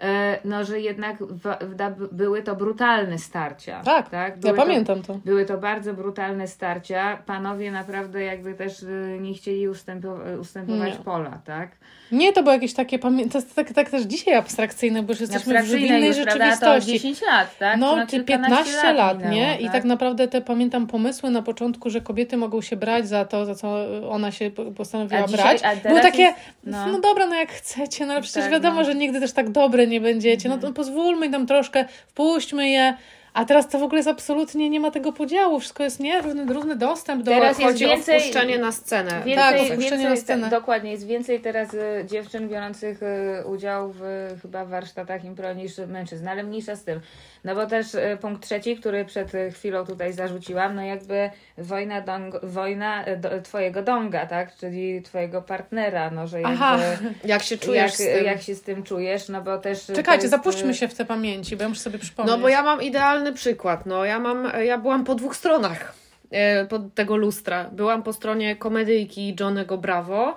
E, 0.00 0.38
No, 0.44 0.64
że 0.64 0.80
jednak 0.80 1.16
w, 1.24 1.42
w, 1.60 2.08
były 2.14 2.42
to 2.42 2.56
brutalne 2.56 3.18
starcia. 3.18 3.82
Tak, 3.82 4.08
tak? 4.08 4.34
ja 4.36 4.40
Były 4.40 4.56
to, 4.56 4.62
pamiętam 4.62 5.02
to. 5.02 5.14
Były 5.24 5.44
to 5.44 5.58
bardzo 5.58 5.94
brutalne 5.94 6.48
starcia. 6.48 7.18
Panowie 7.26 7.70
naprawdę 7.72 8.22
jakby 8.24 8.54
też 8.54 8.82
y, 8.82 9.18
nie 9.20 9.34
chcieli 9.34 9.68
ustępo- 9.68 10.38
ustępować 10.40 10.92
Nie. 10.98 11.04
pola, 11.04 11.38
tak? 11.44 11.70
Nie, 12.12 12.32
to 12.32 12.42
było 12.42 12.52
jakieś 12.54 12.74
takie, 12.74 12.98
to 12.98 13.08
jest 13.38 13.54
tak, 13.54 13.72
tak 13.72 13.90
też 13.90 14.02
dzisiaj 14.02 14.34
abstrakcyjne, 14.34 15.02
bo 15.02 15.12
już 15.12 15.20
jesteśmy 15.20 15.62
w 15.62 15.80
innej 15.80 16.06
już, 16.06 16.16
prawda? 16.16 16.32
To 16.34 16.40
rzeczywistości. 16.50 16.92
10 16.92 17.22
lat, 17.22 17.58
tak? 17.58 17.78
No, 17.78 18.06
czy 18.06 18.16
kilkanaście 18.16 18.64
15 18.64 18.92
lat, 18.92 19.18
minęło, 19.18 19.34
nie? 19.34 19.60
I 19.60 19.70
tak 19.70 19.84
naprawdę 19.84 20.28
te 20.28 20.40
pamiętam 20.40 20.86
pomysły 20.86 21.30
na 21.30 21.42
początku, 21.42 21.90
że 21.90 22.00
kobiety 22.00 22.36
mogą 22.36 22.60
się 22.60 22.76
brać 22.76 23.08
za 23.08 23.24
to, 23.24 23.46
za 23.46 23.54
co 23.54 23.76
ona 24.10 24.32
się 24.32 24.50
po- 24.50 24.64
postanowiła 24.64 25.22
dzisiaj- 25.22 25.58
brać. 25.58 25.82
Były 25.82 26.00
takie, 26.00 26.22
jest- 26.22 26.36
no. 26.64 26.86
no. 26.86 27.00
dobra, 27.00 27.26
no 27.26 27.34
jak 27.34 27.52
chcecie, 27.52 28.06
no 28.06 28.12
ale 28.12 28.22
przecież 28.22 28.42
Tak, 28.42 28.52
wiadomo, 28.52 28.76
no. 28.80 28.84
że 28.84 28.94
nigdy 28.94 29.20
też 29.20 29.32
tak 29.32 29.50
dobre 29.50 29.86
nie 29.86 30.00
będziecie. 30.00 30.48
No 30.48 30.58
to 30.58 30.72
pozwólmy 30.72 31.26
im 31.26 31.32
tam 31.32 31.46
troszkę, 31.46 31.84
wpuśćmy 32.08 32.68
je. 32.70 32.94
A 33.38 33.44
teraz 33.44 33.68
to 33.68 33.78
w 33.78 33.82
ogóle 33.82 33.98
jest 33.98 34.08
absolutnie, 34.08 34.70
nie 34.70 34.80
ma 34.80 34.90
tego 34.90 35.12
podziału, 35.12 35.60
wszystko 35.60 35.82
jest 35.82 36.00
nie, 36.00 36.22
równy, 36.22 36.52
równy 36.52 36.76
dostęp 36.76 37.22
do... 37.22 37.30
Teraz 37.30 37.58
jest 37.58 37.72
Chodzi 37.72 37.86
więcej- 37.86 38.16
o 38.16 38.20
wpuszczenie 38.20 38.58
na 38.58 38.72
scenę. 38.72 39.10
Tak, 39.10 39.24
Więcej, 39.24 39.60
opuszczenie 39.60 39.80
więcej 39.88 40.04
na 40.10 40.16
scenę. 40.16 40.50
dokładnie, 40.50 40.90
jest 40.90 41.06
więcej 41.06 41.40
teraz 41.40 41.74
y, 41.74 42.04
dziewczyn 42.06 42.48
biorących 42.48 43.02
y, 43.02 43.46
udział 43.46 43.92
w 43.92 44.02
y, 44.02 44.38
chyba 44.42 44.64
warsztatach 44.64 45.24
impro 45.24 45.52
niż 45.52 45.78
mężczyzn, 45.78 46.28
ale 46.28 46.42
mniejsza 46.42 46.76
z 46.76 46.84
tym. 46.84 47.00
No 47.44 47.54
bo 47.54 47.66
też 47.66 47.94
y, 47.94 48.18
punkt 48.20 48.42
trzeci, 48.42 48.76
który 48.76 49.04
przed 49.04 49.34
y, 49.34 49.50
chwilą 49.50 49.86
tutaj 49.86 50.12
zarzuciłam, 50.12 50.74
no 50.74 50.82
jakby 50.82 51.30
wojna, 51.58 52.00
dong, 52.00 52.34
wojna 52.42 53.08
y, 53.08 53.16
do, 53.16 53.42
twojego 53.42 53.82
donga, 53.82 54.26
tak? 54.26 54.56
Czyli 54.56 55.02
twojego 55.02 55.42
partnera, 55.42 56.10
no 56.10 56.26
że 56.26 56.40
jakby 56.40 56.54
Aha. 56.54 56.78
Jak 57.24 57.42
się 57.42 57.58
czujesz 57.58 57.82
jak, 57.82 57.92
z 57.92 57.96
tym? 57.96 58.24
jak 58.24 58.42
się 58.42 58.54
z 58.54 58.62
tym 58.62 58.82
czujesz, 58.82 59.28
no 59.28 59.42
bo 59.42 59.58
też... 59.58 59.86
Czekajcie, 59.86 60.22
jest, 60.22 60.30
zapuśćmy 60.30 60.74
się 60.74 60.88
w 60.88 60.94
te 60.94 61.04
pamięci, 61.04 61.56
bo 61.56 61.62
ja 61.62 61.68
muszę 61.68 61.80
sobie 61.80 61.98
przypomnieć. 61.98 62.36
No 62.36 62.42
bo 62.42 62.48
ja 62.48 62.62
mam 62.62 62.82
idealny 62.82 63.27
przykład. 63.32 63.86
No 63.86 64.04
ja 64.04 64.18
mam, 64.18 64.52
ja 64.64 64.78
byłam 64.78 65.04
po 65.04 65.14
dwóch 65.14 65.36
stronach 65.36 65.94
e, 66.30 66.66
tego 66.94 67.16
lustra. 67.16 67.70
Byłam 67.72 68.02
po 68.02 68.12
stronie 68.12 68.56
komedyjki 68.56 69.36
Johnego 69.40 69.78
Bravo, 69.78 70.34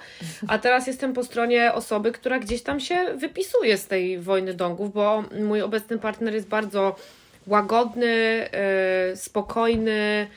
a 0.47 0.57
teraz 0.57 0.87
jestem 0.87 1.13
po 1.13 1.23
stronie 1.23 1.73
osoby, 1.73 2.11
która 2.11 2.39
gdzieś 2.39 2.61
tam 2.61 2.79
się 2.79 3.05
wypisuje 3.15 3.77
z 3.77 3.87
tej 3.87 4.19
wojny 4.19 4.53
dongów, 4.53 4.93
bo 4.93 5.23
mój 5.43 5.61
obecny 5.61 5.99
partner 5.99 6.33
jest 6.33 6.47
bardzo 6.47 6.95
łagodny, 7.47 8.49
e, 8.51 9.15
spokojny, 9.15 10.27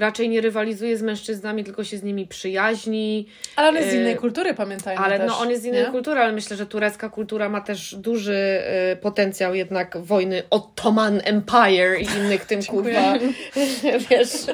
raczej 0.00 0.28
nie 0.28 0.40
rywalizuje 0.40 0.96
z 0.96 1.02
mężczyznami, 1.02 1.64
tylko 1.64 1.84
się 1.84 1.98
z 1.98 2.02
nimi 2.02 2.26
przyjaźni. 2.26 3.26
Ale 3.56 3.68
on 3.68 3.74
jest 3.74 3.90
z 3.90 3.92
E, 3.92 3.96
innej 3.96 4.16
kultury, 4.16 4.54
pamiętajmy 4.54 5.04
Ale 5.04 5.18
też, 5.18 5.28
no, 5.28 5.38
on 5.38 5.50
jest 5.50 5.62
z 5.62 5.66
innej 5.66 5.82
nie? 5.82 5.90
kultury, 5.90 6.20
ale 6.20 6.32
myślę, 6.32 6.56
że 6.56 6.66
turecka 6.66 7.08
kultura 7.08 7.48
ma 7.48 7.60
też 7.60 7.94
duży 7.94 8.34
e, 8.34 8.96
potencjał 8.96 9.54
jednak 9.54 9.98
wojny 9.98 10.42
Ottoman 10.50 11.20
Empire 11.24 12.00
i 12.00 12.04
innych 12.18 12.44
tym 12.44 12.62
kurwa, 12.72 13.14
wiesz, 14.10 14.46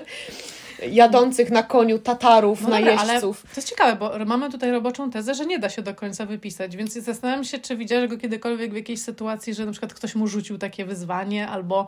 jadących 0.91 1.51
na 1.51 1.63
koniu 1.63 1.99
Tatarów, 1.99 2.63
No 2.63 2.71
dobra, 2.71 2.79
ale 2.79 3.07
najeźdźców. 3.07 3.43
to 3.43 3.49
jest 3.57 3.69
ciekawe, 3.69 3.97
bo 3.97 4.25
mamy 4.27 4.51
tutaj 4.51 4.71
roboczą 4.71 5.11
tezę, 5.11 5.35
że 5.35 5.47
nie 5.47 5.59
da 5.59 5.69
się 5.69 5.83
do 5.83 5.95
końca 5.95 6.27
wypisać, 6.27 6.77
więc 6.77 6.93
zastanawiam 6.93 7.45
się, 7.45 7.59
czy 7.59 7.77
widziałeś 7.77 8.11
go 8.11 8.19
kiedykolwiek 8.19 8.73
w 8.73 8.77
jakiejś 8.77 9.01
sytuacji, 9.01 9.55
że 9.55 9.67
na 9.67 9.73
przykład 9.73 9.95
ktoś 9.95 10.15
mu 10.15 10.27
rzucił 10.29 10.59
takie 10.59 10.85
wyzwanie, 10.85 11.49
albo 11.49 11.87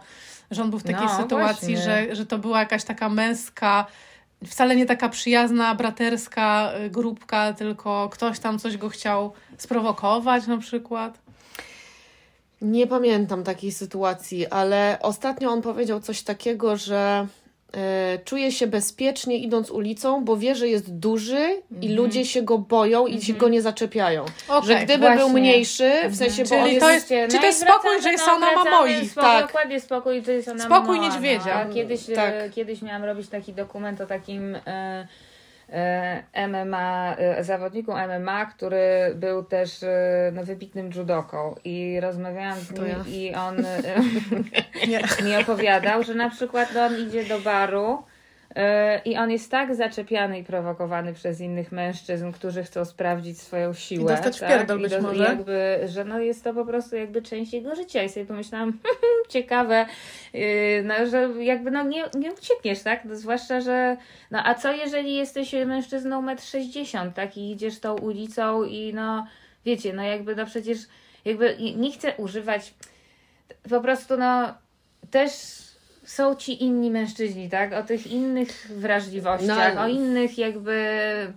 że 0.51 0.63
on 0.63 0.71
był 0.71 0.79
w 0.79 0.83
takiej 0.83 1.07
No, 1.07 1.17
sytuacji, 1.23 1.75
właśnie. 1.77 2.07
że, 2.09 2.17
że 2.17 2.27
to 2.27 2.39
była 2.39 2.59
jakaś 2.61 2.85
taka 2.85 3.09
męska, 3.09 3.87
wcale 4.47 4.77
nie 4.77 4.87
taka 4.87 5.09
przyjazna, 5.09 5.75
braterska 5.75 6.73
y, 6.87 6.91
grupka, 6.91 7.53
tylko 7.53 8.09
ktoś 8.13 8.39
tam 8.39 8.59
coś 8.59 8.77
go 8.77 8.89
chciał 8.89 9.33
sprowokować 9.59 10.47
na 10.47 10.59
przykład. 10.59 11.19
Nie 12.63 12.87
pamiętam 12.87 13.45
takiej 13.45 13.73
sytuacji, 13.73 14.47
ale 14.47 14.99
ostatnio 15.03 15.51
on 15.51 15.63
powiedział 15.63 16.01
coś 16.01 16.23
takiego, 16.23 16.77
że 16.77 17.27
czuje 18.25 18.53
się 18.53 18.67
bezpiecznie 18.67 19.37
idąc 19.39 19.71
ulicą, 19.71 20.25
bo 20.25 20.37
wie, 20.37 20.55
że 20.55 20.69
jest 20.69 20.95
duży 20.95 21.63
i 21.83 21.89
ludzie 21.89 22.25
się 22.25 22.43
go 22.43 22.59
boją 22.59 23.07
i 23.07 23.23
się 23.23 23.33
go 23.33 23.49
nie 23.49 23.63
zaczepiają. 23.63 24.25
Okej, 24.49 24.69
że 24.69 24.85
gdyby 24.85 24.99
właśnie. 24.99 25.19
był 25.19 25.29
mniejszy, 25.29 25.93
w 26.09 26.17
sensie, 26.17 26.43
bo 26.43 26.49
Czyli 26.49 26.75
jest... 26.75 26.81
to 26.81 26.91
jest- 26.91 27.09
czy 27.09 27.39
to 27.39 27.47
jest 27.47 27.63
i 27.63 27.65
spokój, 27.65 28.03
że 28.03 28.13
Jasona 28.13 28.39
ma 28.39 28.53
wracamy, 28.53 28.71
moich? 28.71 29.11
Spokój, 29.11 29.31
Tak. 29.31 29.47
Dokładnie 29.47 29.81
spokój, 29.81 30.23
że 30.25 30.35
Jasona 30.35 30.65
Spokój 30.65 30.97
ma 30.99 31.05
niedźwiedzia. 31.09 31.65
No. 31.69 31.75
Kiedyś, 31.75 32.07
Tak. 32.15 32.35
e, 32.35 32.51
kiedyś 32.51 32.83
miałam 32.83 33.05
robić 33.05 33.29
taki 33.29 33.53
dokument 33.53 34.01
o 34.01 34.07
takim 34.07 34.55
e, 34.55 34.61
e, 34.67 35.09
MMA, 36.49 37.17
e, 37.17 37.45
zawodniku 37.45 37.93
MMA, 37.93 38.47
który 38.47 39.13
był 39.15 39.45
też 39.45 39.83
e, 39.83 40.33
no, 40.35 40.45
wybitnym 40.45 40.91
judoką 40.95 41.55
i 41.65 42.01
rozmawiałam 42.01 42.59
z 42.59 42.71
nim 42.71 42.89
ja. 42.89 43.05
i 43.07 43.35
on 43.35 43.65
e, 43.65 43.83
mi 45.25 45.37
opowiadał, 45.37 46.03
że 46.03 46.15
na 46.15 46.31
przykład 46.31 46.77
on 46.77 46.99
idzie 46.99 47.25
do 47.25 47.39
baru 47.39 47.93
e, 47.93 48.18
i 49.05 49.17
on 49.17 49.31
jest 49.31 49.51
tak 49.51 49.75
zaczepiany 49.75 50.39
i 50.39 50.45
prowokowany 50.45 51.15
przez 51.15 51.41
innych 51.41 51.73
mężczyzn, 51.73 52.33
którzy 52.33 52.63
chcą 52.63 52.85
sprawdzić 52.85 53.41
swoją 53.41 53.73
siłę. 53.75 54.13
dostać 54.13 54.37
w 54.37 54.41
tak? 54.41 54.49
pierdol 54.49 54.79
I 54.79 54.83
być 54.83 54.91
do- 54.91 54.99
i 54.99 55.03
może. 55.03 55.25
Jakby, 55.25 55.81
że 55.89 56.05
no 56.05 56.21
jest 56.21 56.45
to 56.45 56.55
po 56.55 56.65
prostu 56.65 56.97
jakby 56.97 57.23
część 57.23 57.53
jego 57.53 57.75
życia. 57.77 58.03
I 58.03 58.09
sobie 58.09 58.27
pomyślałam, 58.27 58.79
ciekawe, 59.29 59.87
yy, 60.33 60.41
no, 60.85 60.95
że 61.07 61.31
jakby 61.45 61.71
no 61.71 61.83
nie, 61.83 62.05
nie 62.15 62.33
uciekniesz, 62.33 62.83
tak? 62.83 63.05
No, 63.05 63.17
zwłaszcza, 63.17 63.61
że 63.61 63.97
no 64.31 64.43
a 64.45 64.55
co 64.55 64.73
jeżeli 64.73 65.15
jesteś 65.17 65.53
mężczyzną 65.53 66.27
1,60 66.27 67.01
m, 67.03 67.13
tak? 67.13 67.37
I 67.37 67.51
idziesz 67.53 67.81
tą 67.81 67.97
ulicą 67.97 68.65
i 68.65 68.95
no 68.95 69.27
wiecie, 69.65 69.93
no 69.93 70.03
jakby 70.03 70.37
no 70.37 70.47
przecież 70.47 70.79
jakby 71.25 71.53
i- 71.53 71.77
nie 71.77 71.93
chcę 71.93 72.15
używać 72.17 72.75
po 73.71 73.81
prostu 73.81 74.17
no 74.17 74.55
też 75.11 75.33
są 76.09 76.35
ci 76.35 76.63
inni 76.65 76.91
mężczyźni, 76.91 77.49
tak? 77.51 77.73
O 77.73 77.83
tych 77.83 78.07
innych 78.07 78.67
wrażliwościach, 78.77 79.75
No. 79.75 79.81
o 79.83 79.89
innych 79.89 80.39
jakby 80.39 80.77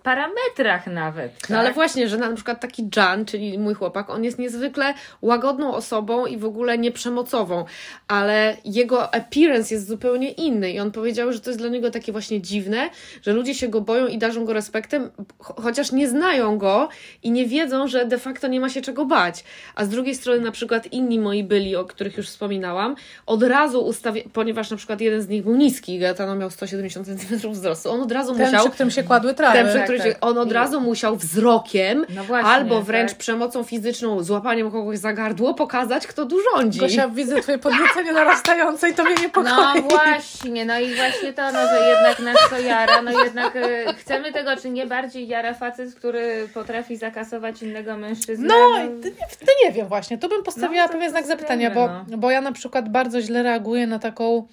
parametrach 0.03 0.87
nawet. 0.87 1.31
No 1.49 1.57
ale 1.57 1.67
tak? 1.67 1.75
właśnie, 1.75 2.07
że 2.09 2.17
na 2.17 2.33
przykład 2.35 2.59
taki 2.61 2.89
Jan, 2.95 3.25
czyli 3.25 3.57
mój 3.59 3.73
chłopak, 3.73 4.09
on 4.09 4.23
jest 4.23 4.39
niezwykle 4.39 4.93
łagodną 5.21 5.73
osobą 5.73 6.25
i 6.25 6.37
w 6.37 6.45
ogóle 6.45 6.77
nieprzemocową, 6.77 7.65
ale 8.07 8.57
jego 8.65 9.13
appearance 9.13 9.73
jest 9.73 9.87
zupełnie 9.87 10.31
inny 10.31 10.71
i 10.71 10.79
on 10.79 10.91
powiedział, 10.91 11.33
że 11.33 11.39
to 11.39 11.49
jest 11.49 11.59
dla 11.59 11.69
niego 11.69 11.91
takie 11.91 12.11
właśnie 12.11 12.41
dziwne, 12.41 12.89
że 13.21 13.33
ludzie 13.33 13.55
się 13.55 13.67
go 13.67 13.81
boją 13.81 14.07
i 14.07 14.17
darzą 14.17 14.45
go 14.45 14.53
respektem, 14.53 15.09
cho- 15.39 15.61
chociaż 15.61 15.91
nie 15.91 16.07
znają 16.09 16.57
go 16.57 16.89
i 17.23 17.31
nie 17.31 17.45
wiedzą, 17.45 17.87
że 17.87 18.05
de 18.05 18.17
facto 18.17 18.47
nie 18.47 18.59
ma 18.59 18.69
się 18.69 18.81
czego 18.81 19.05
bać. 19.05 19.43
A 19.75 19.85
z 19.85 19.89
drugiej 19.89 20.15
strony 20.15 20.39
na 20.39 20.51
przykład 20.51 20.93
inni 20.93 21.19
moi 21.19 21.43
byli, 21.43 21.75
o 21.75 21.85
których 21.85 22.17
już 22.17 22.27
wspominałam, 22.27 22.95
od 23.25 23.43
razu 23.43 23.85
ustawia, 23.85 24.21
ponieważ 24.33 24.60
na 24.69 24.77
przykład 24.77 25.01
jeden 25.01 25.21
z 25.21 25.27
nich 25.27 25.43
był 25.43 25.55
niski, 25.55 25.99
Gaetano 25.99 26.35
miał 26.35 26.49
170 26.49 27.07
cm 27.07 27.51
wzrostu, 27.51 27.91
on 27.91 28.01
od 28.01 28.11
razu 28.11 28.35
Ten, 28.35 28.45
musiał 28.45 28.61
przy 28.65 28.71
którym 28.71 28.91
się 28.91 29.03
kładły 29.03 29.33
trawy. 29.33 29.57
ten, 29.57 29.65
przy 29.67 29.75
tak, 29.75 29.83
którym 29.83 30.01
tak. 30.01 30.11
się, 30.11 30.19
on 30.21 30.37
od 30.37 30.49
I- 30.49 30.53
razu 30.53 30.81
musiał 30.81 31.15
wzrokiem 31.15 32.05
No 32.15 32.23
właśnie, 32.23 32.49
albo 32.49 32.81
wręcz 32.81 33.09
tak. 33.11 33.17
przemocą 33.19 33.63
fizyczną, 33.63 34.23
złapaniem 34.23 34.71
kogoś 34.71 34.97
za 34.99 35.13
gardło 35.13 35.53
pokazać, 35.53 36.07
kto 36.07 36.25
tu 36.25 36.35
rządzi. 36.55 36.79
Gosia, 36.79 37.07
widzę 37.07 37.41
twoje 37.41 37.57
podniecenie 37.57 38.13
narastające 38.13 38.89
i 38.89 38.93
to 38.93 39.03
mnie 39.03 39.15
niepokoi. 39.21 39.51
No 39.75 39.81
właśnie, 39.89 40.65
no 40.65 40.79
i 40.79 40.95
właśnie 40.95 41.33
to, 41.33 41.41
no, 41.51 41.59
że 41.67 41.89
jednak 41.95 42.19
nas 42.19 42.49
to 42.49 42.59
jara, 42.59 43.01
no 43.01 43.23
jednak 43.23 43.55
e, 43.55 43.93
chcemy 43.93 44.33
tego, 44.33 44.57
czy 44.57 44.69
nie 44.69 44.85
bardziej 44.87 45.27
jara 45.27 45.53
facet, 45.53 45.95
który 45.95 46.47
potrafi 46.53 46.97
zakasować 46.97 47.63
innego 47.63 47.97
mężczyznę. 47.97 48.47
No, 48.47 48.55
to 49.01 49.07
nie, 49.09 49.15
to 49.45 49.51
nie 49.65 49.71
wiem 49.71 49.87
właśnie. 49.87 50.17
Tu 50.17 50.29
bym 50.29 50.43
postawiła 50.43 50.81
No, 50.81 50.87
to 50.87 50.93
pewien 50.93 51.09
znak 51.11 51.25
zapytania, 51.27 51.71
bo, 51.71 51.89
no. 52.07 52.17
bo 52.17 52.31
ja 52.31 52.41
na 52.41 52.51
przykład 52.51 52.89
bardzo 52.89 53.21
źle 53.21 53.43
reaguję 53.43 53.87
na 53.87 53.99
taką 53.99 54.47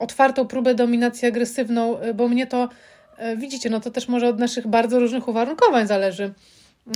otwartą 0.00 0.46
próbę 0.46 0.74
dominacji 0.74 1.28
agresywną, 1.28 2.02
y, 2.02 2.14
bo 2.14 2.28
mnie 2.28 2.46
to, 2.46 2.68
y, 3.32 3.36
widzicie, 3.36 3.70
no 3.70 3.80
to 3.80 3.90
też 3.90 4.08
może 4.08 4.28
od 4.28 4.38
naszych 4.38 4.66
bardzo 4.66 5.00
różnych 5.00 5.28
uwarunkowań 5.28 5.86
zależy. 5.86 6.32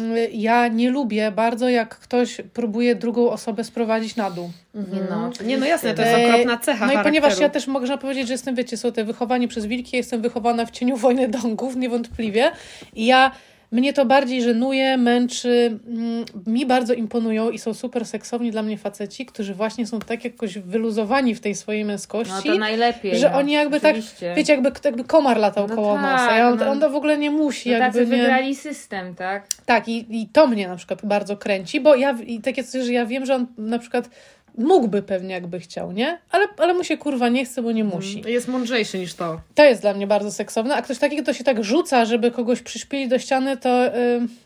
Y, 0.01 0.31
Ja 0.33 0.69
nie 0.69 0.91
lubię 0.91 1.33
bardzo, 1.33 1.69
jak 1.69 1.99
ktoś 1.99 2.41
próbuje 2.53 2.95
drugą 2.95 3.31
osobę 3.31 3.65
sprowadzić 3.65 4.17
na 4.17 4.31
dół. 4.31 4.51
Nie, 4.75 5.01
no, 5.11 5.31
nie, 5.45 5.59
no 5.59 5.67
jasne, 5.67 5.95
to 5.95 6.03
jest 6.03 6.29
okropna 6.29 6.59
cecha 6.59 6.87
No 6.87 6.93
i 7.01 7.05
ponieważ 7.05 7.39
ja 7.39 7.49
też 7.49 7.67
można 7.67 7.99
powiedzieć, 7.99 8.27
że 8.27 8.35
jestem, 8.35 8.55
wiecie, 8.55 8.77
słuchajcie, 8.77 9.05
wychowani 9.05 9.49
przez 9.49 9.67
wilki, 9.67 9.91
ja 9.93 9.99
jestem 9.99 10.23
wychowana 10.23 10.67
w 10.67 10.71
cieniu 10.71 10.97
wojny 10.97 11.29
dągów, 11.29 11.77
niewątpliwie. 11.77 12.51
I 12.95 13.07
ja, 13.07 13.31
mnie 13.73 13.93
to 13.93 14.05
bardziej 14.07 14.43
żenuje, 14.43 14.97
męczy. 14.97 15.79
Mm, 15.87 16.25
Mi 16.47 16.67
bardzo 16.67 16.95
imponują 16.95 17.51
i 17.51 17.59
są 17.59 17.75
super 17.75 18.07
seksowni 18.07 18.51
dla 18.51 18.62
mnie 18.62 18.79
faceci, 18.79 19.27
którzy 19.27 19.55
właśnie 19.55 19.87
są 19.87 20.01
tak 20.01 20.25
jakoś 20.25 20.59
wyluzowani 20.59 21.35
w 21.35 21.41
tej 21.41 21.55
swojej 21.55 21.83
no 21.83 21.89
męskości. 21.89 22.49
to 22.49 22.59
najlepiej. 22.59 23.19
że 23.19 23.31
no, 23.31 23.39
oni 23.39 23.53
jakby 23.53 23.81
tak, 23.81 23.91
oczywiście. 23.91 24.35
wiecie, 24.37 24.53
jakby, 24.53 24.73
jakby 24.85 25.05
komar 25.05 25.37
latał 25.39 25.69
No 25.69 25.75
koło 25.75 25.95
tak, 25.95 26.03
nosa. 26.03 26.37
Ja 26.37 26.49
on, 26.49 26.59
no. 26.59 26.71
on 26.71 26.81
to 26.81 26.91
w 26.91 26.95
ogóle 26.95 27.19
nie 27.19 27.31
musi. 27.31 27.71
no 27.71 27.77
jakby 27.79 27.99
tacy 27.99 28.11
nie... 28.11 28.17
wygrali 28.17 28.55
system, 28.55 29.15
tak? 29.15 29.47
Tak, 29.67 29.89
i, 29.89 30.23
i 30.23 30.29
to 30.29 30.47
mnie 30.47 30.69
na 30.69 30.77
przykład 30.77 31.07
bardzo 31.07 31.37
kręci, 31.37 31.81
bo 31.81 31.95
ja 31.97 32.17
i 32.27 32.41
takie 32.41 32.65
coś, 32.65 32.85
że 32.85 32.93
ja 32.93 33.07
wiem, 33.07 33.27
że 33.27 33.35
on 33.35 33.47
na 33.59 33.79
przykład 33.79 34.11
mógłby 34.59 35.03
pewnie 35.03 35.35
jakby 35.35 35.61
chciał, 35.61 35.93
nie? 35.93 36.19
Ale, 36.31 36.47
ale 36.59 36.75
mu 36.75 36.85
się 36.85 36.97
kurwa 36.99 37.29
nie 37.29 37.45
chce, 37.45 37.63
bo 37.63 37.73
nie 37.73 37.85
musi. 37.85 38.23
Jest 38.27 38.49
mądrzejszy 38.49 38.99
niż 38.99 39.15
to. 39.15 39.41
To 39.55 39.65
jest 39.65 39.81
dla 39.83 39.95
mnie 39.95 40.07
bardzo 40.07 40.33
seksowne, 40.33 40.77
a 40.77 40.83
ktoś 40.83 40.99
taki, 40.99 41.17
kto 41.23 41.33
się 41.33 41.45
tak 41.45 41.65
rzuca, 41.65 42.05
żeby 42.05 42.31
kogoś 42.31 42.63
przyszpilić 42.63 43.09
do 43.09 43.19
ściany, 43.19 43.57
to 43.57 43.87
y, 43.87 43.91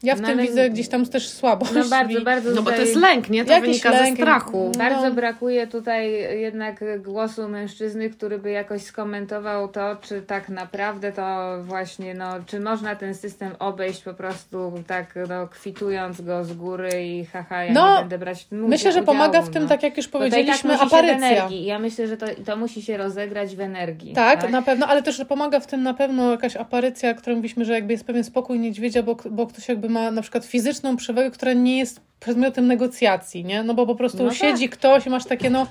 ja 0.02 0.14
w 0.16 0.20
No 0.20 0.28
tym 0.28 0.38
ale- 0.38 0.48
widzę 0.48 0.70
gdzieś 0.70 0.88
tam 0.88 1.06
też 1.06 1.28
słabość. 1.28 1.72
No 1.74 1.84
bardzo, 1.90 2.20
bardzo 2.20 2.50
No 2.54 2.62
bo 2.62 2.70
to 2.70 2.80
jest 2.80 2.96
lęk, 2.96 3.30
nie? 3.30 3.44
To 3.44 3.52
Jakiś 3.52 3.66
wynika 3.68 3.90
lęk, 3.90 4.16
ze 4.16 4.22
strachu. 4.22 4.70
no. 4.74 4.78
Bardzo 4.78 5.10
brakuje 5.14 5.66
tutaj 5.66 6.10
jednak 6.40 7.02
głosu 7.02 7.48
mężczyzny, 7.48 8.10
który 8.10 8.38
by 8.38 8.50
jakoś 8.50 8.82
skomentował 8.82 9.68
to, 9.68 9.96
czy 10.02 10.22
tak 10.22 10.48
naprawdę 10.48 11.12
to 11.12 11.56
właśnie, 11.64 12.14
no, 12.14 12.26
czy 12.46 12.60
można 12.60 12.96
ten 12.96 13.14
system 13.14 13.50
obejść 13.58 14.02
po 14.02 14.14
prostu 14.14 14.72
tak, 14.86 15.14
no, 15.28 15.48
kwitując 15.48 16.20
go 16.20 16.44
z 16.44 16.52
góry 16.52 16.90
i 17.04 17.24
haha, 17.24 17.64
ja 17.64 17.72
No, 17.72 17.94
nie 17.94 18.00
będę 18.00 18.18
brać 18.18 18.42
w 18.42 18.46
tym 18.48 18.68
Myślę, 18.68 18.92
że 18.92 19.00
udziału, 19.02 19.06
pomaga 19.18 19.42
w 19.42 19.50
tym, 19.50 19.62
no. 19.62 19.68
tak 19.68 19.82
jak 19.82 19.97
już 19.98 20.06
i 20.06 20.08
powiedzieliśmy, 20.08 20.70
tak 20.70 20.86
aparycja. 20.86 21.48
Ja 21.50 21.78
myślę, 21.78 22.06
że 22.06 22.16
to, 22.16 22.26
to 22.46 22.56
musi 22.56 22.82
się 22.82 22.96
rozegrać 22.96 23.56
w 23.56 23.60
energii. 23.60 24.12
Tak, 24.12 24.50
na 24.50 24.62
pewno, 24.62 24.86
ale 24.86 25.02
też 25.02 25.24
pomaga 25.28 25.60
w 25.60 25.66
tym 25.66 25.82
na 25.82 25.94
pewno 25.94 26.30
jakaś 26.30 26.56
aparycja, 26.56 27.14
którą 27.14 27.36
mówiliśmy, 27.36 27.64
że 27.64 27.72
jakby 27.72 27.92
jest 27.92 28.04
pewien 28.04 28.24
spokój 28.24 28.58
niedźwiedzia, 28.58 29.02
bo, 29.02 29.16
bo 29.30 29.46
ktoś 29.46 29.68
jakby 29.68 29.88
ma 29.88 30.10
na 30.10 30.22
przykład 30.22 30.44
fizyczną 30.44 30.96
przewagę, 30.96 31.30
która 31.30 31.52
nie 31.52 31.78
jest 31.78 32.00
przedmiotem 32.20 32.66
negocjacji, 32.66 33.44
nie? 33.44 33.62
No 33.62 33.74
bo 33.74 33.86
po 33.86 33.94
prostu 33.94 34.22
No 34.22 34.28
tak. 34.28 34.38
siedzi 34.38 34.68
ktoś 34.68 35.06
i 35.06 35.10
masz 35.10 35.24
takie 35.24 35.50
no, 35.50 35.66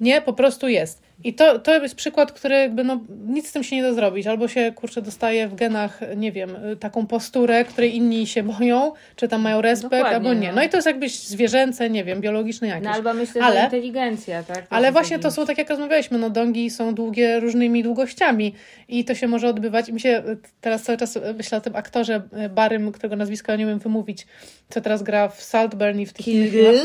nie, 0.00 0.20
po 0.20 0.32
prostu 0.32 0.68
jest. 0.68 1.02
I 1.24 1.34
to, 1.34 1.58
to 1.58 1.82
jest 1.82 1.94
przykład, 1.94 2.32
który 2.32 2.54
jakby 2.54 2.84
no, 2.84 3.00
nic 3.26 3.48
z 3.48 3.52
tym 3.52 3.64
się 3.64 3.76
nie 3.76 3.82
da 3.82 3.92
zrobić. 3.92 4.26
Albo 4.26 4.48
się, 4.48 4.72
kurczę, 4.72 5.02
dostaje 5.02 5.48
w 5.48 5.54
genach, 5.54 6.00
nie 6.16 6.32
wiem, 6.32 6.56
taką 6.80 7.06
posturę, 7.06 7.64
której 7.64 7.96
inni 7.96 8.26
się 8.26 8.42
boją, 8.42 8.92
czy 9.16 9.28
tam 9.28 9.40
mają 9.40 9.60
respekt, 9.60 9.90
Dokładnie, 9.92 10.16
albo 10.16 10.34
nie. 10.34 10.48
no. 10.48 10.54
No 10.54 10.62
i 10.62 10.68
to 10.68 10.76
jest 10.76 10.86
jakbyś 10.86 11.18
zwierzęce, 11.18 11.90
nie 11.90 12.04
wiem, 12.04 12.20
biologiczne 12.20 12.68
jakieś. 12.68 12.84
No 12.84 12.90
albo 12.90 13.14
myślę, 13.14 13.42
Ale- 13.42 13.56
że 13.56 13.64
inteligencja, 13.64 14.42
tak? 14.42 14.66
To 14.66 14.72
Ale 14.72 14.92
właśnie 14.92 15.18
to 15.18 15.30
są 15.30 15.46
tak 15.46 15.58
jak 15.58 15.70
rozmawialiśmy, 15.70 16.18
no 16.18 16.30
dągi 16.30 16.70
są 16.70 16.94
długie 16.94 17.40
różnymi 17.40 17.82
długościami 17.82 18.54
i 18.88 19.04
to 19.04 19.14
się 19.14 19.28
może 19.28 19.48
odbywać. 19.48 19.88
I 19.88 19.92
mi 19.92 20.00
się 20.00 20.22
teraz 20.60 20.82
cały 20.82 20.98
czas 20.98 21.18
myślę 21.36 21.58
o 21.58 21.60
tym 21.60 21.76
aktorze 21.76 22.22
e, 22.32 22.48
Barym, 22.48 22.92
którego 22.92 23.16
nazwiska 23.16 23.56
nie 23.56 23.64
umiem 23.64 23.78
wymówić, 23.78 24.26
co 24.68 24.80
teraz 24.80 25.02
gra 25.02 25.28
w 25.28 25.42
Saltburn 25.42 25.98
i 25.98 26.06
w 26.06 26.12
tych. 26.12 26.26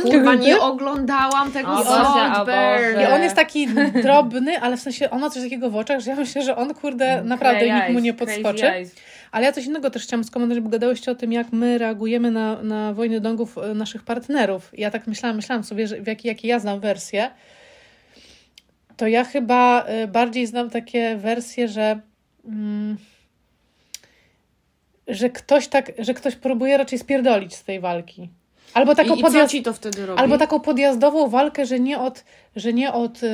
Kurwa, 0.04 0.36
nie 0.36 0.60
oglądałam 0.62 1.52
tego 1.52 1.84
Saltburn. 1.84 3.02
I 3.02 3.06
on 3.06 3.24
jest 3.24 3.36
taki 3.36 3.68
drobny, 4.04 4.25
ale 4.62 4.78
w 4.78 4.82
sensie 4.82 5.10
on 5.10 5.22
ma 5.22 5.30
coś 5.30 5.44
takiego 5.44 5.70
w 5.70 5.76
oczach, 5.76 6.00
że 6.00 6.12
ja 6.12 6.16
myślę, 6.16 6.42
że 6.42 6.56
on 6.56 6.74
kurde 6.74 7.24
naprawdę 7.24 7.60
Crazy 7.60 7.76
nikt 7.76 7.94
mu 7.94 8.00
nie 8.00 8.14
podskoczy. 8.14 8.72
Ale 9.32 9.46
ja 9.46 9.52
coś 9.52 9.66
innego 9.66 9.90
też 9.90 10.04
chciałam 10.04 10.24
skomentować, 10.24 10.64
bo 10.64 10.70
gadałyście 10.70 11.12
o 11.12 11.16
tym, 11.16 11.34
jak 11.34 11.52
my 11.52 11.78
reagujemy 11.78 12.32
na, 12.32 12.64
na 12.64 12.94
wojny 12.94 13.20
dągów 13.20 13.58
e, 13.58 13.74
naszych 13.74 14.04
partnerów. 14.04 14.72
Ja 14.74 14.92
tak 14.92 15.08
myślałam, 15.08 15.36
myślałam 15.36 15.64
sobie, 15.64 15.88
że 15.88 16.02
w 16.02 16.08
jakie 16.08 16.28
jakie 16.30 16.48
ja 16.48 16.60
znam 16.60 16.80
wersje. 16.80 17.32
to 18.98 19.08
ja 19.08 19.24
chyba 19.24 19.86
y, 20.04 20.08
bardziej 20.08 20.48
znam 20.48 20.70
takie 20.70 21.16
wersje, 21.16 21.68
że. 21.68 22.00
Mm, 22.46 22.98
że 25.08 25.30
ktoś 25.30 25.68
tak, 25.68 25.92
że 25.98 26.14
ktoś 26.14 26.36
próbuje 26.36 26.78
raczej 26.78 27.00
spierdolić 27.00 27.56
z 27.56 27.64
tej 27.64 27.80
walki. 27.80 28.30
Albo 28.76 28.96
taką 28.96 29.16
I, 29.16 29.20
i 29.20 29.22
co 29.22 29.28
podjazd... 29.28 29.52
ci 29.52 29.64
to 29.64 29.74
wtedy 29.74 30.06
robi? 30.06 30.22
Albo 30.22 30.38
taką 30.38 30.60
podjazdową 30.60 31.30
walkę, 31.30 31.66
że 31.66 31.80
nie 31.80 32.00
od, 32.00 32.24
że 32.56 32.74
nie 32.74 32.94
od 32.94 33.24
y, 33.24 33.28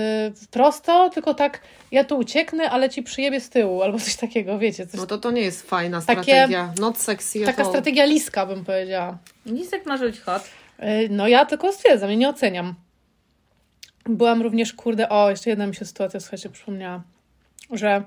prosto, 0.52 1.10
tylko 1.10 1.34
tak 1.34 1.62
ja 1.92 2.04
tu 2.04 2.18
ucieknę, 2.18 2.70
ale 2.70 2.90
ci 2.90 3.04
przyjebie 3.04 3.40
z 3.42 3.50
tyłu, 3.50 3.82
albo 3.82 4.00
coś 4.00 4.16
takiego, 4.16 4.60
wiecie. 4.60 4.88
Coś, 4.88 5.00
No 5.00 5.06
to 5.06 5.18
to 5.18 5.32
nie 5.32 5.42
jest 5.42 5.70
fajna 5.70 6.02
Takie- 6.02 6.22
strategia. 6.24 6.74
Not 6.80 6.98
sexy 6.98 7.40
at 7.40 7.46
taka 7.46 7.64
all. 7.64 7.70
strategia 7.70 8.06
liska, 8.06 8.46
bym 8.46 8.66
powiedziała. 8.66 9.18
Lisek 9.46 9.86
może 9.86 10.06
być 10.06 10.20
hot. 10.20 10.44
Y, 10.80 11.08
No 11.10 11.28
ja 11.28 11.46
tylko 11.46 11.72
stwierdzam, 11.72 12.10
ja 12.10 12.16
nie 12.16 12.30
oceniam. 12.30 12.76
Byłam 14.06 14.42
również, 14.42 14.74
kurde, 14.74 15.10
o, 15.10 15.30
jeszcze 15.30 15.50
jedna 15.50 15.68
mi 15.68 15.76
się 15.76 15.86
sytuacja, 15.86 16.20
słuchajcie, 16.20 16.50
przypomniała, 16.50 17.02
że 17.72 18.04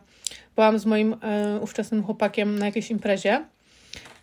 byłam 0.54 0.78
z 0.78 0.86
moim 0.86 1.12
y, 1.12 1.16
ówczesnym 1.60 2.04
chłopakiem 2.04 2.58
na 2.58 2.66
jakiejś 2.66 2.90
imprezie 2.90 3.44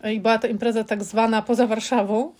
y, 0.06 0.12
i 0.14 0.20
była 0.20 0.38
to 0.38 0.46
impreza 0.46 0.84
tak 0.84 1.04
zwana 1.04 1.42
poza 1.42 1.66
Warszawą. 1.66 2.32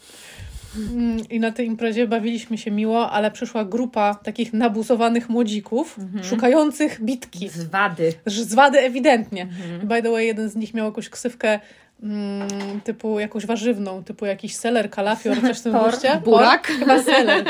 Mm, 0.76 1.28
I 1.30 1.40
na 1.40 1.52
tej 1.52 1.66
imprezie 1.66 2.06
bawiliśmy 2.06 2.58
się 2.58 2.70
miło, 2.70 3.10
ale 3.10 3.30
przyszła 3.30 3.64
grupa 3.64 4.14
takich 4.14 4.52
nabuzowanych 4.52 5.28
młodzików, 5.28 5.96
szukających 6.22 7.00
bitki. 7.00 7.48
Z 7.48 7.64
wady. 7.64 8.12
Z 8.26 8.54
wady 8.54 8.78
ewidentnie. 8.78 9.48
By 9.84 10.02
the 10.02 10.10
way, 10.10 10.26
jeden 10.26 10.48
z 10.48 10.56
nich 10.56 10.74
miał 10.74 10.86
jakąś 10.86 11.08
ksywkę 11.08 11.60
mm, 12.02 12.80
typu 12.84 13.20
jakąś 13.20 13.46
warzywną, 13.46 14.04
typu 14.04 14.26
jakiś 14.26 14.56
seler, 14.56 14.90
kalafior, 14.90 15.40
coś 15.40 15.58
w 15.58 15.62
tym 15.62 15.72
guście. 15.84 16.20
Burak? 16.24 16.66
Por? 16.66 16.76
Chyba 16.76 17.02
seler. 17.02 17.44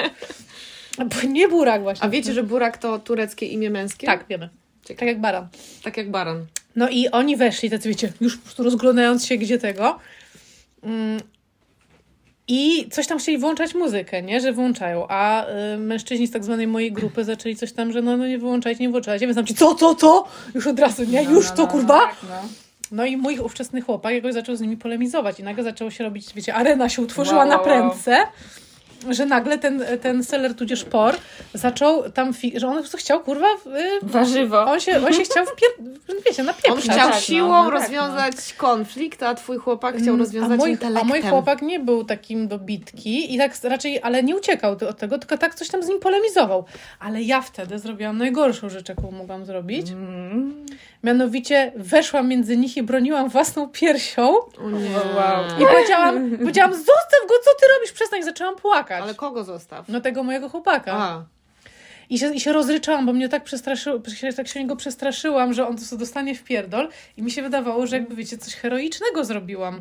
Nie 1.29 1.49
burak 1.49 1.83
właśnie. 1.83 2.05
A 2.05 2.09
wiecie, 2.09 2.33
że 2.33 2.43
burak 2.43 2.79
to 2.79 2.99
tureckie 2.99 3.47
imię 3.47 3.71
męskie? 3.71 4.07
Tak, 4.07 4.25
wiemy. 4.29 4.49
Tak 4.89 5.03
jak 5.03 5.21
baran. 5.21 5.49
Tak 5.83 5.97
jak 5.97 6.11
baran. 6.11 6.47
No 6.77 6.89
i 6.89 7.09
oni 7.09 7.37
weszli, 7.37 7.71
tacy 7.71 7.89
wiecie, 7.89 8.13
już 8.21 8.37
po 8.37 8.43
prostu 8.43 8.63
rozglądając 8.63 9.27
się 9.27 9.37
gdzie 9.37 9.59
tego. 9.59 9.99
Mm, 10.83 11.21
I 12.55 12.89
coś 12.91 13.07
tam 13.07 13.19
chcieli 13.19 13.39
włączać 13.39 13.75
muzykę, 13.75 14.23
nie? 14.23 14.41
Że 14.41 14.53
włączają. 14.53 15.07
A 15.09 15.47
y, 15.75 15.79
mężczyźni 15.79 16.27
z 16.27 16.31
tak 16.31 16.45
zwanej 16.45 16.67
mojej 16.67 16.93
grupy 16.93 17.25
zaczęli 17.25 17.57
coś 17.57 17.73
tam, 17.73 17.93
że 17.93 18.03
no, 18.03 18.17
no 18.17 18.27
nie 18.27 18.39
wyłączajcie, 18.39 18.83
nie 18.83 18.91
włączajcie. 18.91 19.27
Więc 19.27 19.37
tam 19.37 19.47
ci, 19.47 19.55
co, 19.55 19.75
co, 19.75 19.95
co? 19.95 20.25
Już 20.55 20.67
od 20.67 20.79
razu, 20.79 21.05
nie? 21.05 21.23
Już 21.23 21.51
to, 21.51 21.67
kurwa? 21.67 22.01
Tak, 22.01 22.17
no. 22.23 22.49
No 22.91 23.05
i 23.05 23.17
mój 23.17 23.39
ówczesny 23.39 23.81
chłopak 23.81 24.15
jakoś 24.15 24.35
zaczął 24.35 24.57
z 24.57 24.61
nimi 24.61 24.77
polemizować 24.77 25.41
i 25.41 25.43
nagle 25.43 25.65
zaczęło 25.65 25.91
się 25.91 26.05
robić, 26.05 26.35
wiecie, 26.35 26.55
arena 26.55 26.89
się 26.89 27.03
utworzyła 27.03 27.39
Wow, 27.39 27.49
na 27.49 27.57
wow, 27.57 27.65
prędce, 27.65 28.17
że 29.11 29.27
nagle 29.27 29.59
ten, 29.59 29.85
ten 30.03 30.25
seller 30.25 30.55
tudzież 30.55 30.85
por 30.85 31.15
zaczął 31.55 32.11
tam, 32.11 32.33
fi- 32.33 32.61
że 32.61 32.67
on 32.67 32.73
po 32.75 32.79
prostu 32.81 32.97
chciał, 32.99 33.21
kurwa, 33.21 33.47
y, 33.47 33.59
Warzywo. 34.03 34.65
on 34.65 34.81
się, 34.81 35.07
on 35.07 35.13
się 35.13 35.23
chciał 35.23 35.47
wpier... 35.47 35.69
wiecie, 36.27 36.43
On 36.43 36.47
napieprzać. 36.47 36.83
chciał 36.85 36.97
tak, 36.97 37.15
no. 37.15 37.21
siłą 37.21 37.49
No 37.65 37.71
tak, 37.71 37.81
rozwiązać 37.81 38.35
konflikt, 38.57 39.23
a 39.23 39.35
twój 39.35 39.59
chłopak 39.59 39.95
chciał 39.95 40.09
Mm, 40.09 40.21
rozwiązać 40.21 40.53
a 40.53 40.57
mój, 40.63 40.71
intelektem. 40.71 41.11
a 41.11 41.15
mój 41.15 41.23
chłopak 41.23 41.63
nie 41.63 41.81
był 41.81 42.05
takim 42.05 42.49
do 42.49 42.59
bitki 42.59 43.35
i 43.35 43.39
tak 43.39 43.53
raczej, 43.65 44.01
ale 44.03 44.23
nie 44.23 44.37
uciekał 44.37 44.73
od 44.73 44.99
tego, 44.99 45.19
tylko 45.19 45.39
tak 45.39 45.55
coś 45.55 45.69
tam 45.69 45.83
z 45.83 45.89
nim 45.89 46.01
polemizował. 46.01 46.65
Ale 47.01 47.23
ja 47.23 47.41
wtedy 47.41 47.79
zrobiłam 47.79 48.19
najgorszą 48.19 48.69
rzecz, 48.69 48.89
jaką 48.89 49.11
mogłam 49.11 49.45
zrobić. 49.45 49.91
Mm. 49.91 50.67
Mianowicie 51.05 51.73
weszłam 51.77 52.29
między 52.29 52.57
nich 52.57 52.77
i 52.77 52.83
broniłam 52.83 53.29
własną 53.29 53.69
piersią. 53.69 54.23
Wow. 55.17 55.45
i 55.61 55.67
powiedziałam, 55.67 56.31
powiedziałam 56.39 56.75
zostaw 56.75 57.21
go, 57.29 57.35
co 57.45 57.51
ty 57.61 57.67
robisz, 57.77 57.93
przestań, 57.93 58.21
I 58.21 58.23
zaczęłam 58.23 58.57
płakać. 58.57 58.92
Ale 59.03 59.15
kogo 59.15 59.45
zostaw? 59.45 59.89
No 59.89 60.01
tego 60.01 60.23
mojego 60.23 60.49
chłopaka. 60.49 60.93
A, 60.93 61.25
I 62.11 62.19
się, 62.19 62.35
I 62.35 62.41
się 62.41 62.53
rozryczałam, 62.53 63.07
bo 63.07 63.13
mnie 63.13 63.29
tak 63.29 63.45
przestraszyło, 63.45 64.01
się- 64.15 64.33
tak 64.33 64.49
się 64.49 64.61
niego 64.61 64.77
przestraszyłam, 64.77 65.53
że 65.55 65.69
on 65.69 65.77
to 65.91 65.97
dostanie 65.97 66.35
w 66.35 66.43
pierdol 66.45 66.89
i 67.17 67.23
mi 67.23 67.31
się 67.31 67.43
wydawało, 67.43 67.87
że 67.87 67.97
jakby 67.97 68.17
wiecie, 68.17 68.39
coś 68.39 68.55
heroicznego 68.55 69.25
zrobiłam. 69.25 69.81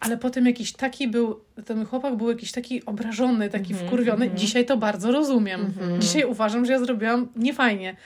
Ale 0.00 0.16
potem 0.16 0.46
jakiś 0.46 0.72
taki 0.72 1.08
był, 1.08 1.40
ten 1.64 1.86
chłopak 1.86 2.16
był 2.16 2.28
jakiś 2.30 2.52
taki 2.52 2.84
obrażony, 2.86 3.50
taki 3.50 3.74
wkurwiony. 3.74 4.30
Dzisiaj 4.34 4.66
to 4.66 4.76
bardzo 4.76 5.12
rozumiem. 5.12 5.72
Dzisiaj 5.98 6.24
uważam, 6.24 6.66
że 6.66 6.72
ja 6.72 6.78
zrobiłam 6.78 7.28
niefajnie. 7.36 7.96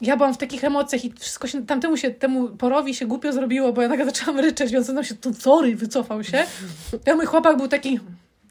Ja 0.00 0.16
byłam 0.16 0.34
w 0.34 0.38
takich 0.38 0.64
emocjach 0.64 1.04
i 1.04 1.12
wszystko 1.18 1.46
się, 1.48 1.66
tamtemu 1.66 1.96
się, 1.96 2.10
temu 2.10 2.48
porowi 2.48 2.94
się 2.94 3.06
głupio 3.06 3.32
zrobiło, 3.32 3.72
bo 3.72 3.82
ja 3.82 3.88
nagle 3.88 4.04
zaczęłam 4.04 4.40
ryczeć, 4.40 4.72
więc 4.72 4.90
on 4.90 5.04
się, 5.04 5.14
to 5.14 5.34
sorry, 5.34 5.76
wycofał 5.76 6.24
się. 6.24 6.44
Ja 7.06 7.16
mój 7.16 7.26
chłopak 7.26 7.56
był 7.56 7.68
taki, 7.68 8.00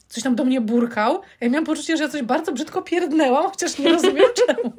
coś 0.09 0.23
tam 0.23 0.35
do 0.35 0.45
mnie 0.45 0.61
burkał. 0.61 1.21
Ja 1.41 1.49
miałam 1.49 1.65
poczucie, 1.65 1.97
że 1.97 2.03
ja 2.03 2.09
coś 2.09 2.21
bardzo 2.21 2.51
brzydko 2.51 2.81
pierdnęłam, 2.81 3.49
chociaż 3.49 3.77
nie 3.77 3.89
rozumiem 3.89 4.25
czemu. 4.47 4.73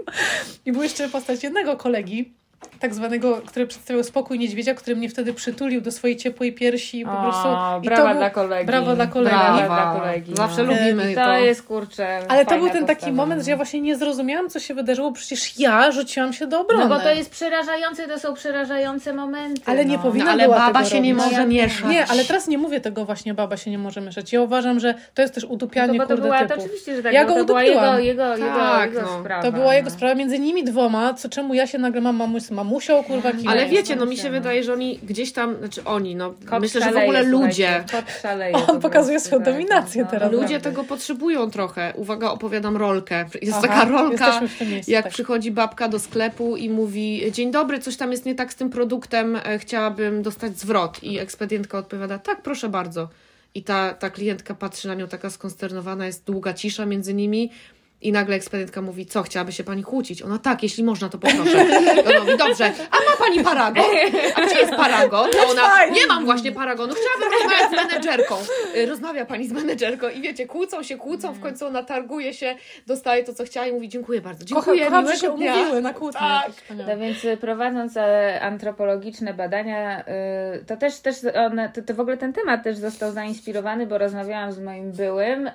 I 0.67 0.73
był 0.73 0.83
jeszcze 0.83 1.09
postać 1.09 1.43
jednego 1.43 1.77
kolegi, 1.77 2.33
tak 2.81 2.95
zwanego, 2.95 3.43
który 3.47 3.67
przedstawiał 3.67 4.05
spokój 4.05 4.39
niedźwiedzia, 4.39 4.75
który 4.75 4.97
mnie 4.97 5.09
wtedy 5.09 5.33
przytulił 5.35 5.81
do 5.81 5.93
swojej 5.93 6.17
ciepłej 6.17 6.53
piersi 6.53 7.01
i 7.01 7.05
po 7.05 7.19
O, 7.19 7.23
prostu... 7.23 7.49
i 7.83 7.87
brawa 7.87 8.09
był- 8.09 8.19
dla 8.19 8.31
kolegi. 8.31 8.67
Brawo 8.67 8.95
dla 8.95 9.07
kolegi. 9.07 9.37
Brawa 9.37 9.57
brawa. 9.59 9.91
dla 9.93 10.01
kolegi. 10.01 10.33
Zawsze 10.37 10.63
no. 10.63 10.73
lubimy 10.73 11.15
To 11.15 11.25
to. 11.25 11.33
jest, 11.35 11.63
kurczę, 11.63 12.19
Ale 12.29 12.47
to 12.47 12.59
był 12.59 12.71
ten 12.71 12.87
taki 12.87 12.95
postawa. 13.01 13.17
moment, 13.17 13.45
że 13.45 13.51
ja 13.51 13.57
właśnie 13.57 13.81
nie 13.81 13.97
zrozumiałam, 13.97 14.51
co 14.51 14.61
się 14.61 14.75
wydarzyło. 14.75 15.13
Przecież 15.13 15.59
ja 15.59 15.93
rzuciłam 15.93 16.33
się 16.33 16.47
do 16.47 16.61
obrony. 16.61 16.85
No 16.89 16.97
bo 16.97 17.01
to 17.03 17.11
jest 17.11 17.31
przerażające, 17.31 18.09
to 18.09 18.19
są 18.19 18.35
przerażające 18.35 19.13
momenty. 19.13 19.63
Ale 19.67 19.85
nie 19.85 19.97
no. 19.97 20.03
powinna 20.03 20.25
no, 20.27 20.31
ale 20.33 20.45
była 20.45 20.57
baba 20.57 20.79
tego 20.79 20.91
się 20.91 21.01
nie 21.01 21.13
robić. 21.15 21.25
może 21.27 21.41
ja 21.41 21.47
mieszać. 21.47 21.91
Nie, 21.91 22.07
ale 22.07 22.25
teraz 22.25 22.49
nie 22.49 22.59
mówię 22.59 22.81
tego 22.81 23.05
właśnie, 23.05 23.35
baba 23.35 23.57
się 23.57 23.71
nie 23.71 23.79
może 23.79 24.01
mieszać. 24.01 24.33
Ja 24.33 24.41
uważam, 24.43 24.81
że 24.81 24.95
to 25.15 25.23
jest 25.23 25.35
też 25.35 25.45
udupianie 25.45 25.93
No 25.93 25.99
bo 25.99 26.03
to 26.03 26.09
kurde 26.09 26.23
była, 26.23 26.39
to 26.41 26.47
typów. 26.49 26.65
oczywiście, 26.65 26.97
że 26.97 27.03
tak, 27.03 27.13
Ja 27.13 27.23
bo 27.27 27.35
go 27.35 27.41
to 27.41 27.45
była 27.45 27.63
jego, 27.63 27.79
udupiłam. 27.81 28.03
jego, 28.03 28.37
jego, 28.37 28.47
Tak, 28.59 28.91
jego 28.91 29.03
no. 29.03 29.21
sprawa. 29.21 29.43
To 29.43 29.53
była 29.53 29.75
jego 29.75 29.91
no. 29.91 29.97
sprawa 29.97 30.15
między 30.15 30.39
nimi 30.39 30.65
dwoma, 30.65 31.15
co 31.15 31.29
czemu 31.29 31.55
ja 31.55 31.67
się 31.67 31.79
nagle 31.79 32.01
mam 32.01 32.17
mamuś, 32.17 32.43
mamusią, 32.71 33.05
kurwa, 33.05 33.33
kim 33.33 33.49
Ale 33.49 33.69
wiecie, 33.69 33.97
no 33.97 34.07
mi 34.07 34.17
się 34.17 34.31
wydaje, 34.31 34.65
że 34.65 34.73
oni 34.73 34.99
gdzieś 35.03 35.33
tam, 35.33 35.57
znaczy 35.59 35.85
oni, 35.85 36.17
no 36.17 36.35
Kot 36.47 36.61
myślę, 36.61 36.81
że 36.81 36.87
w 36.87 36.89
szaleje, 36.89 37.05
ogóle 37.05 37.23
ludzie, 37.23 37.85
szaleje 38.23 38.57
On 38.57 38.67
po 38.67 38.79
pokazuje 38.79 39.21
swoją 39.21 39.43
tak, 39.43 39.53
dominację 39.53 40.03
no, 40.03 40.11
teraz. 40.11 40.33
ludzie 40.33 40.43
naprawdę. 40.43 40.71
tego 40.71 40.85
potrzebują 40.85 41.51
trochę. 41.51 41.93
Uwaga, 41.97 42.31
opowiadam 42.31 42.77
rolkę. 42.77 43.25
Jest 43.43 43.59
Aha, 43.59 43.69
taka 43.69 43.85
rolka, 43.85 44.41
miejscu, 44.41 44.91
jak 44.91 45.05
tak. 45.05 45.13
przychodzi 45.13 45.51
babka 45.51 45.89
do 45.89 45.99
sklepu 45.99 46.57
i 46.57 46.71
mówi 46.71 47.33
dzień 47.33 47.51
dobry, 47.51 47.79
coś 47.79 47.97
tam 47.97 48.11
jest 48.11 48.27
nie 48.27 48.35
tak 48.35 48.53
z 48.53 48.57
tym 48.57 48.71
produktem, 48.71 49.37
e, 49.37 49.59
chciałabym 49.59 50.23
dostać 50.23 50.59
zwrot. 50.59 51.03
I 51.03 51.19
ekspedientka 51.19 51.79
odpowiada, 51.79 52.19
tak, 52.19 52.43
proszę 52.43 52.69
bardzo. 52.69 53.09
I 53.55 53.63
ta, 53.63 53.95
ta 53.95 54.11
klientka 54.11 54.55
patrzy 54.55 54.89
na 54.89 54.95
nią 54.95 55.09
taka 55.09 55.31
skonsternowana, 55.31 56.07
jest 56.07 56.25
długa 56.25 56.55
cisza 56.55 56.87
między 56.87 57.15
nimi. 57.15 57.51
I 58.03 58.13
nagle 58.13 58.37
ekspedientka 58.37 58.83
mówi, 58.83 59.07
co, 59.07 59.23
chciałaby 59.23 59.53
się 59.53 59.65
pani 59.65 59.83
kłócić? 59.83 60.23
Ona, 60.23 60.39
tak, 60.39 60.63
jeśli 60.63 60.85
można, 60.85 61.09
to 61.09 61.19
poproszę. 61.19 61.65
I 61.97 62.07
ona 62.07 62.21
mówi, 62.21 62.37
dobrze, 62.39 62.73
a 62.91 62.97
ma 63.11 63.17
pani 63.27 63.45
paragon? 63.45 63.85
A 64.35 64.41
gdzie 64.47 64.59
jest 64.59 64.75
paragon? 64.75 65.29
A 65.47 65.51
ona, 65.51 65.63
fajnie. 65.63 66.01
nie 66.01 66.07
mam 66.07 66.25
właśnie 66.25 66.53
paragonu, 66.53 66.95
chciałabym 66.95 67.39
rozmawiać 67.39 67.71
z 67.71 67.89
menedżerką. 67.89 68.35
Y, 68.77 68.87
Rozmawia 68.87 69.25
pani 69.25 69.49
z 69.49 69.53
menedżerką 69.53 70.09
i 70.09 70.21
wiecie, 70.21 70.47
kłócą 70.47 70.83
się, 70.83 70.97
kłócą, 70.97 71.33
w 71.33 71.41
końcu 71.41 71.67
ona 71.67 71.83
targuje 71.83 72.35
się, 72.35 72.57
dostaje 72.87 73.25
to, 73.25 73.35
co 73.35 73.45
chciała 73.45 73.67
i 73.67 73.73
mówi, 73.73 73.89
dziękuję 73.89 74.21
bardzo, 74.21 74.55
Kocham, 74.55 74.75
dziękuję, 74.77 74.85
kocham 74.85 75.07
że 75.07 75.13
miłego 75.13 75.21
się 75.33 75.37
dnia. 75.37 75.55
umówiły 75.55 75.81
na 75.81 75.95
kłótnię. 75.95 76.21
Tak. 76.21 76.53
Wspaniałe. 76.53 76.95
No 76.97 77.01
więc 77.01 77.25
y, 77.25 77.37
prowadząc 77.37 77.97
antropologiczne 78.41 79.35
badania, 79.35 80.01
y, 80.01 80.65
to 80.67 80.77
też, 80.77 81.01
też 81.01 81.17
one, 81.47 81.69
to, 81.75 81.83
to 81.83 81.95
w 81.95 82.01
ogóle 82.01 82.17
ten 82.17 82.33
temat 82.33 82.63
też 82.65 82.77
został 82.77 83.13
zainspirowany, 83.13 83.87
bo 83.87 83.99
rozmawiałam 83.99 84.53
z 84.53 84.59
moim 84.61 84.93
byłym, 84.93 85.51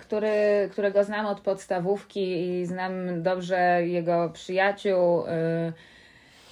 który, 0.00 0.68
którego 0.72 1.04
znam 1.04 1.26
od 1.26 1.40
podstawówki 1.46 2.48
i 2.48 2.66
znam 2.66 3.22
dobrze 3.22 3.86
jego 3.86 4.30
przyjaciół. 4.32 5.26
y, 5.26 5.72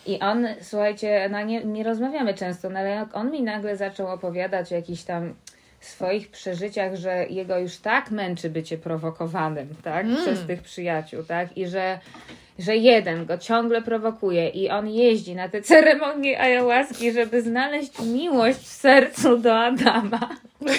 I 0.07 0.21
on, 0.21 0.47
słuchajcie, 0.61 1.29
no 1.31 1.43
nie, 1.43 1.65
nie 1.65 1.85
rozmawiamy 1.85 2.35
często, 2.35 2.71
no 2.71 2.79
ale 2.79 2.91
jak 2.91 3.17
on 3.17 3.31
mi 3.31 3.43
nagle 3.43 3.77
zaczął 3.77 4.09
opowiadać 4.09 4.73
o 4.73 4.75
jakichś 4.75 5.03
tam 5.03 5.35
swoich 5.81 6.31
przeżyciach, 6.31 6.97
że 6.97 7.27
jego 7.27 7.59
już 7.59 7.77
tak 7.77 8.11
męczy 8.11 8.51
bycie 8.51 8.79
prowokowanym, 8.79 9.69
tak, 9.83 10.07
przez 10.23 10.47
tych 10.47 10.63
przyjaciół, 10.63 11.23
tak, 11.23 11.59
i 11.59 11.67
że 11.67 11.99
że 12.59 12.77
jeden 12.77 13.27
go 13.27 13.39
ciągle 13.39 13.83
prowokuje 13.83 14.49
i 14.49 14.71
on 14.71 14.89
jeździ 14.89 15.35
na 15.35 15.49
te 15.49 15.63
ceremonie 15.63 16.41
ayahuaski, 16.41 17.13
żeby 17.13 17.43
znaleźć 17.43 18.01
miłość 18.01 18.59
w 18.59 18.67
sercu 18.67 19.39
do 19.39 19.59
Adama. 19.59 20.37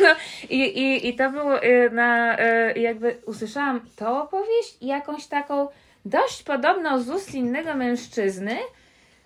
No 0.00 0.06
i, 0.50 0.58
i, 0.58 1.08
i 1.08 1.16
to 1.16 1.30
było 1.30 1.64
y, 1.64 1.90
na, 1.90 2.38
y, 2.38 2.78
jakby 2.78 3.16
usłyszałam 3.26 3.80
tą 3.96 4.22
opowieść 4.22 4.76
i 4.80 4.86
jakąś 4.86 5.26
taką 5.26 5.68
dość 6.04 6.42
podobną 6.42 7.02
z 7.02 7.08
ust 7.08 7.34
innego 7.34 7.74
mężczyzny, 7.74 8.56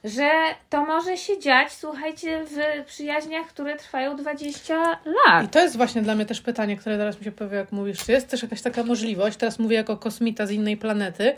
że 0.05 0.31
to 0.71 0.85
może 0.85 1.17
się 1.17 1.39
dziać, 1.39 1.73
słuchajcie, 1.73 2.45
w 2.47 2.85
przyjaźniach, 2.87 3.47
które 3.47 3.77
trwają 3.77 4.17
20 4.17 4.99
lat. 5.27 5.45
I 5.45 5.49
to 5.49 5.61
jest 5.61 5.77
właśnie 5.77 6.03
dla 6.03 6.15
mnie 6.15 6.27
też 6.27 6.41
pytanie, 6.41 6.77
które 6.77 6.99
teraz 6.99 7.19
mi 7.19 7.25
się 7.25 7.33
pojawia, 7.33 7.59
jak 7.59 7.73
mówisz, 7.73 8.05
czy 8.05 8.13
jest 8.13 8.29
też 8.29 8.43
jakaś 8.43 8.63
taka 8.63 8.85
możliwość, 8.85 9.37
teraz 9.37 9.59
mówię 9.59 9.77
jako 9.77 9.97
kosmita 9.97 10.47
z 10.47 10.51
innej 10.51 10.77
planety, 10.77 11.35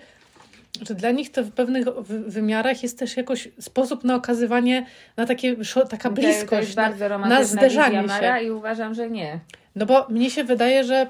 że 0.80 0.94
dla 0.94 1.10
nich 1.10 1.30
to 1.32 1.42
w 1.44 1.50
pewnych 1.50 1.84
wy- 1.84 2.20
wymiarach 2.30 2.82
jest 2.82 2.98
też 2.98 3.16
jakoś 3.16 3.48
sposób 3.60 4.04
na 4.04 4.14
okazywanie, 4.14 4.86
na 5.16 5.26
takie, 5.26 5.56
taka 5.88 6.08
To- 6.10 6.14
To 6.16 6.20
jest 6.22 6.38
bliskość, 6.38 6.76
na, 6.76 6.82
bardzo 6.82 6.98
na 6.98 7.08
romantyczna 7.08 7.44
zderzanie 7.44 8.02
wizja 8.02 8.16
Mara 8.20 8.38
się. 8.40 8.44
i 8.46 8.50
uważam, 8.50 8.94
że 8.94 9.10
nie. 9.10 9.38
No 9.76 9.86
bo 9.86 10.06
mnie 10.08 10.30
się 10.30 10.44
wydaje, 10.44 10.84
że 10.84 11.06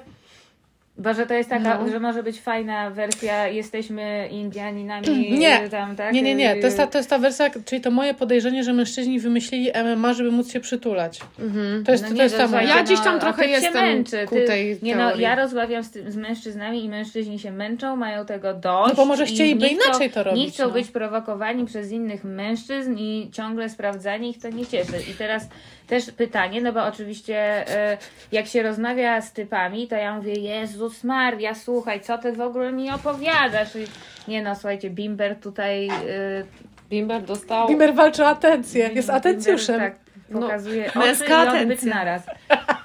Bo 0.97 1.13
że 1.13 1.25
to 1.25 1.33
jest 1.33 1.49
taka, 1.49 1.77
No. 1.83 1.89
że 1.89 1.99
może 1.99 2.23
być 2.23 2.41
fajna 2.41 2.89
wersja, 2.89 3.47
jesteśmy 3.47 4.27
Indianinami 4.31 5.07
Nie. 5.39 5.69
tam, 5.69 5.95
tak? 5.95 6.13
Nie, 6.13 6.21
nie, 6.21 6.35
nie. 6.35 6.55
To 6.55 6.65
jest, 6.65 6.77
ta, 6.77 6.87
to 6.87 6.97
jest 6.97 7.09
ta 7.09 7.17
wersja, 7.17 7.49
czyli 7.65 7.81
to 7.81 7.91
moje 7.91 8.13
podejrzenie, 8.13 8.63
że 8.63 8.73
mężczyźni 8.73 9.19
wymyślili 9.19 9.71
MMA, 9.95 10.13
żeby 10.13 10.31
móc 10.31 10.51
się 10.51 10.59
przytulać. 10.59 11.19
Mhm. 11.39 11.83
To 11.83 11.91
jest, 11.91 12.03
No 12.03 12.09
to 12.09 12.15
nie, 12.15 12.23
jest 12.23 12.37
ta 12.37 12.47
moja. 12.47 12.63
Ja 12.77 12.83
gdzieś 12.83 12.99
tam 12.99 13.15
a 13.15 13.19
trochę 13.19 13.41
ty 13.43 13.47
się 13.47 13.53
jestem 13.55 13.73
męczy. 13.73 14.25
ku 14.29 14.35
Ty- 14.35 14.45
tej 14.45 14.77
Nie 14.81 14.95
no, 14.95 15.01
teorii. 15.07 15.23
ja 15.23 15.35
rozmawiam 15.35 15.83
z, 15.83 15.91
tym, 15.91 16.11
z 16.11 16.15
mężczyznami 16.15 16.85
i 16.85 16.89
mężczyźni 16.89 17.39
się 17.39 17.51
męczą, 17.51 17.95
mają 17.95 18.25
tego 18.25 18.53
dość. 18.53 18.89
No 18.89 18.95
bo 18.95 19.05
może 19.05 19.25
chcieliby 19.25 19.67
inaczej 19.67 20.09
to 20.09 20.23
robić, 20.23 20.43
Nie 20.45 20.51
chcą 20.51 20.63
no. 20.67 20.69
być 20.73 20.87
prowokowani 20.91 21.65
przez 21.65 21.91
innych 21.91 22.23
mężczyzn 22.23 22.95
i 22.97 23.29
ciągle 23.33 23.69
sprawdzanie 23.69 24.29
ich 24.29 24.41
to 24.41 24.49
nie 24.49 24.65
cieszy. 24.65 24.93
I 25.11 25.13
teraz 25.13 25.47
też 25.87 26.11
pytanie, 26.11 26.61
no 26.61 26.73
bo 26.73 26.83
oczywiście 26.85 27.37
e, 27.69 27.97
jak 28.31 28.47
się 28.47 28.63
rozmawia 28.63 29.21
z 29.21 29.33
typami, 29.33 29.87
to 29.87 29.95
ja 29.95 30.15
mówię, 30.15 30.33
Jezus 30.33 31.03
Maria, 31.03 31.55
słuchaj, 31.55 32.01
co 32.01 32.17
ty 32.17 32.33
w 32.33 32.41
ogóle 32.41 32.71
mi 32.71 32.91
opowiadasz? 32.91 33.75
I, 33.75 33.85
nie 34.27 34.41
no, 34.41 34.55
słuchajcie, 34.55 34.89
Bimber 34.89 35.35
tutaj... 35.39 35.87
e, 35.87 35.93
Bimber 36.89 37.21
dostał... 37.21 37.67
Bimber 37.67 37.93
walczy 37.93 38.23
o 38.23 38.27
atencję, 38.27 38.81
jest 38.81 38.95
Bimber, 38.95 39.15
atencjuszem. 39.15 39.79
Tak, 39.79 39.95
pokazuje 40.33 40.91
No, 40.95 41.01
oczy 41.01 41.09
i 41.09 41.33
odbyt 41.33 41.47
atencja. 41.47 41.95
naraz. 41.95 42.23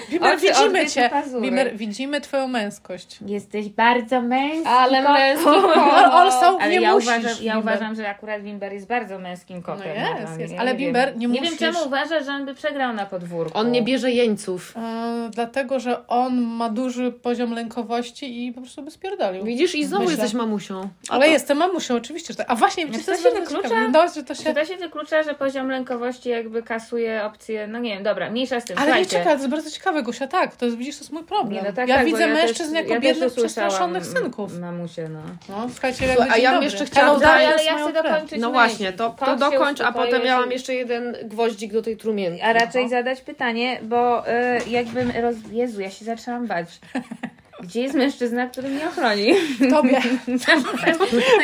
Bimber, 0.09 0.33
Oczy, 0.33 0.41
widzimy 0.41 0.65
odbyt 0.65 0.93
cię. 0.93 1.09
Bimber, 1.41 1.77
widzimy 1.77 2.21
twoją 2.21 2.47
męskość. 2.47 3.19
Jesteś 3.25 3.69
bardzo 3.69 4.21
męski. 4.21 4.67
Ale 4.67 5.03
kot. 5.03 5.13
męski 5.13 5.47
Ale 5.47 6.07
also 6.07 6.57
Ale 6.61 6.69
nie 6.71 6.81
ja, 6.81 6.93
musisz, 6.93 7.07
uważam, 7.09 7.31
ja 7.41 7.59
uważam, 7.59 7.95
że 7.95 8.09
akurat 8.09 8.41
Bimber 8.43 8.73
jest 8.73 8.87
bardzo 8.87 9.19
męskim 9.19 9.61
kotem. 9.61 9.87
No 10.13 10.19
jest, 10.19 10.39
jest. 10.39 10.53
Ale 10.59 10.71
nie 10.73 10.77
Bimber 10.79 11.09
wiem. 11.09 11.19
nie 11.19 11.27
Nie 11.27 11.41
musisz- 11.41 11.59
wiem, 11.59 11.73
czemu 11.73 11.87
uważa, 11.87 12.23
że 12.23 12.31
on 12.31 12.45
by 12.45 12.53
przegrał 12.55 12.93
na 12.93 13.05
podwórku. 13.05 13.57
On 13.57 13.71
nie 13.71 13.81
bierze 13.81 14.11
jeńców. 14.11 14.73
E, 14.77 15.29
dlatego, 15.33 15.79
że 15.79 16.07
on 16.07 16.41
ma 16.41 16.69
duży 16.69 17.11
poziom 17.11 17.53
lękowości 17.53 18.45
i 18.47 18.51
po 18.53 18.61
prostu 18.61 18.81
by 18.81 18.91
spierdolił. 18.91 19.43
Widzisz, 19.43 19.75
i 19.75 19.85
znowu 19.85 20.03
Myślę. 20.03 20.17
jesteś 20.23 20.33
mamusią. 20.37 20.89
Ale 21.09 21.25
to- 21.25 21.31
jestem 21.31 21.57
mamusią, 21.57 21.95
oczywiście. 21.95 22.33
Że 22.33 22.37
tak. 22.37 22.51
A 22.51 22.55
właśnie, 22.55 22.85
No 22.85 22.91
wiecie, 22.91 23.05
to 23.05 23.11
to 23.11 23.17
się 23.17 23.29
wyklucza? 23.39 23.87
No, 23.91 24.07
że 24.15 24.23
to 24.23 24.35
się... 24.35 24.43
Czy 24.43 24.53
to 24.53 24.65
się 24.65 24.77
wyklucza, 24.77 25.23
że 25.23 25.33
poziom 25.33 25.69
lękowości 25.69 26.29
jakby 26.29 26.63
kasuje 26.63 27.23
opcję, 27.25 27.67
no 27.67 27.79
nie 27.79 27.96
wiem, 27.97 28.03
dobra, 28.03 28.29
mniejsza 28.29 28.59
z 28.59 28.65
tym, 28.65 28.77
Ale 28.77 28.99
nie 28.99 29.05
czekaj, 29.05 29.23
to 29.25 29.31
jest 29.31 29.47
bardzo 29.47 29.71
ciekawe, 29.71 30.03
Gosia, 30.03 30.27
tak, 30.27 30.55
to 30.55 30.65
jest, 30.65 30.77
widzisz, 30.77 30.97
to 30.97 31.03
jest 31.03 31.11
mój 31.11 31.23
problem. 31.23 31.53
Nie, 31.63 31.69
no 31.69 31.75
tak, 31.75 31.87
ja 31.89 31.95
tak, 31.95 32.05
widzę 32.05 32.21
ja 32.21 32.33
mężczyzn 32.33 32.73
też, 32.73 32.81
jako 32.81 32.93
ja 32.93 32.99
biednych, 32.99 33.33
przestraszonych 33.33 34.05
synków. 34.05 34.59
Mamusie, 34.59 35.09
no. 35.09 35.19
No, 35.49 35.69
słuchajcie, 35.71 36.05
Słuchaj, 36.15 36.29
a 36.31 36.37
ja 36.37 36.51
dobry. 36.51 36.65
jeszcze 36.65 36.85
chciałam 36.85 37.07
Hello, 37.07 37.19
dodać- 37.19 37.45
darkness, 37.45 37.67
ale 37.67 37.79
ja 37.79 37.83
chcę 37.83 38.03
dokończyć 38.03 38.41
No 38.41 38.47
myśl. 38.47 38.53
właśnie, 38.53 38.93
to, 38.93 39.09
to 39.09 39.35
dokończ, 39.35 39.81
a 39.81 39.91
potem 39.91 40.23
miałam 40.23 40.51
jeszcze 40.51 40.73
jeden 40.73 41.15
gwoździk 41.23 41.73
do 41.73 41.81
tej 41.81 41.97
trumienki. 41.97 42.41
A 42.41 42.53
raczej 42.53 42.89
zadać 42.89 43.21
pytanie, 43.21 43.79
bo 43.83 44.29
y, 44.29 44.31
jakbym 44.69 45.11
roz... 45.21 45.35
Jezu, 45.51 45.81
ja 45.81 45.91
się 45.91 46.05
zaczęłam 46.05 46.47
bać. 46.47 46.67
Gdzie 47.63 47.81
jest 47.81 47.95
mężczyzna, 47.95 48.47
który 48.47 48.69
mnie 48.69 48.87
ochroni? 48.87 49.33
Tobie. 49.71 50.01
No 50.27 50.37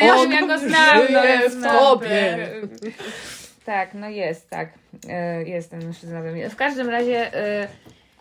ja 0.00 0.16
ja 0.24 0.46
go 0.46 0.58
znam. 0.58 0.98
No, 1.10 1.20
w 1.48 1.52
znam. 1.52 1.78
tobie. 1.78 2.38
Tak, 3.64 3.94
no 3.94 4.08
jest, 4.08 4.50
tak. 4.50 4.68
Y, 5.42 5.48
jest 5.48 5.70
ten 5.70 5.84
mężczyzna 5.84 6.22
we 6.22 6.32
mnie. 6.32 6.50
W 6.50 6.56
każdym 6.56 6.88
razie 6.90 7.34
y, 7.62 7.68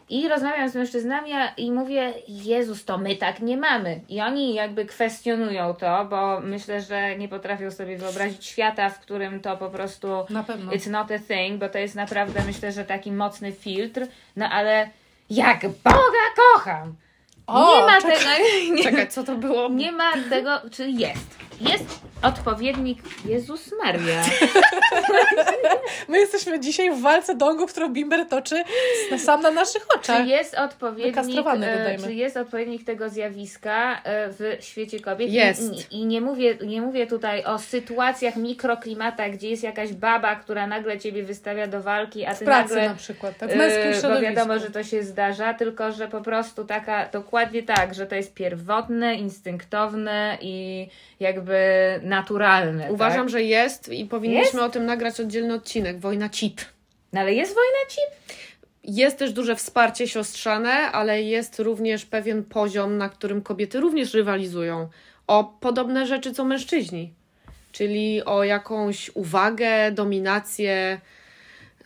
i 0.10 0.28
rozmawiam 0.28 0.70
z 0.70 0.76
mężczyznami 0.76 1.32
i 1.58 1.72
mówię, 1.72 2.14
Jezus, 2.28 2.86
to 2.86 2.98
my 2.98 3.16
tak 3.16 3.40
nie 3.40 3.58
mamy. 3.58 4.02
I 4.10 4.22
oni 4.22 4.54
jakby 4.54 4.86
kwestionują 4.86 5.74
to, 5.74 6.06
bo 6.06 6.40
myślę, 6.40 6.82
że 6.82 7.18
nie 7.18 7.28
potrafią 7.28 7.72
sobie 7.72 7.98
wyobrazić 7.98 8.46
świata, 8.46 8.90
w 8.90 9.00
którym 9.00 9.40
to 9.40 9.58
po 9.58 9.70
prostu. 9.70 10.08
It's 10.08 10.90
not 10.90 11.12
a 11.12 11.20
thing, 11.20 11.60
bo 11.60 11.70
to 11.70 11.78
jest 11.78 11.96
naprawdę, 11.96 12.42
myślę, 12.46 12.72
że 12.72 12.86
taki 12.86 13.12
mocny 13.12 13.52
filtr. 13.52 14.08
No 14.36 14.50
ale 14.50 14.90
jak 15.30 15.62
Boga 15.84 16.26
kocham! 16.36 16.96
O, 17.48 17.76
nie 17.76 17.86
ma 17.86 18.02
czekaj. 18.02 18.18
tego. 18.18 18.76
Nie, 18.76 18.84
Czekaj, 18.84 19.08
co 19.08 19.24
to 19.24 19.36
było? 19.36 19.70
nie 19.70 19.92
ma 19.92 20.12
tego, 20.30 20.62
czy 20.72 20.90
jest. 20.90 21.38
Jest 21.70 22.00
odpowiednik 22.22 23.00
Jezus 23.26 23.74
Maria. 23.84 24.24
My 26.08 26.20
jesteśmy 26.20 26.60
dzisiaj 26.60 26.92
w 26.92 27.02
walce 27.02 27.36
dongów, 27.36 27.72
którą 27.72 27.90
Bimber 27.90 28.28
toczy 28.28 28.64
sam 29.18 29.42
na 29.42 29.52
naszych 29.52 29.88
Czy 29.88 30.00
oczach. 30.00 30.28
jest 30.28 30.54
odpowiednik, 30.54 31.18
e, 31.64 31.98
czy 32.04 32.14
jest 32.14 32.38
odpowiednik 32.38 32.86
tego 32.86 33.10
zjawiska 33.10 34.02
e, 34.04 34.30
w 34.30 34.58
świecie 34.60 35.00
kobiet? 35.00 35.30
Jest. 35.32 35.92
I, 35.92 35.98
i 36.02 36.06
nie, 36.06 36.22
mówię, 36.22 36.58
nie 36.66 36.82
mówię 36.82 37.08
tutaj 37.08 37.44
o 37.44 37.60
sytuacjach, 37.60 38.36
mikroklimatach, 38.36 39.32
gdzie 39.32 39.50
jest 39.50 39.64
jakaś 39.64 39.94
baba, 39.94 40.36
która 40.36 40.68
nagle 40.68 41.00
ciebie 41.00 41.24
wystawia 41.24 41.68
do 41.68 41.82
walki, 41.82 42.26
a 42.26 42.34
W 42.34 42.40
ty 42.40 42.46
pracy 42.46 42.76
nagle 42.76 42.90
na 42.90 42.96
przykład, 42.96 43.38
tak, 43.38 43.52
w 43.52 43.56
męskim 43.56 43.92
Bo 43.92 44.00
środowisku. 44.00 44.36
wiadomo, 44.36 44.60
że 44.60 44.70
to 44.70 44.84
się 44.84 45.04
zdarza, 45.04 45.54
tylko 45.54 45.92
że 45.92 46.08
po 46.08 46.22
prostu 46.22 46.66
taka, 46.66 47.10
dokładnie 47.10 47.64
tak, 47.64 47.94
że 47.94 48.06
to 48.06 48.16
jest 48.16 48.34
pierwotne, 48.34 49.16
instynktowne 49.16 50.38
i 50.42 50.88
jakby 51.20 51.53
naturalne. 52.04 52.92
Uważam, 52.92 53.26
tak? 53.26 53.30
że 53.30 53.44
jest 53.44 53.90
i 53.90 54.06
powinniśmy 54.06 54.64
o 54.64 54.70
tym 54.70 54.86
nagrać 54.86 55.20
oddzielny 55.20 55.54
odcinek. 55.54 56.00
Wojna 56.00 56.30
cip. 56.30 56.62
No 57.14 57.20
ale 57.20 57.34
jest 57.34 57.56
wojna 57.56 57.90
ci? 57.90 58.02
Jest 58.84 59.18
też 59.18 59.34
duże 59.34 59.56
wsparcie 59.56 60.08
siostrzane, 60.08 60.72
ale 60.72 61.22
jest 61.22 61.60
również 61.60 62.06
pewien 62.06 62.44
poziom, 62.44 62.98
na 62.98 63.10
którym 63.10 63.42
kobiety 63.42 63.80
również 63.80 64.14
rywalizują 64.14 64.90
o 65.28 65.44
podobne 65.44 66.08
rzeczy 66.08 66.34
co 66.34 66.46
mężczyźni. 66.46 67.14
Czyli 67.72 68.26
o 68.26 68.44
jakąś 68.44 69.12
uwagę, 69.14 69.92
dominację, 69.92 71.02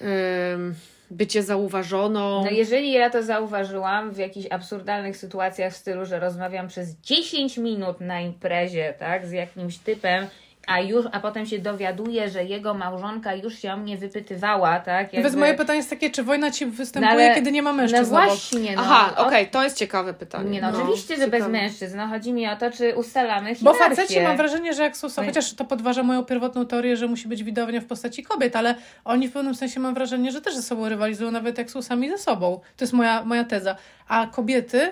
ym, 0.01 0.76
bycie 1.12 1.43
zauważoną. 1.43 2.43
No 2.43 2.51
jeżeli 2.51 2.91
ja 2.91 3.10
to 3.10 3.24
zauważyłam 3.24 4.12
w 4.12 4.18
jakichś 4.18 4.47
absurdalnych 4.51 5.18
sytuacjach 5.18 5.74
w 5.74 5.78
stylu, 5.78 6.05
że 6.05 6.20
rozmawiam 6.20 6.68
przez 6.68 6.95
10 7.01 7.58
minut 7.58 8.01
na 8.01 8.22
imprezie, 8.22 8.93
tak, 8.99 9.26
z 9.26 9.32
jakimś 9.32 9.78
typem, 9.78 10.28
a 10.68 10.80
już, 10.80 11.05
a 11.11 11.20
potem 11.20 11.45
się 11.45 11.59
dowiaduję, 11.59 12.30
że 12.30 12.43
jego 12.43 12.74
małżonka 12.74 13.36
już 13.36 13.55
się 13.59 13.74
o 13.74 13.78
mnie 13.78 13.97
wypytywała, 13.97 14.80
tak? 14.80 15.11
Więc 15.11 15.24
jakby- 15.24 15.39
moje 15.39 15.53
pytanie 15.53 15.78
jest 15.78 15.89
takie, 15.89 16.09
czy 16.09 16.24
wojna 16.24 16.51
ci 16.51 16.65
występuje, 16.65 17.15
No 17.15 17.22
ale- 17.24 17.36
kiedy 17.36 17.51
nie 17.51 17.61
ma 17.61 17.70
No 17.72 17.78
mężczyzn 17.78 18.15
obok? 18.15 18.26
właśnie, 18.26 18.76
no. 18.76 18.82
Aha, 18.86 19.13
o- 19.18 19.26
okej, 19.28 19.47
to 19.47 19.63
jest 19.63 19.78
ciekawe 19.78 20.13
pytanie. 20.13 20.49
Nie 20.49 20.61
no, 20.61 20.70
oczywiście, 20.70 21.15
że 21.15 21.28
bez 21.28 21.32
ciekawe. 21.39 21.49
mężczyzn. 21.51 21.97
No, 21.97 22.07
chodzi 22.07 22.34
mi 22.34 22.47
o 22.47 22.55
to, 22.55 22.72
czy 22.72 22.95
ustalamy 22.95 23.53
Bo 23.61 23.74
hierarchię. 23.74 23.95
faceci 23.95 24.22
mam 24.22 24.38
wrażenie, 24.38 24.74
że 24.74 24.84
jak 24.84 24.97
są, 24.97 25.07
No 25.18 25.24
i- 25.24 25.26
chociaż 25.26 25.53
to 25.53 25.65
podważa 25.65 26.03
moją 26.03 26.24
pierwotną 26.26 26.65
teorię, 26.65 26.97
że 26.97 27.07
musi 27.07 27.28
być 27.28 27.43
widownia 27.43 27.82
w 27.82 27.86
postaci 27.86 28.24
kobiet, 28.24 28.55
ale 28.55 28.76
oni 29.05 29.28
w 29.28 29.32
pewnym 29.34 29.55
sensie 29.55 29.80
mam 29.80 29.93
wrażenie, 29.93 30.32
że 30.32 30.41
też 30.41 30.55
ze 30.55 30.61
sobą 30.61 30.89
rywalizują, 30.89 31.32
nawet 31.32 31.57
jak 31.57 31.72
są 31.72 31.82
sami 31.82 32.09
ze 32.09 32.18
sobą. 32.18 32.59
To 32.78 32.84
jest 32.84 32.93
moja, 32.93 33.24
moja 33.24 33.43
teza. 33.43 33.76
A 34.07 34.28
kobiety, 34.32 34.91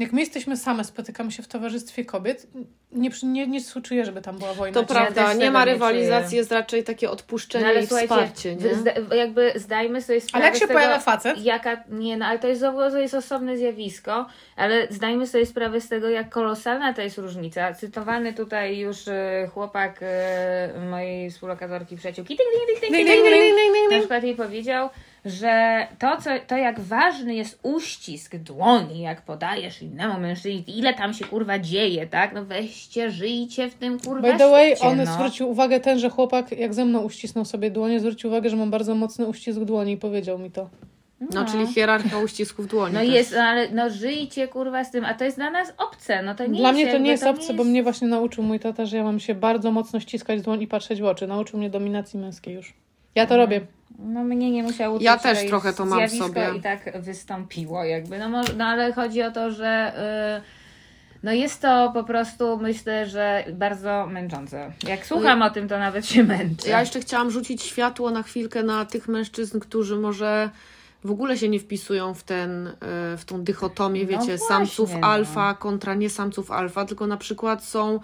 jak 0.00 0.12
my 0.12 0.20
jesteśmy 0.20 0.56
same, 0.56 0.84
spotykamy 0.84 1.32
się 1.32 1.42
w 1.42 1.48
towarzystwie 1.48 2.04
kobiet, 2.04 2.46
nie, 2.92 3.10
nie, 3.22 3.46
nie 3.46 3.60
współczuję, 3.60 4.04
żeby 4.04 4.22
tam 4.22 4.38
była 4.38 4.54
wojna. 4.54 4.80
To 4.80 4.86
prawda, 4.86 5.32
nie 5.34 5.50
ma 5.50 5.64
rywalizacji, 5.64 6.28
czuję. 6.28 6.38
jest 6.38 6.52
raczej 6.52 6.84
takie 6.84 7.10
odpuszczenie 7.10 7.64
No 7.64 7.70
ale 7.70 7.82
i 7.82 7.86
wsparcie. 7.86 8.56
Nie? 8.56 8.74
zda- 8.74 9.14
jakby 9.16 9.52
zdajmy 9.56 10.02
sobie 10.02 10.20
sprawę 10.20 10.36
Ale 10.44 10.44
jak 10.46 10.56
z 10.56 10.60
się 10.60 10.66
tego, 10.68 10.78
pojawia 10.78 10.98
facet? 10.98 11.38
Jaka, 11.44 11.84
nie, 11.88 12.16
no 12.16 12.26
ale 12.26 12.38
to 12.38 12.48
jest, 12.48 12.60
to 12.90 12.98
jest 12.98 13.14
osobne 13.14 13.56
zjawisko, 13.56 14.26
ale 14.56 14.86
zdajmy 14.90 15.26
sobie 15.26 15.46
sprawę 15.46 15.80
z 15.80 15.88
tego, 15.88 16.08
jak 16.08 16.28
kolosalna 16.30 16.94
to 16.94 17.02
jest 17.02 17.18
różnica. 17.18 17.74
Cytowany 17.74 18.32
tutaj 18.32 18.78
już 18.78 19.08
e, 19.08 19.48
chłopak 19.54 19.98
e, 20.02 20.72
mojej 20.90 21.30
współlokatorki 21.30 21.96
przyjaciółki, 21.96 22.36
Ding, 22.36 22.50
ding, 22.68 22.80
ding, 22.80 22.92
ding, 22.92 23.08
ding, 23.08 23.24
na 23.84 23.88
ding. 23.90 24.00
przykład 24.02 24.24
jej 24.24 24.36
powiedział, 24.36 24.88
że 25.24 25.86
to, 25.98 26.16
co, 26.16 26.30
to 26.46 26.56
jak 26.56 26.80
ważny 26.80 27.34
jest 27.34 27.58
uścisk 27.62 28.36
dłoni, 28.36 29.00
jak 29.00 29.22
podajesz 29.22 29.82
innemu 29.82 30.20
mężczyźnie, 30.20 30.74
ile 30.74 30.94
tam 30.94 31.14
się 31.14 31.24
kurwa 31.24 31.58
dzieje, 31.58 32.06
tak? 32.06 32.34
No 32.34 32.44
weźcie, 32.44 33.10
żyjcie 33.10 33.70
w 33.70 33.74
tym 33.74 34.00
kurwa 34.00 34.32
By 34.32 34.38
the 34.38 34.50
way, 34.50 34.70
świecie, 34.70 34.88
on 34.88 34.96
no. 34.96 35.06
zwrócił 35.06 35.50
uwagę, 35.50 35.80
ten, 35.80 35.98
że 35.98 36.10
chłopak 36.10 36.52
jak 36.52 36.74
ze 36.74 36.84
mną 36.84 37.00
uścisnął 37.00 37.44
sobie 37.44 37.70
dłonie, 37.70 38.00
zwrócił 38.00 38.30
uwagę, 38.30 38.50
że 38.50 38.56
mam 38.56 38.70
bardzo 38.70 38.94
mocny 38.94 39.26
uścisk 39.26 39.60
dłoni 39.60 39.92
i 39.92 39.96
powiedział 39.96 40.38
mi 40.38 40.50
to. 40.50 40.70
No, 41.34 41.44
czyli 41.44 41.66
hierarchia 41.66 42.18
uścisków 42.18 42.66
dłoni. 42.66 42.94
No 42.94 43.00
też. 43.00 43.08
jest, 43.08 43.32
no 43.32 43.42
ale 43.42 43.70
no 43.70 43.90
żyjcie 43.90 44.48
kurwa 44.48 44.84
z 44.84 44.90
tym, 44.90 45.04
a 45.04 45.14
to 45.14 45.24
jest 45.24 45.36
dla 45.36 45.50
nas 45.50 45.72
obce, 45.78 46.22
no 46.22 46.34
to 46.34 46.46
nie 46.46 46.58
Dla 46.58 46.68
jest 46.68 46.82
mnie 46.82 46.92
to 46.92 46.98
nie 46.98 47.10
jest 47.10 47.26
obce, 47.26 47.54
bo 47.54 47.64
mnie 47.64 47.82
właśnie 47.82 48.08
nauczył 48.08 48.44
mój 48.44 48.60
tata, 48.60 48.86
że 48.86 48.96
ja 48.96 49.04
mam 49.04 49.20
się 49.20 49.34
bardzo 49.34 49.70
mocno 49.70 50.00
ściskać 50.00 50.42
dłoń 50.42 50.62
i 50.62 50.66
patrzeć 50.66 51.00
w 51.00 51.04
oczy. 51.04 51.26
Nauczył 51.26 51.58
mnie 51.58 51.70
dominacji 51.70 52.20
męskiej 52.20 52.54
już. 52.54 52.74
Ja 53.14 53.26
to 53.26 53.36
robię. 53.36 53.60
No 54.04 54.24
mnie 54.24 54.50
nie 54.50 54.62
musiało 54.62 54.98
Ja 55.00 55.18
też 55.18 55.46
trochę 55.48 55.72
to 55.72 55.84
mam 55.84 56.08
sobie. 56.08 56.50
i 56.56 56.60
tak 56.60 57.02
wystąpiło 57.02 57.84
jakby, 57.84 58.18
no, 58.18 58.28
może, 58.28 58.52
no 58.56 58.64
ale 58.64 58.92
chodzi 58.92 59.22
o 59.22 59.30
to, 59.30 59.50
że 59.50 59.92
y, 60.38 60.60
no 61.22 61.32
jest 61.32 61.62
to 61.62 61.90
po 61.94 62.04
prostu 62.04 62.58
myślę, 62.58 63.06
że 63.06 63.44
bardzo 63.52 64.06
męczące. 64.06 64.72
Jak 64.88 65.06
słucham 65.06 65.42
o 65.42 65.50
tym, 65.50 65.68
to 65.68 65.78
nawet 65.78 66.06
się 66.06 66.24
męczę. 66.24 66.68
Ja 66.68 66.80
jeszcze 66.80 67.00
chciałam 67.00 67.30
rzucić 67.30 67.62
światło 67.62 68.10
na 68.10 68.22
chwilkę 68.22 68.62
na 68.62 68.84
tych 68.84 69.08
mężczyzn, 69.08 69.58
którzy 69.60 69.96
może 69.96 70.50
w 71.04 71.10
ogóle 71.10 71.38
się 71.38 71.48
nie 71.48 71.60
wpisują 71.60 72.14
w, 72.14 72.22
ten, 72.22 72.66
e, 72.66 72.72
w 73.16 73.24
tą 73.24 73.44
dychotomię, 73.44 74.02
No 74.02 74.08
wiecie, 74.08 74.18
właśnie, 74.18 74.38
samców 74.38 74.90
no. 75.00 75.06
alfa 75.08 75.54
kontra 75.54 75.94
nie 75.94 76.10
samców 76.10 76.50
alfa, 76.50 76.84
tylko 76.84 77.06
na 77.06 77.16
przykład 77.16 77.64
są 77.64 78.00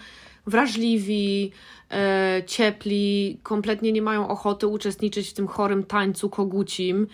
wrażliwi, 0.47 1.53
e, 1.91 2.43
ciepli, 2.47 3.39
kompletnie 3.43 3.93
nie 3.93 4.03
mają 4.03 4.29
ochoty 4.29 4.67
uczestniczyć 4.67 5.29
w 5.31 5.33
tym 5.35 5.47
chorym 5.47 5.85
tańcu 5.85 6.31
kogucim, 6.31 7.07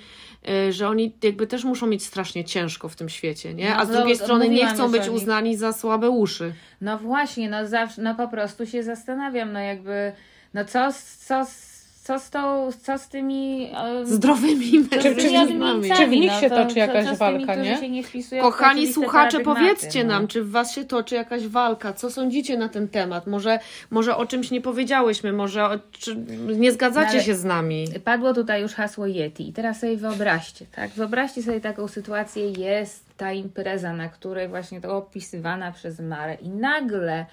e, 0.48 0.72
że 0.72 0.88
oni 0.88 1.12
jakby 1.22 1.46
też 1.46 1.64
muszą 1.64 1.86
mieć 1.86 2.04
strasznie 2.04 2.44
ciężko 2.44 2.88
w 2.88 2.96
tym 2.96 3.08
świecie, 3.08 3.54
nie? 3.54 3.70
No, 3.70 3.76
A 3.76 3.84
z 3.84 3.88
to- 3.88 3.94
drugiej 3.96 4.18
to 4.18 4.24
strony 4.24 4.48
nie 4.48 4.66
chcą 4.66 4.90
być 4.90 5.08
uznani 5.08 5.56
za 5.56 5.72
słabe 5.72 6.10
uszy. 6.10 6.52
No 6.80 6.98
właśnie, 6.98 7.50
no 7.50 7.66
zawsze, 7.66 8.02
no 8.02 8.14
po 8.14 8.28
prostu 8.28 8.66
się 8.66 8.82
zastanawiam, 8.82 9.52
no 9.52 9.58
jakby, 9.60 10.12
no 10.54 10.64
co, 10.64 10.88
co, 11.26 11.44
z- 11.44 11.71
co 12.02 12.18
z 12.18 12.30
tą, 12.30 12.70
co 12.82 12.98
z 12.98 13.08
tymi... 13.08 13.70
em, 13.74 14.06
Zdrowymi 14.06 14.88
co 14.90 15.00
z 15.00 15.02
Czy- 15.02 15.14
czy- 15.14 15.22
tymi 15.22 15.32
mężczyznami. 15.32 15.90
czy 15.96 16.06
w 16.06 16.10
nich 16.10 16.30
no 16.32 16.40
się 16.40 16.50
to- 16.50 16.56
toczy 16.56 16.72
co- 16.74 16.78
jakaś 16.78 17.04
co 17.04 17.08
tymi, 17.10 17.18
walka, 17.18 17.52
którzy 17.52 17.70
nie? 17.70 17.76
się 17.78 17.88
nie 17.88 18.02
Kochani 18.40 18.92
słuchacze, 18.92 19.40
powiedzcie 19.40 20.04
no. 20.04 20.12
nam, 20.12 20.26
czy 20.28 20.42
w 20.44 20.50
Was 20.50 20.74
się 20.74 20.84
toczy 20.84 21.14
jakaś 21.14 21.46
walka? 21.46 21.92
Co 21.92 22.10
sądzicie 22.10 22.58
na 22.58 22.68
ten 22.68 22.88
temat? 22.88 23.26
Może, 23.26 23.58
może 23.90 24.16
o 24.16 24.26
czymś 24.26 24.50
nie 24.50 24.60
powiedziałyśmy, 24.60 25.32
może 25.32 25.64
o, 25.64 25.70
czy 25.92 26.16
nie 26.58 26.72
zgadzacie 26.72 27.16
No 27.16 27.22
się 27.22 27.34
z 27.34 27.44
nami? 27.44 27.84
Padło 28.04 28.34
tutaj 28.34 28.62
już 28.62 28.72
hasło 28.74 29.06
Yeti 29.06 29.48
i 29.48 29.52
teraz 29.52 29.80
sobie 29.80 29.96
wyobraźcie, 29.96 30.66
tak? 30.72 30.90
Wyobraźcie 30.90 31.42
sobie 31.42 31.60
taką 31.60 31.88
sytuację, 31.88 32.50
jest 32.50 33.04
ta 33.16 33.32
impreza, 33.32 33.92
na 33.92 34.08
której 34.08 34.48
właśnie 34.48 34.80
to 34.80 34.96
opisywana 34.96 35.72
przez 35.72 36.00
Marę 36.00 36.34
i 36.34 36.48
nagle 36.48 37.26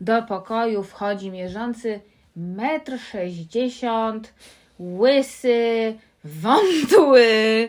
do 0.00 0.22
pokoju 0.22 0.82
wchodzi 0.82 1.30
mierzący 1.30 2.00
metr 2.36 2.98
sześćdziesiąt, 2.98 4.34
łysy, 4.80 5.94
wątły, 6.24 7.68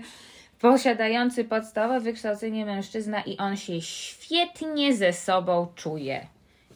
posiadający 0.61 1.43
podstawowe 1.43 1.99
wykształcenie 1.99 2.65
mężczyzna 2.65 3.21
i 3.21 3.37
on 3.37 3.57
się 3.57 3.81
świetnie 3.81 4.95
ze 4.95 5.13
sobą 5.13 5.67
czuje. 5.75 6.27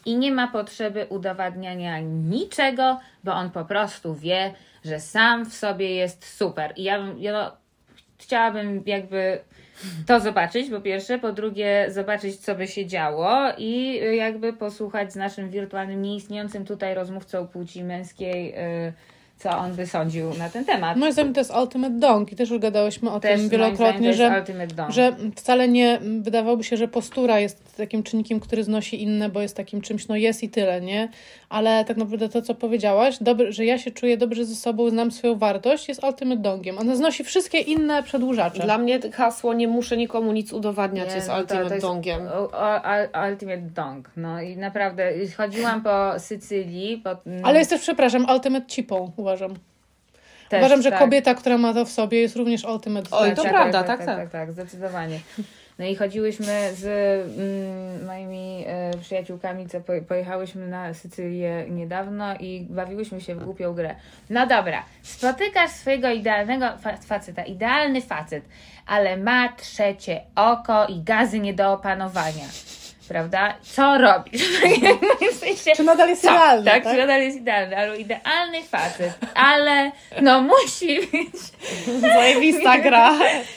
I 0.05 0.17
nie 0.17 0.31
ma 0.31 0.47
potrzeby 0.47 1.05
udowadniania 1.09 1.99
niczego, 1.99 2.99
bo 3.23 3.33
on 3.33 3.51
po 3.51 3.65
prostu 3.65 4.15
wie, 4.15 4.53
że 4.85 4.99
sam 4.99 5.45
w 5.45 5.53
sobie 5.53 5.95
jest 5.95 6.37
super. 6.37 6.73
I 6.75 6.83
ja, 6.83 6.97
ja 7.17 7.33
no, 7.33 7.51
chciałabym 8.17 8.83
jakby 8.85 9.39
to 10.07 10.19
zobaczyć, 10.19 10.69
po 10.69 10.81
pierwsze, 10.81 11.19
po 11.19 11.31
drugie 11.31 11.85
zobaczyć, 11.89 12.37
co 12.37 12.55
by 12.55 12.67
się 12.67 12.85
działo 12.85 13.37
i 13.57 13.99
jakby 14.15 14.53
posłuchać 14.53 15.13
z 15.13 15.15
naszym 15.15 15.49
wirtualnym, 15.49 16.01
nieistniejącym 16.01 16.65
tutaj 16.65 16.95
rozmówcą 16.95 17.47
płci 17.47 17.83
męskiej, 17.83 18.53
y, 18.87 18.93
co 19.43 19.57
on 19.57 19.73
by 19.73 19.87
sądził 19.87 20.33
na 20.37 20.49
ten 20.49 20.65
temat. 20.65 20.97
Moim 20.97 21.13
zdaniem 21.13 21.33
to 21.33 21.39
jest 21.39 21.51
Ultimate 21.55 21.93
Dong 21.93 22.31
i 22.31 22.35
też 22.35 22.49
już 22.49 22.59
gadałyśmy 22.59 23.11
o 23.11 23.19
Też 23.19 23.39
tym 23.39 23.49
wielokrotnie, 23.49 24.11
to 24.11 24.17
że, 24.17 24.43
że 24.89 25.15
wcale 25.35 25.67
nie 25.67 25.99
wydawałoby 26.21 26.63
się, 26.63 26.77
że 26.77 26.87
postura 26.87 27.39
jest 27.39 27.77
takim 27.77 28.03
czynnikiem, 28.03 28.39
który 28.39 28.63
znosi 28.63 29.03
inne, 29.03 29.29
bo 29.29 29.41
jest 29.41 29.57
takim 29.57 29.81
czymś, 29.81 30.07
no 30.07 30.15
jest 30.15 30.43
i 30.43 30.49
tyle, 30.49 30.81
nie? 30.81 31.09
Ale 31.49 31.85
tak 31.85 31.97
naprawdę 31.97 32.29
to, 32.29 32.41
co 32.41 32.55
powiedziałaś, 32.55 33.17
dobry, 33.21 33.51
że 33.51 33.65
ja 33.65 33.77
się 33.77 33.91
czuję 33.91 34.17
dobrze 34.17 34.45
ze 34.45 34.55
sobą, 34.55 34.89
znam 34.89 35.11
swoją 35.11 35.35
wartość, 35.35 35.87
jest 35.87 36.03
Ultimate 36.03 36.41
Dongiem. 36.41 36.79
Ona 36.79 36.95
znosi 36.95 37.23
wszystkie 37.23 37.57
inne 37.59 38.03
przedłużacze. 38.03 38.63
Dla 38.63 38.77
mnie 38.77 38.99
hasło 39.13 39.53
nie 39.53 39.67
muszę 39.67 39.97
nikomu 39.97 40.31
nic 40.31 40.53
udowadniać 40.53 41.09
Nie, 41.09 41.15
jest 41.15 41.27
no 41.27 41.33
to- 41.33 41.39
ultimate 41.41 41.67
to 41.67 41.73
jest 41.73 41.85
dongiem. 41.85 42.21
Ultimate 43.31 43.61
dong. 43.61 44.09
No 44.17 44.41
i 44.41 44.57
naprawdę 44.57 45.11
chodziłam 45.37 45.81
po 45.83 46.19
Sycylii. 46.19 46.97
Po, 46.97 47.09
Ale 47.43 47.59
jest 47.59 47.69
też, 47.69 47.81
przepraszam, 47.81 48.25
Ultimate 48.33 48.65
Cipą, 48.65 49.11
uważam. 49.17 49.30
Też, 50.49 50.59
uważam, 50.59 50.81
że 50.81 50.89
tak. 50.89 50.99
kobieta, 50.99 51.35
która 51.35 51.57
ma 51.57 51.73
to 51.73 51.85
w 51.85 51.89
sobie, 51.89 52.21
jest 52.21 52.35
również 52.35 52.63
Ultimate 52.63 53.07
Oj, 53.11 53.27
Dong. 53.27 53.35
to 53.35 53.43
tak, 53.43 53.51
prawda, 53.51 53.83
tak, 53.83 53.97
tak, 53.97 53.97
tak, 53.97 54.17
tak. 54.17 54.31
tak, 54.31 54.31
tak, 54.31 54.51
zdecydowanie. 54.51 55.19
No 55.79 55.85
i 55.85 55.95
chodziłyśmy 55.95 56.73
z 56.73 56.85
mm, 57.37 58.05
moimi 58.05 58.63
e, 58.67 58.91
przyjaciółkami, 59.01 59.69
co 59.69 59.81
po, 59.81 59.93
pojechałyśmy 60.07 60.67
na 60.67 60.93
Sycylię 60.93 61.65
niedawno 61.69 62.35
i 62.35 62.67
bawiłyśmy 62.69 63.21
się 63.21 63.35
w 63.35 63.43
głupią 63.43 63.73
grę. 63.73 63.95
No 64.29 64.47
dobra, 64.47 64.83
spotykasz 65.03 65.71
swojego 65.71 66.09
idealnego 66.09 66.65
fa- 66.77 66.97
faceta, 66.97 67.43
idealny 67.43 68.01
facet, 68.01 68.43
ale 68.87 69.17
ma 69.17 69.49
trzecie 69.49 70.21
oko 70.35 70.85
i 70.87 71.01
gazy 71.01 71.39
nie 71.39 71.53
do 71.53 71.73
opanowania. 71.73 72.45
Prawda? 73.11 73.53
Co 73.61 73.97
robisz? 73.97 74.41
w 75.33 75.35
sensie, 75.35 75.71
Czy 75.75 75.83
nadal 75.83 76.09
jest 76.09 76.21
co? 76.21 76.31
idealny, 76.31 76.65
Tak, 76.65 76.83
tak? 76.83 76.93
czy 76.93 76.99
nadal 76.99 77.21
jest 77.21 77.37
idealny, 77.37 77.77
ale 77.77 77.97
idealny 77.97 78.63
facet, 78.63 79.13
ale 79.35 79.91
no 80.21 80.41
musi 80.41 80.99
być 80.99 81.41
Zajebista 82.01 82.77
gra, 82.85 83.13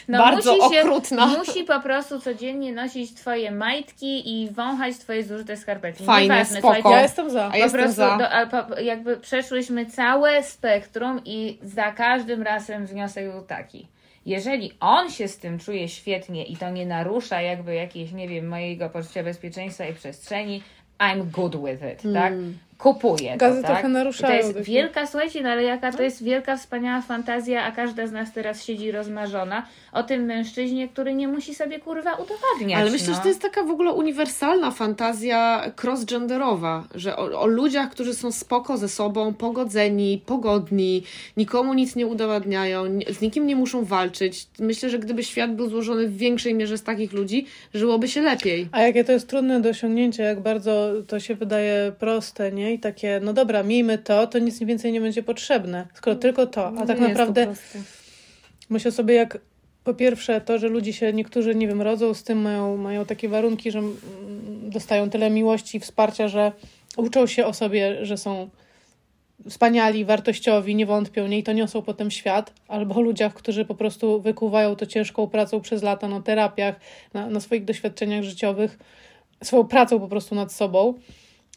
no 0.08 0.18
bardzo 0.18 0.56
musi 0.56 0.74
się, 0.74 0.80
okrutna. 0.80 1.26
Musi 1.26 1.64
po 1.64 1.80
prostu 1.80 2.20
codziennie 2.20 2.72
nosić 2.72 3.14
twoje 3.14 3.50
majtki 3.50 4.42
i 4.42 4.50
wąchać 4.50 4.96
twoje 4.98 5.24
zużyte 5.24 5.56
skarpetki. 5.56 6.04
Fajne, 6.04 6.34
Nieważne, 6.34 6.58
spoko. 6.58 6.90
Ja 6.90 7.02
jestem 7.02 7.30
za. 7.30 7.46
A 7.46 7.50
po 7.50 7.56
jestem 7.56 7.80
prostu 7.80 7.96
za. 7.96 8.16
Do, 8.18 8.30
ale 8.30 8.46
po, 8.46 8.80
jakby 8.80 9.16
przeszłyśmy 9.16 9.86
całe 9.86 10.42
spektrum 10.42 11.20
i 11.24 11.58
za 11.62 11.92
każdym 11.92 12.42
razem 12.42 12.86
wniosek 12.86 13.32
był 13.32 13.42
taki. 13.42 13.86
Jeżeli 14.26 14.72
on 14.80 15.10
się 15.10 15.28
z 15.28 15.38
tym 15.38 15.58
czuje 15.58 15.88
świetnie 15.88 16.44
i 16.44 16.56
to 16.56 16.70
nie 16.70 16.86
narusza 16.86 17.40
jakby 17.42 17.74
jakiejś, 17.74 18.12
nie 18.12 18.28
wiem, 18.28 18.48
mojego 18.48 18.90
poczucia 18.90 19.22
bezpieczeństwa 19.22 19.86
i 19.86 19.94
przestrzeni, 19.94 20.62
I'm 20.98 21.24
good 21.24 21.56
with 21.56 21.82
it, 21.92 22.12
tak? 22.14 22.32
Kupuję 22.78 23.36
Gazy 23.36 23.62
to, 23.62 23.68
tak? 23.68 23.72
trochę 23.72 23.88
naruszają 23.88 24.38
I 24.38 24.52
To 24.52 24.58
jest 24.58 24.68
wielka, 24.68 25.06
słuchajcie, 25.06 25.42
no 25.42 25.48
ale 25.48 25.62
jaka 25.62 25.92
to 25.92 26.02
jest 26.02 26.24
wielka, 26.24 26.56
wspaniała 26.56 27.00
fantazja, 27.00 27.64
a 27.64 27.72
każda 27.72 28.06
z 28.06 28.12
nas 28.12 28.32
teraz 28.32 28.64
siedzi 28.64 28.92
rozmarzona 28.92 29.66
o 29.92 30.02
tym 30.02 30.22
mężczyźnie, 30.22 30.88
który 30.88 31.14
nie 31.14 31.28
musi 31.28 31.54
sobie 31.54 31.78
kurwa 31.78 32.14
udowadniać. 32.14 32.80
Ale 32.80 32.90
myślę, 32.90 33.08
no. 33.08 33.14
że 33.14 33.20
to 33.20 33.28
jest 33.28 33.42
taka 33.42 33.62
w 33.62 33.70
ogóle 33.70 33.92
uniwersalna 33.92 34.70
fantazja 34.70 35.70
cross-genderowa, 35.82 36.82
że 36.94 37.16
o, 37.16 37.40
o 37.40 37.46
ludziach, 37.46 37.90
którzy 37.90 38.14
są 38.14 38.32
spoko 38.32 38.76
ze 38.78 38.88
sobą, 38.88 39.34
pogodzeni, 39.34 40.22
pogodni, 40.26 41.02
nikomu 41.36 41.74
nic 41.74 41.96
nie 41.96 42.06
udowadniają, 42.06 42.86
ni- 42.86 43.06
z 43.14 43.20
nikim 43.20 43.46
nie 43.46 43.56
muszą 43.56 43.84
walczyć. 43.84 44.46
Myślę, 44.58 44.90
że 44.90 44.98
gdyby 44.98 45.24
świat 45.24 45.54
był 45.54 45.68
złożony 45.68 46.08
w 46.08 46.16
większej 46.16 46.54
mierze 46.54 46.78
z 46.78 46.82
takich 46.82 47.12
ludzi, 47.12 47.46
żyłoby 47.74 48.08
się 48.08 48.20
lepiej. 48.20 48.68
A 48.72 48.80
jakie 48.82 49.04
to 49.04 49.12
jest 49.12 49.28
trudne 49.28 49.60
do 49.60 49.68
osiągnięcia, 49.68 50.22
jak 50.24 50.40
bardzo 50.40 50.92
to 51.06 51.20
się 51.20 51.34
wydaje 51.34 51.92
proste, 51.98 52.52
nie? 52.52 52.73
I 52.74 52.78
takie, 52.78 53.20
no 53.22 53.32
dobra, 53.32 53.62
miejmy 53.62 53.98
to, 53.98 54.26
to 54.26 54.38
nic 54.38 54.58
więcej 54.58 54.92
nie 54.92 55.00
będzie 55.00 55.22
potrzebne. 55.22 55.86
Skoro 55.94 56.16
tylko 56.16 56.46
to. 56.46 56.72
A 56.78 56.86
tak 56.86 57.00
Nie 57.00 57.08
naprawdę 57.08 57.54
myślę 58.70 58.92
sobie, 58.92 59.14
jak 59.14 59.38
po 59.84 59.94
pierwsze 59.94 60.40
to, 60.40 60.58
że 60.58 60.68
ludzie 60.68 60.92
się, 60.92 61.12
niektórzy, 61.12 61.54
nie 61.54 61.68
wiem, 61.68 61.82
rodzą 61.82 62.14
z 62.14 62.22
tym, 62.22 62.38
mają, 62.38 62.76
mają 62.76 63.04
takie 63.04 63.28
warunki, 63.28 63.70
że 63.70 63.82
dostają 64.62 65.10
tyle 65.10 65.30
miłości 65.30 65.76
i 65.76 65.80
wsparcia, 65.80 66.28
że 66.28 66.52
uczą 66.96 67.26
się 67.26 67.46
o 67.46 67.52
sobie, 67.52 68.06
że 68.06 68.16
są 68.16 68.50
wspaniali, 69.48 70.04
wartościowi, 70.04 70.74
nie 70.74 70.86
wątpią, 70.86 71.26
nie? 71.26 71.38
I 71.38 71.42
to 71.42 71.52
niosą 71.52 71.82
potem 71.82 72.10
świat. 72.10 72.52
Albo 72.68 72.94
o 72.94 73.00
ludziach, 73.00 73.34
którzy 73.34 73.64
po 73.64 73.74
prostu 73.74 74.20
wykuwają 74.20 74.76
to 74.76 74.86
ciężką 74.86 75.26
pracą 75.26 75.60
przez 75.60 75.82
lata 75.82 76.08
na 76.08 76.20
terapiach, 76.20 76.80
na, 77.14 77.26
na 77.26 77.40
swoich 77.40 77.64
doświadczeniach 77.64 78.22
życiowych, 78.22 78.78
swoją 79.42 79.64
pracą 79.64 80.00
po 80.00 80.08
prostu 80.08 80.34
nad 80.34 80.52
sobą, 80.52 80.94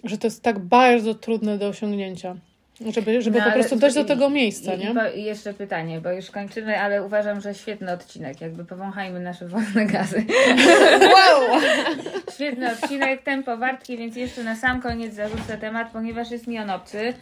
że 0.03 0.17
to 0.17 0.27
jest 0.27 0.43
tak 0.43 0.59
bardzo 0.59 1.13
trudne 1.13 1.57
do 1.57 1.67
osiągnięcia. 1.67 2.35
Żeby, 2.93 3.21
żeby 3.21 3.39
No, 3.39 3.45
po 3.45 3.51
prostu 3.51 3.75
dojść 3.75 3.95
do 3.95 4.05
tego 4.05 4.29
miejsca, 4.29 4.73
I, 4.73 4.79
nie? 4.79 4.91
I, 4.91 4.93
po, 4.93 5.07
I 5.07 5.23
jeszcze 5.23 5.53
pytanie, 5.53 6.01
bo 6.01 6.11
już 6.11 6.31
kończymy, 6.31 6.79
ale 6.79 7.03
uważam, 7.03 7.41
że 7.41 7.53
świetny 7.53 7.91
odcinek. 7.91 8.41
Jakby 8.41 8.65
powąchajmy 8.65 9.19
nasze 9.19 9.47
własne 9.47 9.85
gazy. 9.85 10.25
Wow! 11.15 11.61
Świetny 12.35 12.71
odcinek, 12.71 13.23
tempo 13.23 13.57
wartki, 13.57 13.97
więc 13.97 14.15
jeszcze 14.15 14.43
na 14.43 14.55
sam 14.55 14.81
koniec 14.81 15.13
zarzucę 15.13 15.57
temat, 15.57 15.91
ponieważ 15.93 16.31
jest 16.31 16.47
mi 16.47 16.59
on 16.59 16.69
obcy. 16.69 17.13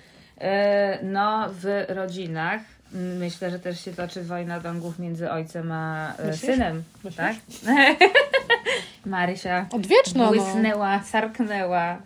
E, 0.41 0.99
No, 1.03 1.49
w 1.61 1.86
rodzinach 1.89 2.61
myślę, 2.91 3.51
że 3.51 3.59
też 3.59 3.86
się 3.86 3.93
toczy 3.93 4.23
wojna 4.23 4.59
dągów 4.59 4.99
między 4.99 5.32
ojcem 5.32 5.71
a 5.71 6.13
e, 6.17 6.28
Myślisz? 6.28 6.51
synem. 6.51 6.84
Myślisz? 7.03 7.15
Tak? 7.15 7.36
Marysia 9.05 9.65
Odwieczna, 9.71 10.23
no. 10.23 10.32
błysnęła, 10.32 11.03
sarknęła. 11.03 11.97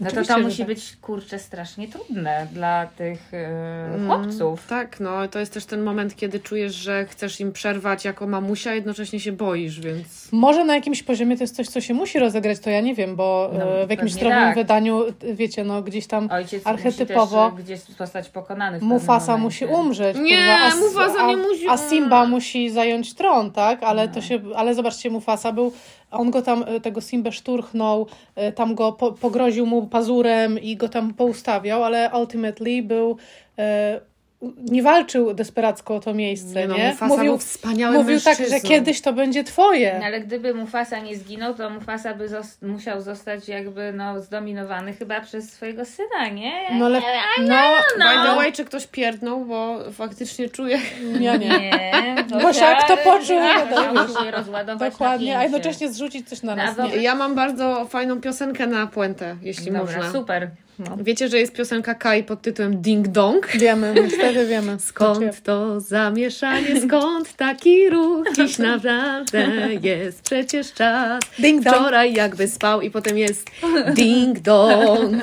No 0.00 0.06
to 0.06 0.10
Oczywiście, 0.12 0.34
to 0.34 0.40
musi 0.40 0.58
tak. 0.58 0.66
być 0.66 0.96
kurczę 1.02 1.38
strasznie 1.38 1.88
trudne 1.88 2.46
dla 2.52 2.86
tych 2.86 3.34
e, 3.34 3.98
chłopców. 4.06 4.66
Tak, 4.68 5.00
no 5.00 5.28
to 5.28 5.38
jest 5.38 5.54
też 5.54 5.64
ten 5.64 5.82
moment, 5.82 6.16
kiedy 6.16 6.40
czujesz, 6.40 6.74
że 6.74 7.06
chcesz 7.06 7.40
im 7.40 7.52
przerwać 7.52 8.04
jako 8.04 8.26
mamusia, 8.26 8.70
a 8.70 8.74
jednocześnie 8.74 9.20
się 9.20 9.32
boisz, 9.32 9.80
więc... 9.80 10.32
Może 10.32 10.64
na 10.64 10.74
jakimś 10.74 11.02
poziomie 11.02 11.36
to 11.36 11.42
jest 11.44 11.56
coś, 11.56 11.68
co 11.68 11.80
się 11.80 11.94
musi 11.94 12.18
rozegrać, 12.18 12.58
to 12.58 12.70
ja 12.70 12.80
nie 12.80 12.94
wiem, 12.94 13.16
bo 13.16 13.50
No, 13.58 13.80
e, 13.80 13.86
w 13.86 13.90
jakimś 13.90 14.12
zdrowym 14.12 14.38
tak. 14.38 14.54
wydaniu, 14.54 15.04
wiecie, 15.34 15.64
no 15.64 15.82
gdzieś 15.82 16.06
tam 16.06 16.28
Ojciec 16.32 16.66
archetypowo 16.66 17.50
musi 17.50 17.56
też 17.56 17.60
e, 17.60 17.76
gdzieś 17.76 17.96
zostać 17.96 18.28
pokonany 18.28 18.78
Mufasa 18.82 19.32
momencie. 19.36 19.44
musi 19.44 19.64
umrzeć. 19.80 20.16
Nie, 20.16 20.36
kurwa, 20.36 20.72
a, 20.72 20.76
Mufasa 20.76 21.26
nie 21.26 21.36
musi 21.36 21.68
A 21.68 21.76
Simba 21.76 22.22
umrzeć. 22.22 22.30
musi 22.34 22.70
zająć 22.70 23.14
tron, 23.14 23.50
tak? 23.52 23.82
Ale 23.82 24.06
No. 24.06 24.14
to 24.14 24.20
się, 24.20 24.40
ale 24.56 24.74
zobaczcie, 24.74 25.10
Mufasa 25.10 25.52
był, 25.52 25.72
on 26.14 26.30
go 26.30 26.42
tam, 26.42 26.64
e, 26.66 26.80
tego 26.80 27.00
Simbę 27.00 27.32
szturchnął, 27.32 28.06
e, 28.34 28.52
tam 28.52 28.74
go 28.74 28.92
po, 28.92 29.12
pogroził 29.12 29.66
mu 29.66 29.86
pazurem 29.86 30.58
i 30.58 30.76
go 30.76 30.88
tam 30.88 31.14
poustawiał, 31.14 31.84
ale 31.84 32.10
ultimately 32.20 32.82
był 32.82 33.16
e, 33.58 34.00
nie 34.56 34.82
walczył 34.82 35.34
desperacko 35.34 35.94
o 35.94 36.00
to 36.00 36.14
miejsce, 36.14 36.60
Nie 36.60 36.68
no, 36.68 36.76
nie? 36.76 36.90
Mufasa 36.90 37.24
był 37.24 37.38
wspaniałym 37.38 38.00
mówił 38.00 38.20
tak, 38.20 38.38
że 38.50 38.60
kiedyś 38.60 39.00
to 39.00 39.12
będzie 39.12 39.44
twoje. 39.44 39.96
No, 40.00 40.06
Ale 40.06 40.20
gdyby 40.20 40.54
Mufasa 40.54 40.98
nie 40.98 41.16
zginął, 41.16 41.54
to 41.54 41.70
Mufasa 41.70 42.14
by 42.14 42.28
zos- 42.28 42.66
musiał 42.66 43.00
zostać 43.00 43.48
jakby 43.48 43.92
no, 43.92 44.20
zdominowany 44.20 44.92
chyba 44.92 45.20
przez 45.20 45.52
swojego 45.52 45.84
syna, 45.84 46.28
nie? 46.28 46.52
No 46.78 46.86
ale, 46.86 47.00
no, 47.40 47.54
By 47.96 48.28
the 48.28 48.36
way, 48.36 48.52
czy 48.52 48.64
ktoś 48.64 48.86
pierdnął, 48.86 49.44
bo 49.44 49.78
faktycznie 49.92 50.48
czuję... 50.48 50.78
ja 51.20 51.36
nie. 51.36 51.48
Nie, 51.48 52.16
poczuł, 53.04 53.38
Tak, 53.38 53.70
to 53.70 53.94
musiał 53.94 54.30
rozładować 54.30 54.92
Dokładnie, 54.92 55.38
a 55.38 55.42
jednocześnie 55.42 55.92
zrzucić 55.92 56.28
coś 56.28 56.42
na 56.42 56.56
nas. 56.56 56.76
Ja 57.00 57.14
mam 57.14 57.34
bardzo 57.34 57.86
fajną 57.86 58.20
piosenkę 58.20 58.66
na 58.66 58.86
puentę, 58.86 59.36
jeśli 59.42 59.66
Dobra, 59.66 59.80
można. 59.80 60.12
super. 60.12 60.50
Wiecie, 61.00 61.28
że 61.28 61.38
jest 61.38 61.52
piosenka 61.52 61.94
Kai 61.94 62.22
pod 62.22 62.42
tytułem 62.42 62.82
Ding 62.82 63.08
Dong? 63.08 63.46
Wiemy, 63.46 63.94
niestety 64.02 64.46
wiemy. 64.46 64.76
Skąd 64.90 65.42
to 65.42 65.80
zamieszanie, 65.80 66.80
skąd 66.80 67.36
taki 67.36 67.90
ruch? 67.90 68.26
Dziś 68.36 68.58
naprawdę 68.58 69.68
jest 69.82 70.22
przecież 70.22 70.72
czas. 70.72 71.20
Ding 71.38 71.62
dong. 71.64 71.76
Wczoraj 71.76 72.14
jakby 72.14 72.48
spał 72.48 72.80
i 72.80 72.90
potem 72.90 73.18
jest 73.18 73.50
ding 73.94 74.38
dong. 74.38 75.22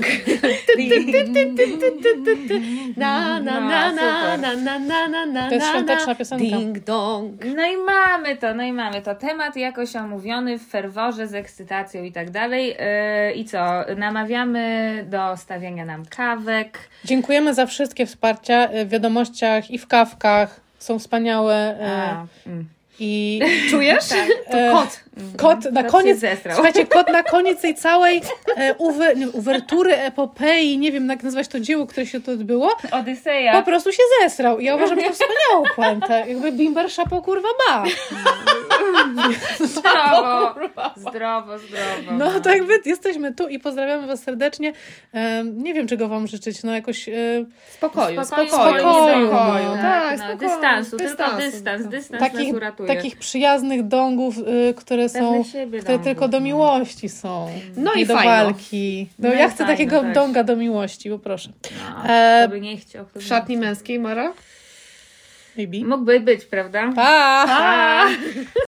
Na, 2.97 3.39
na, 3.39 3.59
na, 3.59 3.91
na, 3.93 4.37
na, 4.37 4.55
na, 4.55 4.79
na, 4.79 5.07
na, 5.07 5.25
na, 5.25 5.47
To 5.49 5.55
jest 5.55 5.67
na, 5.67 5.73
świąteczna 5.73 6.05
na. 6.07 6.15
piosenka. 6.15 6.57
Ding 6.57 6.79
dong. 6.79 7.45
No 7.55 7.65
i 7.65 7.77
mamy 7.77 8.37
to, 8.37 8.53
no 8.53 8.63
i 8.63 8.73
mamy 8.73 9.01
to. 9.01 9.15
Temat 9.15 9.55
jakoś 9.55 9.95
omówiony 9.95 10.59
w 10.59 10.67
ferworze, 10.67 11.27
z 11.27 11.33
ekscytacją 11.33 12.03
i 12.03 12.11
tak 12.11 12.29
dalej. 12.29 12.67
Yy, 12.67 13.33
I 13.33 13.45
co? 13.45 13.59
Namawiamy 13.97 15.05
do 15.09 15.37
stawiania 15.41 15.85
nam 15.85 16.05
kawek. 16.05 16.79
Dziękujemy 17.05 17.53
za 17.53 17.65
wszystkie 17.65 18.05
wsparcia 18.05 18.69
w 18.85 18.89
wiadomościach 18.89 19.71
i 19.71 19.77
w 19.77 19.87
kawkach. 19.87 20.59
Są 20.79 20.99
wspaniałe. 20.99 21.55
e, 21.81 22.01
A, 22.03 22.25
mm. 22.47 22.65
I 22.99 23.41
Czujesz? 23.69 24.05
To 24.51 24.57
E, 24.57 24.71
kot. 24.71 25.03
Kot 25.37 25.71
na 25.71 25.83
koniec. 25.83 26.19
Słuchajcie, 26.53 26.85
kot 26.85 27.07
na 27.11 27.23
koniec 27.23 27.61
tej 27.61 27.75
całej 27.75 28.21
e, 28.57 28.75
uwe, 28.77 29.15
nie, 29.15 29.29
uwertury, 29.29 29.95
epopei, 29.95 30.77
nie 30.77 30.91
wiem 30.91 31.09
jak 31.09 31.23
nazwać 31.23 31.47
to 31.47 31.59
dzieło, 31.59 31.87
które 31.87 32.05
się 32.05 32.21
to 32.21 32.31
odbyło, 32.31 32.69
po 32.91 32.97
Odyseja. 32.97 33.61
prostu 33.61 33.91
się 33.91 34.03
zesrał. 34.21 34.59
I 34.59 34.65
ja 34.65 34.75
uważam, 34.75 34.99
że 34.99 35.05
to 35.07 35.13
wspaniałą 35.13 35.65
puentę. 35.75 36.23
Jakby 36.27 36.51
Bimber 36.51 36.91
szapał 36.91 37.21
kurwa 37.21 37.47
ma. 37.69 37.83
Zdrowo, 39.59 40.55
zdrowo, 41.09 41.57
zdrowo. 41.59 42.11
No 42.11 42.39
to 42.39 42.49
jakby 42.49 42.73
jesteśmy 42.85 43.33
tu 43.33 43.47
i 43.47 43.59
pozdrawiamy 43.59 44.07
Was 44.07 44.23
serdecznie. 44.23 44.73
Em, 45.13 45.63
nie 45.63 45.73
wiem, 45.73 45.87
czego 45.87 46.07
Wam 46.07 46.27
życzyć. 46.27 46.63
No 46.63 46.73
jakoś. 46.73 47.09
E, 47.09 47.13
Spokoju, 47.71 48.23
Spokoju, 48.25 48.49
spokoju, 48.49 48.79
spokoju, 48.79 49.27
spokoju. 49.27 49.65
no. 49.69 49.81
Tak, 49.81 50.19
no, 50.19 50.25
spokoju. 50.25 50.49
dystansu, 50.49 50.97
tylko 50.97 51.09
Dystansu. 51.09 51.37
dystans, 51.37 51.87
dystans 51.87 52.19
takich, 52.21 52.53
takich 52.87 53.17
przyjaznych 53.17 53.87
dongów, 53.87 54.35
y, 54.37 54.73
które 55.09 55.23
są. 55.23 55.43
Siebie 55.43 55.79
Które 55.79 55.99
tylko 55.99 56.27
do 56.27 56.39
miłości 56.39 57.09
są. 57.09 57.47
No 57.77 57.93
i 57.93 58.05
do 58.05 58.15
fajno. 58.15 58.31
walki. 58.31 59.07
No, 59.19 59.29
No 59.29 59.35
ja 59.35 59.47
chcę 59.49 59.57
fajno 59.57 59.73
takiego 59.73 60.01
też. 60.01 60.15
donga 60.15 60.43
do 60.43 60.55
miłości, 60.55 61.09
poproszę. 61.09 61.49
No, 62.03 62.09
E, 62.13 62.41
kto 62.43 62.51
by 62.55 62.61
nie 62.61 62.77
chciał. 62.77 63.05
kto 63.05 63.13
by 63.19 63.25
W 63.25 63.27
szatni 63.27 63.57
męskiej, 63.57 63.99
Mara? 63.99 64.33
Maybe. 65.57 65.77
Mógłby 65.85 66.19
być, 66.19 66.45
prawda? 66.45 66.91
Pa! 66.95 67.43
Pa! 67.47 68.07